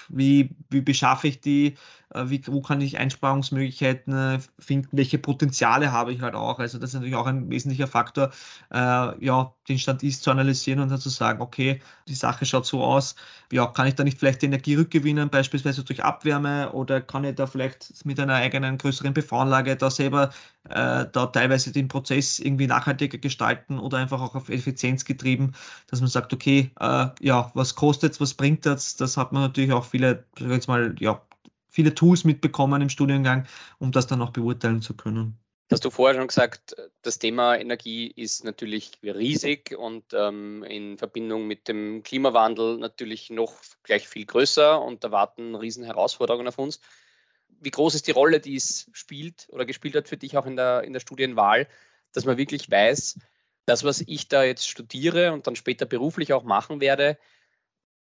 wie, 0.09 0.49
wie 0.69 0.81
beschaffe 0.81 1.29
ich 1.29 1.39
die, 1.39 1.75
äh, 2.09 2.29
wie, 2.29 2.41
wo 2.47 2.61
kann 2.61 2.81
ich 2.81 2.97
Einsparungsmöglichkeiten 2.97 4.13
äh, 4.13 4.39
finden, 4.59 4.97
welche 4.97 5.17
Potenziale 5.17 5.93
habe 5.93 6.11
ich 6.13 6.21
halt 6.21 6.35
auch. 6.35 6.59
Also 6.59 6.79
das 6.79 6.89
ist 6.89 6.95
natürlich 6.95 7.15
auch 7.15 7.27
ein 7.27 7.49
wesentlicher 7.49 7.87
Faktor, 7.87 8.31
äh, 8.71 9.25
ja, 9.25 9.53
den 9.67 9.79
Stand 9.79 10.03
ist 10.03 10.23
zu 10.23 10.31
analysieren 10.31 10.79
und 10.79 10.89
dann 10.89 10.99
zu 10.99 11.09
sagen, 11.09 11.41
okay, 11.41 11.81
die 12.07 12.15
Sache 12.15 12.45
schaut 12.45 12.65
so 12.65 12.83
aus, 12.83 13.15
ja, 13.51 13.65
kann 13.67 13.87
ich 13.87 13.95
da 13.95 14.03
nicht 14.03 14.19
vielleicht 14.19 14.43
Energie 14.43 14.75
rückgewinnen, 14.75 15.29
beispielsweise 15.29 15.83
durch 15.83 16.03
Abwärme 16.03 16.71
oder 16.73 17.01
kann 17.01 17.23
ich 17.23 17.35
da 17.35 17.47
vielleicht 17.47 18.05
mit 18.05 18.19
einer 18.19 18.35
eigenen 18.35 18.77
größeren 18.77 19.13
PV-Anlage 19.13 19.75
da 19.75 19.89
selber 19.89 20.31
äh, 20.69 21.05
da 21.11 21.27
teilweise 21.27 21.71
den 21.71 21.87
Prozess 21.87 22.39
irgendwie 22.39 22.67
nachhaltiger 22.67 23.17
gestalten 23.17 23.79
oder 23.79 23.97
einfach 23.97 24.21
auch 24.21 24.35
auf 24.35 24.49
Effizienz 24.49 25.05
getrieben, 25.05 25.53
dass 25.87 25.99
man 26.01 26.09
sagt, 26.09 26.33
okay, 26.33 26.71
äh, 26.79 27.07
ja, 27.21 27.51
was 27.53 27.75
kostet 27.75 28.19
was 28.21 28.33
bringt 28.33 28.65
das? 28.65 28.95
Das 28.95 29.17
hat 29.17 29.31
man 29.31 29.43
natürlich 29.43 29.71
auch 29.73 29.85
viele, 29.85 30.25
jetzt 30.39 30.67
mal, 30.67 30.95
ja, 30.99 31.21
viele 31.69 31.93
Tools 31.93 32.23
mitbekommen 32.23 32.81
im 32.81 32.89
Studiengang, 32.89 33.45
um 33.79 33.91
das 33.91 34.07
dann 34.07 34.21
auch 34.21 34.31
beurteilen 34.31 34.81
zu 34.81 34.95
können. 34.95 35.37
Hast 35.71 35.83
du 35.83 35.89
vorher 35.89 36.15
schon 36.15 36.27
gesagt, 36.27 36.75
das 37.01 37.17
Thema 37.17 37.57
Energie 37.57 38.07
ist 38.07 38.43
natürlich 38.43 38.99
riesig 39.01 39.75
und 39.75 40.05
ähm, 40.13 40.63
in 40.63 40.99
Verbindung 40.99 41.47
mit 41.47 41.67
dem 41.67 42.03
Klimawandel 42.03 42.77
natürlich 42.77 43.31
noch 43.31 43.55
gleich 43.81 44.07
viel 44.07 44.27
größer 44.27 44.79
und 44.79 45.03
da 45.03 45.11
warten 45.11 45.59
Herausforderungen 45.59 46.47
auf 46.47 46.59
uns. 46.59 46.81
Wie 47.47 47.71
groß 47.71 47.95
ist 47.95 48.05
die 48.05 48.11
Rolle, 48.11 48.39
die 48.39 48.55
es 48.55 48.91
spielt 48.93 49.47
oder 49.49 49.65
gespielt 49.65 49.95
hat 49.95 50.07
für 50.07 50.17
dich 50.17 50.37
auch 50.37 50.45
in 50.45 50.55
der, 50.55 50.83
in 50.83 50.93
der 50.93 50.99
Studienwahl, 50.99 51.67
dass 52.13 52.25
man 52.25 52.37
wirklich 52.37 52.69
weiß, 52.69 53.17
das, 53.65 53.83
was 53.83 54.01
ich 54.01 54.27
da 54.27 54.43
jetzt 54.43 54.69
studiere 54.69 55.33
und 55.33 55.47
dann 55.47 55.55
später 55.55 55.87
beruflich 55.87 56.31
auch 56.33 56.43
machen 56.43 56.79
werde, 56.79 57.17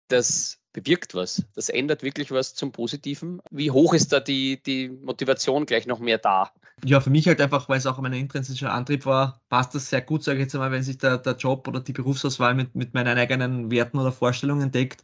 das 0.09 0.59
bewirkt 0.73 1.14
was. 1.14 1.44
Das 1.55 1.68
ändert 1.68 2.03
wirklich 2.03 2.31
was 2.31 2.55
zum 2.55 2.73
Positiven. 2.73 3.40
Wie 3.51 3.71
hoch 3.71 3.94
ist 3.94 4.12
da 4.12 4.21
die, 4.21 4.62
die 4.62 4.88
Motivation 4.88 5.66
gleich 5.66 5.87
noch 5.87 5.99
mehr 5.99 6.18
da? 6.18 6.53
Ja, 6.85 7.01
für 7.01 7.11
mich 7.11 7.27
halt 7.27 7.40
einfach, 7.40 7.68
weil 7.68 7.79
es 7.79 7.87
auch 7.87 7.99
mein 7.99 8.12
intrinsischer 8.12 8.73
Antrieb 8.73 9.05
war, 9.05 9.40
passt 9.49 9.75
das 9.75 9.90
sehr 9.90 10.01
gut, 10.01 10.23
sage 10.23 10.38
ich 10.38 10.44
jetzt 10.44 10.55
einmal, 10.55 10.71
wenn 10.71 10.83
sich 10.83 10.99
der, 10.99 11.18
der 11.18 11.35
Job 11.35 11.66
oder 11.66 11.81
die 11.81 11.92
Berufsauswahl 11.92 12.55
mit, 12.55 12.75
mit 12.75 12.94
meinen 12.94 13.18
eigenen 13.18 13.71
Werten 13.71 13.99
oder 13.99 14.12
Vorstellungen 14.12 14.71
deckt. 14.71 15.03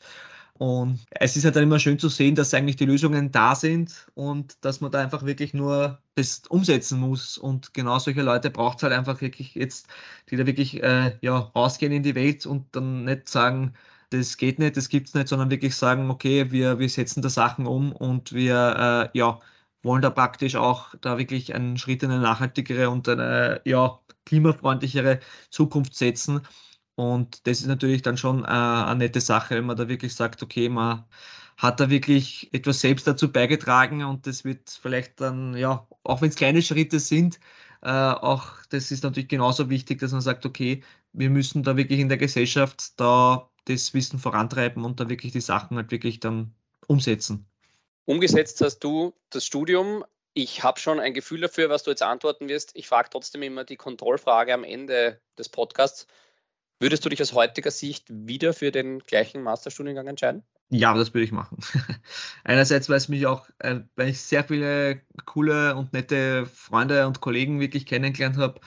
Und 0.57 1.01
es 1.11 1.37
ist 1.37 1.45
halt 1.45 1.57
dann 1.57 1.65
immer 1.65 1.81
schön 1.81 1.99
zu 1.99 2.09
sehen, 2.09 2.37
dass 2.37 2.55
eigentlich 2.55 2.77
die 2.77 2.85
Lösungen 2.85 3.33
da 3.33 3.57
sind 3.57 4.07
und 4.15 4.65
dass 4.65 4.81
man 4.81 4.93
da 4.93 5.01
einfach 5.01 5.25
wirklich 5.25 5.53
nur 5.53 5.99
das 6.15 6.43
umsetzen 6.49 7.01
muss. 7.01 7.37
Und 7.37 7.75
genau 7.75 7.99
solche 7.99 8.23
Leute 8.23 8.51
braucht 8.51 8.77
es 8.79 8.85
halt 8.85 8.93
einfach 8.93 9.21
wirklich 9.21 9.57
jetzt, 9.57 9.89
die 10.31 10.37
da 10.37 10.47
wirklich 10.47 10.81
äh, 10.81 11.17
ja, 11.23 11.37
rausgehen 11.39 11.93
in 11.93 12.05
die 12.05 12.15
Welt 12.15 12.47
und 12.47 12.67
dann 12.77 13.05
nicht 13.05 13.29
sagen, 13.29 13.75
das 14.19 14.37
geht 14.37 14.59
nicht, 14.59 14.77
das 14.77 14.89
gibt 14.89 15.09
es 15.09 15.15
nicht, 15.15 15.29
sondern 15.29 15.51
wirklich 15.51 15.77
sagen, 15.77 16.11
okay, 16.11 16.51
wir, 16.51 16.79
wir 16.79 16.89
setzen 16.89 17.23
da 17.23 17.29
Sachen 17.29 17.67
um 17.67 17.93
und 17.93 18.33
wir 18.33 19.11
äh, 19.15 19.19
ja, 19.19 19.41
wollen 19.83 20.03
da 20.03 20.11
praktisch 20.11 20.57
auch 20.57 20.95
da 21.01 21.19
wirklich 21.19 21.55
einen 21.55 21.79
Schritt 21.79 22.03
in 22.03 22.11
eine 22.11 22.21
nachhaltigere 22.23 22.91
und 22.91 23.09
eine 23.09 23.61
ja, 23.65 24.01
klimafreundlichere 24.27 25.21
Zukunft 25.51 25.95
setzen. 25.95 26.41
Und 26.97 27.47
das 27.47 27.61
ist 27.61 27.67
natürlich 27.67 28.03
dann 28.03 28.17
schon 28.17 28.45
äh, 28.45 28.47
eine 28.49 28.97
nette 28.97 29.21
Sache, 29.21 29.57
wenn 29.57 29.67
man 29.67 29.77
da 29.77 29.89
wirklich 29.89 30.15
sagt, 30.15 30.43
okay, 30.43 30.69
man 30.69 31.05
hat 31.57 31.81
da 31.81 31.91
wirklich 31.91 32.53
etwas 32.53 32.81
selbst 32.81 33.07
dazu 33.07 33.31
beigetragen 33.33 34.05
und 34.05 34.27
das 34.27 34.45
wird 34.45 34.71
vielleicht 34.71 35.21
dann, 35.21 35.57
ja, 35.57 35.87
auch 36.05 36.21
wenn 36.21 36.29
es 36.31 36.37
kleine 36.37 36.63
Schritte 36.63 36.99
sind, 37.01 37.39
äh, 37.83 37.89
auch 37.91 38.65
das 38.71 38.91
ist 38.91 39.05
natürlich 39.05 39.29
genauso 39.29 39.69
wichtig, 39.71 40.01
dass 40.01 40.13
man 40.13 40.21
sagt, 40.21 40.47
okay, 40.47 40.83
wir 41.13 41.31
müssen 41.31 41.63
da 41.63 41.77
wirklich 41.77 42.01
in 42.01 42.09
der 42.09 42.19
Gesellschaft 42.19 42.99
da 43.01 43.51
das 43.67 43.95
Wissen 43.95 44.19
vorantreiben 44.19 44.85
und 44.85 45.01
da 45.01 45.09
wirklich 45.09 45.33
die 45.33 45.41
Sachen 45.41 45.77
halt 45.77 45.91
wirklich 45.91 46.21
dann 46.21 46.55
umsetzen. 46.87 47.47
Umgesetzt 48.05 48.61
hast 48.61 48.81
du 48.81 49.15
das 49.31 49.47
Studium. 49.47 50.05
Ich 50.35 50.63
habe 50.63 50.81
schon 50.81 51.01
ein 51.01 51.15
Gefühl 51.15 51.41
dafür, 51.41 51.71
was 51.71 51.85
du 51.85 51.91
jetzt 51.91 52.03
antworten 52.03 52.49
wirst. 52.49 52.73
Ich 52.75 52.89
frage 52.89 53.09
trotzdem 53.11 53.43
immer 53.43 53.65
die 53.65 53.77
Kontrollfrage 53.77 54.53
am 54.53 54.65
Ende 54.65 55.21
des 55.39 55.49
Podcasts. 55.49 56.07
Würdest 56.81 57.05
du 57.05 57.09
dich 57.09 57.23
aus 57.23 57.33
heutiger 57.33 57.71
Sicht 57.71 58.07
wieder 58.09 58.53
für 58.53 58.71
den 58.71 58.99
gleichen 58.99 59.43
Masterstudiengang 59.43 60.09
entscheiden? 60.09 60.43
Ja, 60.71 60.93
das 60.95 61.15
würde 61.15 61.25
ich 61.25 61.33
machen. 61.33 61.59
Einerseits, 62.45 62.89
weil 62.89 62.97
es 62.97 63.09
mich 63.09 63.27
auch, 63.27 63.49
äh, 63.59 63.81
weil 63.97 64.09
ich 64.09 64.21
sehr 64.21 64.45
viele 64.45 65.01
coole 65.25 65.77
und 65.77 65.93
nette 65.93 66.47
Freunde 66.47 67.07
und 67.07 67.21
Kollegen 67.21 67.61
wirklich 67.61 67.87
kennengelernt 67.87 68.37
habe 68.39 68.61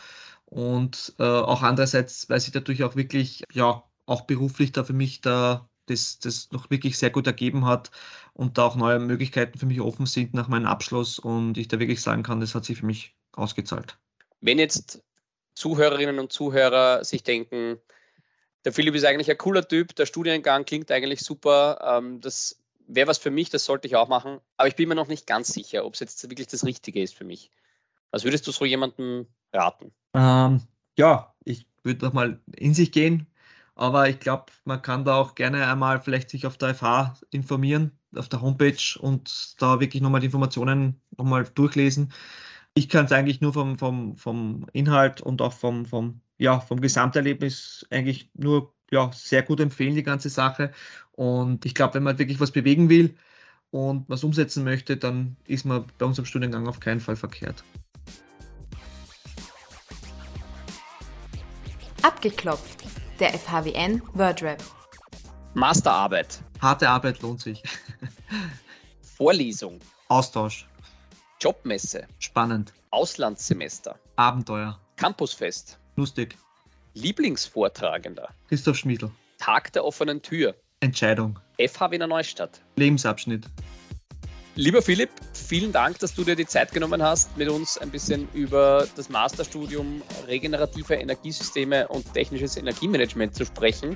und 0.45 1.13
äh, 1.19 1.23
auch 1.23 1.63
andererseits, 1.63 2.29
weil 2.29 2.39
sich 2.39 2.53
dadurch 2.53 2.83
auch 2.83 2.95
wirklich 2.95 3.43
ja 3.51 3.83
auch 4.07 4.21
beruflich 4.21 4.71
da 4.71 4.83
für 4.83 4.93
mich 4.93 5.21
da 5.21 5.69
das, 5.85 6.19
das 6.19 6.51
noch 6.51 6.69
wirklich 6.69 6.97
sehr 6.97 7.09
gut 7.11 7.27
ergeben 7.27 7.65
hat 7.65 7.91
und 8.33 8.57
da 8.57 8.65
auch 8.65 8.75
neue 8.75 8.99
Möglichkeiten 8.99 9.57
für 9.57 9.65
mich 9.65 9.79
offen 9.79 10.05
sind 10.05 10.33
nach 10.33 10.47
meinem 10.47 10.65
Abschluss 10.65 11.19
und 11.19 11.57
ich 11.57 11.67
da 11.67 11.79
wirklich 11.79 12.01
sagen 12.01 12.23
kann, 12.23 12.39
das 12.39 12.55
hat 12.55 12.65
sich 12.65 12.79
für 12.79 12.85
mich 12.85 13.15
ausgezahlt. 13.33 13.97
Wenn 14.41 14.59
jetzt 14.59 15.03
Zuhörerinnen 15.55 16.19
und 16.19 16.31
Zuhörer 16.31 17.03
sich 17.03 17.23
denken, 17.23 17.79
der 18.65 18.73
Philipp 18.73 18.95
ist 18.95 19.05
eigentlich 19.05 19.31
ein 19.31 19.37
cooler 19.37 19.65
Typ, 19.67 19.95
der 19.95 20.05
Studiengang 20.05 20.65
klingt 20.65 20.91
eigentlich 20.91 21.21
super, 21.21 21.79
ähm, 21.81 22.19
das 22.21 22.61
wäre 22.87 23.07
was 23.07 23.17
für 23.17 23.31
mich, 23.31 23.49
das 23.49 23.65
sollte 23.65 23.87
ich 23.87 23.95
auch 23.95 24.07
machen, 24.07 24.39
aber 24.57 24.67
ich 24.67 24.75
bin 24.75 24.89
mir 24.89 24.95
noch 24.95 25.07
nicht 25.07 25.27
ganz 25.27 25.47
sicher, 25.47 25.85
ob 25.85 25.93
es 25.93 25.99
jetzt 25.99 26.29
wirklich 26.29 26.47
das 26.47 26.65
Richtige 26.65 27.01
ist 27.01 27.15
für 27.15 27.23
mich. 27.23 27.49
Was 28.11 28.23
würdest 28.23 28.47
du 28.47 28.51
so 28.51 28.65
jemandem 28.65 29.27
raten? 29.53 29.91
Ähm, 30.13 30.61
ja, 30.97 31.33
ich 31.43 31.65
würde 31.83 32.05
noch 32.05 32.13
mal 32.13 32.39
in 32.55 32.73
sich 32.73 32.91
gehen, 32.91 33.27
aber 33.77 34.09
ich 34.09 34.19
glaube, 34.19 34.45
man 34.65 34.81
kann 34.81 35.05
da 35.05 35.15
auch 35.15 35.35
gerne 35.35 35.67
einmal 35.67 36.01
vielleicht 36.01 36.31
sich 36.31 36.47
auf 36.47 36.57
der 36.57 36.73
FH 36.73 37.13
informieren, 37.29 37.91
auf 38.15 38.27
der 38.27 38.41
Homepage 38.41 38.99
und 38.99 39.55
da 39.61 39.79
wirklich 39.79 40.01
nochmal 40.01 40.19
die 40.19 40.25
Informationen 40.25 40.99
nochmal 41.15 41.43
durchlesen. 41.43 42.11
Ich 42.73 42.89
kann 42.89 43.05
es 43.05 43.11
eigentlich 43.11 43.39
nur 43.39 43.53
vom, 43.53 43.77
vom, 43.77 44.17
vom 44.17 44.65
Inhalt 44.73 45.21
und 45.21 45.43
auch 45.43 45.53
vom, 45.53 45.85
vom, 45.85 46.21
ja, 46.39 46.59
vom 46.59 46.81
Gesamterlebnis 46.81 47.85
eigentlich 47.91 48.31
nur 48.33 48.73
ja, 48.89 49.11
sehr 49.13 49.43
gut 49.43 49.59
empfehlen, 49.59 49.95
die 49.95 50.03
ganze 50.03 50.29
Sache. 50.29 50.71
Und 51.11 51.63
ich 51.65 51.75
glaube, 51.75 51.93
wenn 51.95 52.03
man 52.03 52.17
wirklich 52.17 52.39
was 52.39 52.51
bewegen 52.51 52.89
will 52.89 53.15
und 53.69 54.09
was 54.09 54.23
umsetzen 54.23 54.63
möchte, 54.63 54.97
dann 54.97 55.37
ist 55.45 55.65
man 55.65 55.85
bei 55.99 56.05
unserem 56.05 56.25
Studiengang 56.25 56.67
auf 56.67 56.79
keinen 56.79 56.99
Fall 56.99 57.15
verkehrt. 57.15 57.63
Abgeklopft 62.01 62.87
der 63.19 63.33
FHWN 63.33 64.01
WordRap. 64.13 64.63
Masterarbeit. 65.53 66.39
Harte 66.61 66.89
Arbeit 66.89 67.21
lohnt 67.21 67.41
sich. 67.41 67.63
Vorlesung. 69.01 69.79
Austausch. 70.07 70.67
Jobmesse. 71.39 72.07
Spannend. 72.19 72.73
Auslandssemester. 72.91 73.97
Abenteuer. 74.15 74.79
Campusfest. 74.95 75.79
Lustig. 75.95 76.37
Lieblingsvortragender. 76.93 78.29
Christoph 78.49 78.77
Schmiedl. 78.77 79.11
Tag 79.39 79.71
der 79.73 79.85
offenen 79.85 80.21
Tür. 80.21 80.55
Entscheidung. 80.79 81.39
FH 81.59 81.91
Wiener 81.91 82.07
Neustadt. 82.07 82.61
Lebensabschnitt. 82.75 83.45
Lieber 84.57 84.81
Philipp, 84.81 85.11
vielen 85.33 85.71
Dank, 85.71 85.99
dass 85.99 86.15
du 86.15 86.23
dir 86.23 86.35
die 86.35 86.47
Zeit 86.47 86.71
genommen 86.71 87.03
hast, 87.03 87.37
mit 87.37 87.47
uns 87.47 87.77
ein 87.77 87.91
bisschen 87.91 88.27
über 88.33 88.87
das 88.95 89.07
Masterstudium 89.07 90.01
regenerative 90.25 90.95
Energiesysteme 90.95 91.87
und 91.87 92.11
technisches 92.11 92.57
Energiemanagement 92.57 93.35
zu 93.35 93.45
sprechen. 93.45 93.91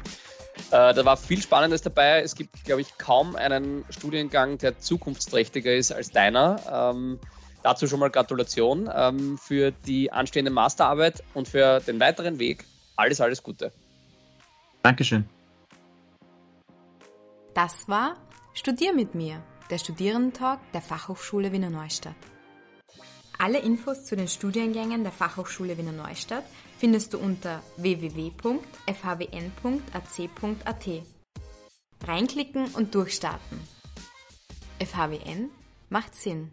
Äh, 0.69 0.93
da 0.93 1.03
war 1.03 1.17
viel 1.17 1.41
Spannendes 1.41 1.81
dabei. 1.81 2.21
Es 2.21 2.35
gibt, 2.35 2.63
glaube 2.63 2.81
ich, 2.81 2.95
kaum 2.99 3.35
einen 3.35 3.85
Studiengang, 3.89 4.59
der 4.59 4.77
zukunftsträchtiger 4.77 5.73
ist 5.73 5.91
als 5.91 6.11
deiner. 6.11 6.61
Ähm, 6.71 7.19
dazu 7.63 7.87
schon 7.87 7.99
mal 7.99 8.11
Gratulation 8.11 8.87
ähm, 8.93 9.39
für 9.39 9.71
die 9.71 10.11
anstehende 10.11 10.51
Masterarbeit 10.51 11.23
und 11.33 11.47
für 11.47 11.79
den 11.79 11.99
weiteren 11.99 12.37
Weg. 12.37 12.65
Alles, 12.97 13.19
alles 13.19 13.41
Gute. 13.41 13.71
Dankeschön. 14.83 15.27
Das 17.55 17.89
war 17.89 18.13
Studier 18.53 18.93
mit 18.93 19.15
mir 19.15 19.41
der 19.71 19.79
Studierendentag 19.79 20.59
der 20.73 20.81
Fachhochschule 20.81 21.51
Wiener 21.51 21.69
Neustadt. 21.69 22.15
Alle 23.39 23.59
Infos 23.59 24.03
zu 24.05 24.15
den 24.15 24.27
Studiengängen 24.27 25.03
der 25.03 25.13
Fachhochschule 25.13 25.77
Wiener 25.77 25.93
Neustadt 25.93 26.43
findest 26.77 27.13
du 27.13 27.17
unter 27.17 27.63
www.fhwn.ac.at. 27.77 28.43
Reinklicken 32.03 32.65
und 32.75 32.93
durchstarten. 32.93 33.59
FHWN 34.79 35.49
macht 35.89 36.15
Sinn. 36.15 36.51